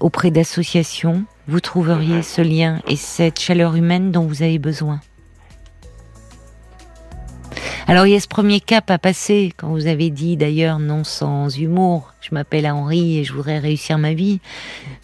auprès 0.00 0.32
d'associations, 0.32 1.24
vous 1.46 1.60
trouveriez 1.60 2.22
ce 2.22 2.42
lien 2.42 2.80
et 2.88 2.96
cette 2.96 3.38
chaleur 3.38 3.76
humaine 3.76 4.10
dont 4.10 4.26
vous 4.26 4.42
avez 4.42 4.58
besoin. 4.58 5.00
Alors 7.86 8.06
il 8.06 8.12
y 8.12 8.16
a 8.16 8.20
ce 8.20 8.28
premier 8.28 8.60
cap 8.60 8.90
à 8.90 8.98
passer, 8.98 9.52
quand 9.56 9.68
vous 9.68 9.86
avez 9.86 10.10
dit 10.10 10.36
d'ailleurs 10.36 10.78
non 10.78 11.04
sans 11.04 11.48
humour, 11.56 12.12
je 12.20 12.30
m'appelle 12.32 12.66
Henri 12.66 13.18
et 13.18 13.24
je 13.24 13.32
voudrais 13.32 13.58
réussir 13.58 13.98
ma 13.98 14.14
vie. 14.14 14.40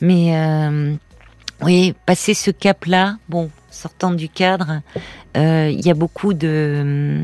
Mais 0.01 0.37
euh, 0.37 0.95
oui, 1.63 1.95
passer 2.07 2.35
ce 2.35 2.51
cap-là, 2.51 3.17
bon, 3.29 3.51
sortant 3.71 4.11
du 4.11 4.29
cadre, 4.29 4.81
euh, 5.37 5.71
il 5.71 5.85
y 5.85 5.91
a 5.91 5.95
beaucoup 5.95 6.35
de, 6.35 7.23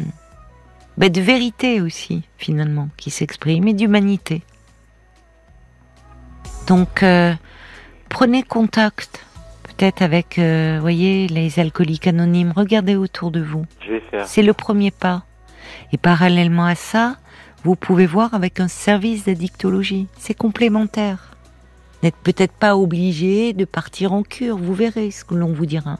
bah, 0.96 1.08
de 1.08 1.20
vérité 1.20 1.80
aussi, 1.80 2.22
finalement, 2.38 2.88
qui 2.96 3.10
s'exprime, 3.10 3.68
et 3.68 3.74
d'humanité. 3.74 4.42
Donc, 6.66 7.02
euh, 7.02 7.34
prenez 8.08 8.42
contact, 8.42 9.25
peut-être 9.76 10.02
avec, 10.02 10.38
euh, 10.38 10.78
voyez, 10.80 11.26
les 11.28 11.58
alcooliques 11.58 12.06
anonymes, 12.06 12.52
regardez 12.56 12.96
autour 12.96 13.30
de 13.30 13.40
vous. 13.40 13.64
je 13.80 13.92
vais 13.92 14.00
faire. 14.00 14.26
C'est 14.26 14.42
le 14.42 14.52
premier 14.52 14.90
pas. 14.90 15.24
Et 15.92 15.98
parallèlement 15.98 16.64
à 16.64 16.74
ça, 16.74 17.16
vous 17.64 17.76
pouvez 17.76 18.06
voir 18.06 18.32
avec 18.34 18.60
un 18.60 18.68
service 18.68 19.24
d'addictologie. 19.24 20.06
C'est 20.18 20.34
complémentaire. 20.34 21.32
Vous 21.94 22.06
n'êtes 22.06 22.16
peut-être 22.16 22.52
pas 22.52 22.76
obligé 22.76 23.52
de 23.52 23.64
partir 23.64 24.12
en 24.12 24.22
cure, 24.22 24.56
vous 24.56 24.74
verrez 24.74 25.10
ce 25.10 25.24
que 25.24 25.34
l'on 25.34 25.52
vous 25.52 25.66
dira. 25.66 25.98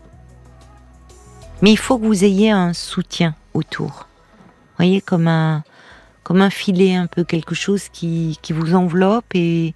Mais 1.63 1.73
il 1.73 1.79
faut 1.79 1.99
que 1.99 2.05
vous 2.05 2.25
ayez 2.25 2.51
un 2.51 2.73
soutien 2.73 3.35
autour. 3.55 4.07
Vous 4.55 4.85
voyez, 4.85 5.01
comme 5.01 5.27
un, 5.27 5.65
comme 6.23 6.43
un 6.43 6.51
filet, 6.51 6.95
un 6.95 7.07
peu 7.07 7.25
quelque 7.25 7.55
chose 7.55 7.89
qui, 7.89 8.39
qui 8.43 8.53
vous 8.53 8.75
enveloppe 8.75 9.35
et 9.35 9.75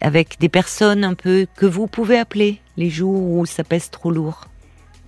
avec 0.00 0.38
des 0.38 0.48
personnes 0.48 1.04
un 1.04 1.14
peu 1.14 1.46
que 1.56 1.66
vous 1.66 1.86
pouvez 1.86 2.18
appeler 2.18 2.60
les 2.76 2.90
jours 2.90 3.20
où 3.20 3.46
ça 3.46 3.64
pèse 3.64 3.90
trop 3.90 4.10
lourd. 4.10 4.46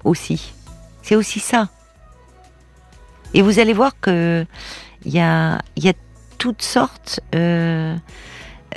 Aussi. 0.05 0.55
C'est 1.03 1.17
aussi 1.17 1.41
ça. 1.41 1.69
Et 3.35 3.43
vous 3.43 3.59
allez 3.59 3.73
voir 3.73 3.93
que 4.01 4.47
il 5.05 5.13
y 5.13 5.21
a, 5.21 5.61
toutes 6.39 6.63
sortes 6.63 7.21
euh, 7.35 7.97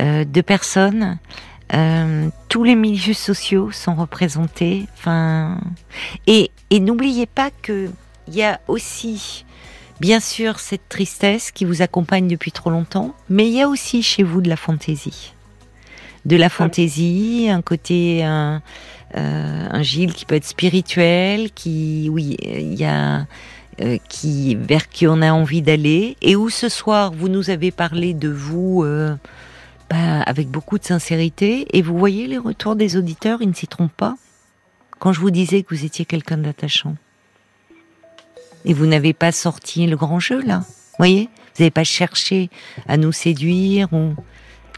euh, 0.01 0.25
de 0.25 0.41
personnes. 0.41 1.17
Euh, 1.73 2.29
tous 2.49 2.63
les 2.63 2.75
milieux 2.75 3.13
sociaux 3.13 3.71
sont 3.71 3.95
représentés. 3.95 4.85
Enfin, 4.97 5.59
et, 6.27 6.51
et 6.69 6.79
n'oubliez 6.79 7.25
pas 7.25 7.49
que 7.61 7.89
il 8.27 8.35
y 8.35 8.43
a 8.43 8.59
aussi, 8.67 9.45
bien 9.99 10.19
sûr, 10.19 10.59
cette 10.59 10.87
tristesse 10.89 11.51
qui 11.51 11.65
vous 11.65 11.81
accompagne 11.81 12.27
depuis 12.27 12.51
trop 12.51 12.69
longtemps, 12.69 13.13
mais 13.29 13.47
il 13.47 13.53
y 13.53 13.61
a 13.61 13.67
aussi 13.67 14.01
chez 14.01 14.23
vous 14.23 14.41
de 14.41 14.49
la 14.49 14.55
fantaisie, 14.55 15.33
de 16.25 16.35
la 16.35 16.49
fantaisie, 16.49 17.47
un 17.49 17.61
côté, 17.61 18.23
un, 18.23 18.61
euh, 19.15 19.67
un 19.69 19.81
Gilles 19.81 20.13
qui 20.13 20.25
peut 20.25 20.35
être 20.35 20.45
spirituel, 20.45 21.51
qui, 21.51 22.09
oui, 22.11 22.37
il 22.41 22.75
y 22.75 22.85
a 22.85 23.25
euh, 23.81 23.97
qui 24.07 24.55
vers 24.55 24.87
qui 24.87 25.07
on 25.07 25.21
a 25.21 25.31
envie 25.31 25.61
d'aller. 25.61 26.15
Et 26.21 26.35
où 26.35 26.49
ce 26.49 26.69
soir 26.69 27.11
vous 27.11 27.27
nous 27.27 27.49
avez 27.49 27.71
parlé 27.71 28.13
de 28.13 28.29
vous 28.29 28.83
euh, 28.83 29.15
bah, 29.89 30.21
avec 30.21 30.47
beaucoup 30.47 30.77
de 30.77 30.83
sincérité. 30.83 31.67
Et 31.75 31.81
vous 31.81 31.97
voyez 31.97 32.27
les 32.27 32.37
retours 32.37 32.75
des 32.75 32.97
auditeurs 32.97 33.41
ils 33.41 33.49
ne 33.49 33.53
s'y 33.53 33.67
trompent 33.67 33.95
pas. 33.97 34.15
Quand 34.99 35.11
je 35.11 35.19
vous 35.19 35.31
disais 35.31 35.63
que 35.63 35.75
vous 35.75 35.85
étiez 35.85 36.05
quelqu'un 36.05 36.37
d'attachant. 36.37 36.95
Et 38.65 38.73
vous 38.73 38.85
n'avez 38.85 39.13
pas 39.13 39.31
sorti 39.31 39.87
le 39.87 39.97
grand 39.97 40.19
jeu 40.19 40.41
là. 40.41 40.63
Voyez? 40.97 41.29
Vous 41.55 41.63
n'avez 41.63 41.71
pas 41.71 41.83
cherché 41.83 42.49
à 42.87 42.97
nous 42.97 43.11
séduire 43.11 43.91
ou 43.91 44.13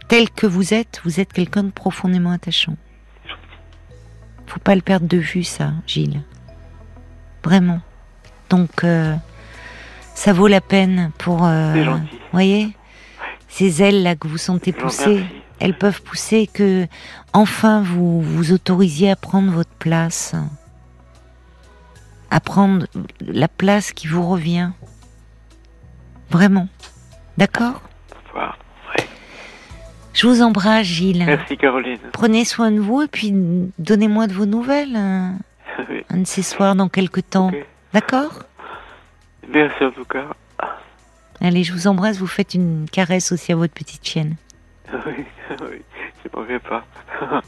tel 0.07 0.29
que 0.29 0.47
vous 0.47 0.73
êtes 0.73 1.01
vous 1.03 1.19
êtes 1.19 1.33
quelqu'un 1.33 1.63
de 1.63 1.71
profondément 1.71 2.31
attachant. 2.31 2.75
Faut 4.47 4.59
pas 4.59 4.75
le 4.75 4.81
perdre 4.81 5.07
de 5.07 5.17
vue 5.17 5.43
ça 5.43 5.73
Gilles. 5.87 6.21
Vraiment. 7.43 7.81
Donc, 8.49 8.83
euh, 8.83 9.15
ça 10.13 10.33
vaut 10.33 10.47
la 10.47 10.61
peine 10.61 11.11
pour, 11.17 11.45
euh, 11.45 11.97
voyez, 12.31 12.75
ces 13.47 13.83
ailes 13.83 14.03
là 14.03 14.15
que 14.15 14.27
vous 14.27 14.37
sentez 14.37 14.71
pousser, 14.71 15.25
elles 15.59 15.77
peuvent 15.77 16.01
pousser 16.01 16.47
que 16.47 16.87
enfin 17.33 17.81
vous 17.81 18.21
vous 18.21 18.51
autorisiez 18.51 19.11
à 19.11 19.15
prendre 19.15 19.51
votre 19.51 19.73
place, 19.77 20.35
à 22.31 22.39
prendre 22.39 22.87
la 23.21 23.47
place 23.47 23.91
qui 23.91 24.07
vous 24.07 24.27
revient. 24.27 24.71
Vraiment, 26.29 26.67
d'accord? 27.37 27.81
Je 30.15 30.27
vous 30.27 30.41
embrasse, 30.41 30.85
Gilles. 30.87 31.23
Merci 31.25 31.57
Caroline. 31.57 31.99
Prenez 32.13 32.45
soin 32.45 32.71
de 32.71 32.79
vous 32.79 33.01
et 33.01 33.07
puis 33.07 33.33
donnez-moi 33.77 34.27
de 34.27 34.33
vos 34.33 34.45
nouvelles 34.45 34.95
un, 34.95 35.35
Oui. 35.89 36.03
un 36.09 36.17
de 36.19 36.25
ces 36.27 36.41
soirs 36.41 36.73
dans 36.75 36.87
quelques 36.87 37.29
temps. 37.29 37.51
D'accord? 37.93 38.43
Merci 39.49 39.83
en 39.83 39.91
tout 39.91 40.05
cas. 40.05 40.25
Allez, 41.41 41.63
je 41.63 41.73
vous 41.73 41.87
embrasse, 41.87 42.17
vous 42.17 42.27
faites 42.27 42.53
une 42.53 42.85
caresse 42.89 43.31
aussi 43.33 43.51
à 43.51 43.55
votre 43.55 43.73
petite 43.73 44.07
chienne. 44.07 44.35
Oui, 45.05 45.25
oui, 45.61 45.81
je 46.23 46.53
ne 46.53 46.57
pas. 46.59 46.85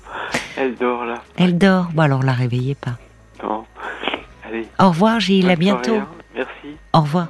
Elle 0.57 0.75
dort 0.75 1.05
là. 1.05 1.15
Elle 1.37 1.57
dort. 1.57 1.87
Bon, 1.93 2.01
alors 2.03 2.23
la 2.23 2.33
réveillez 2.33 2.75
pas. 2.75 2.97
Non. 3.43 3.65
Allez. 4.45 4.67
Au 4.79 4.89
revoir, 4.89 5.19
Gilles. 5.19 5.49
À 5.49 5.55
bientôt. 5.55 5.83
soirée, 5.85 5.99
hein. 5.99 6.07
Merci. 6.35 6.77
Au 6.93 7.01
revoir. 7.01 7.25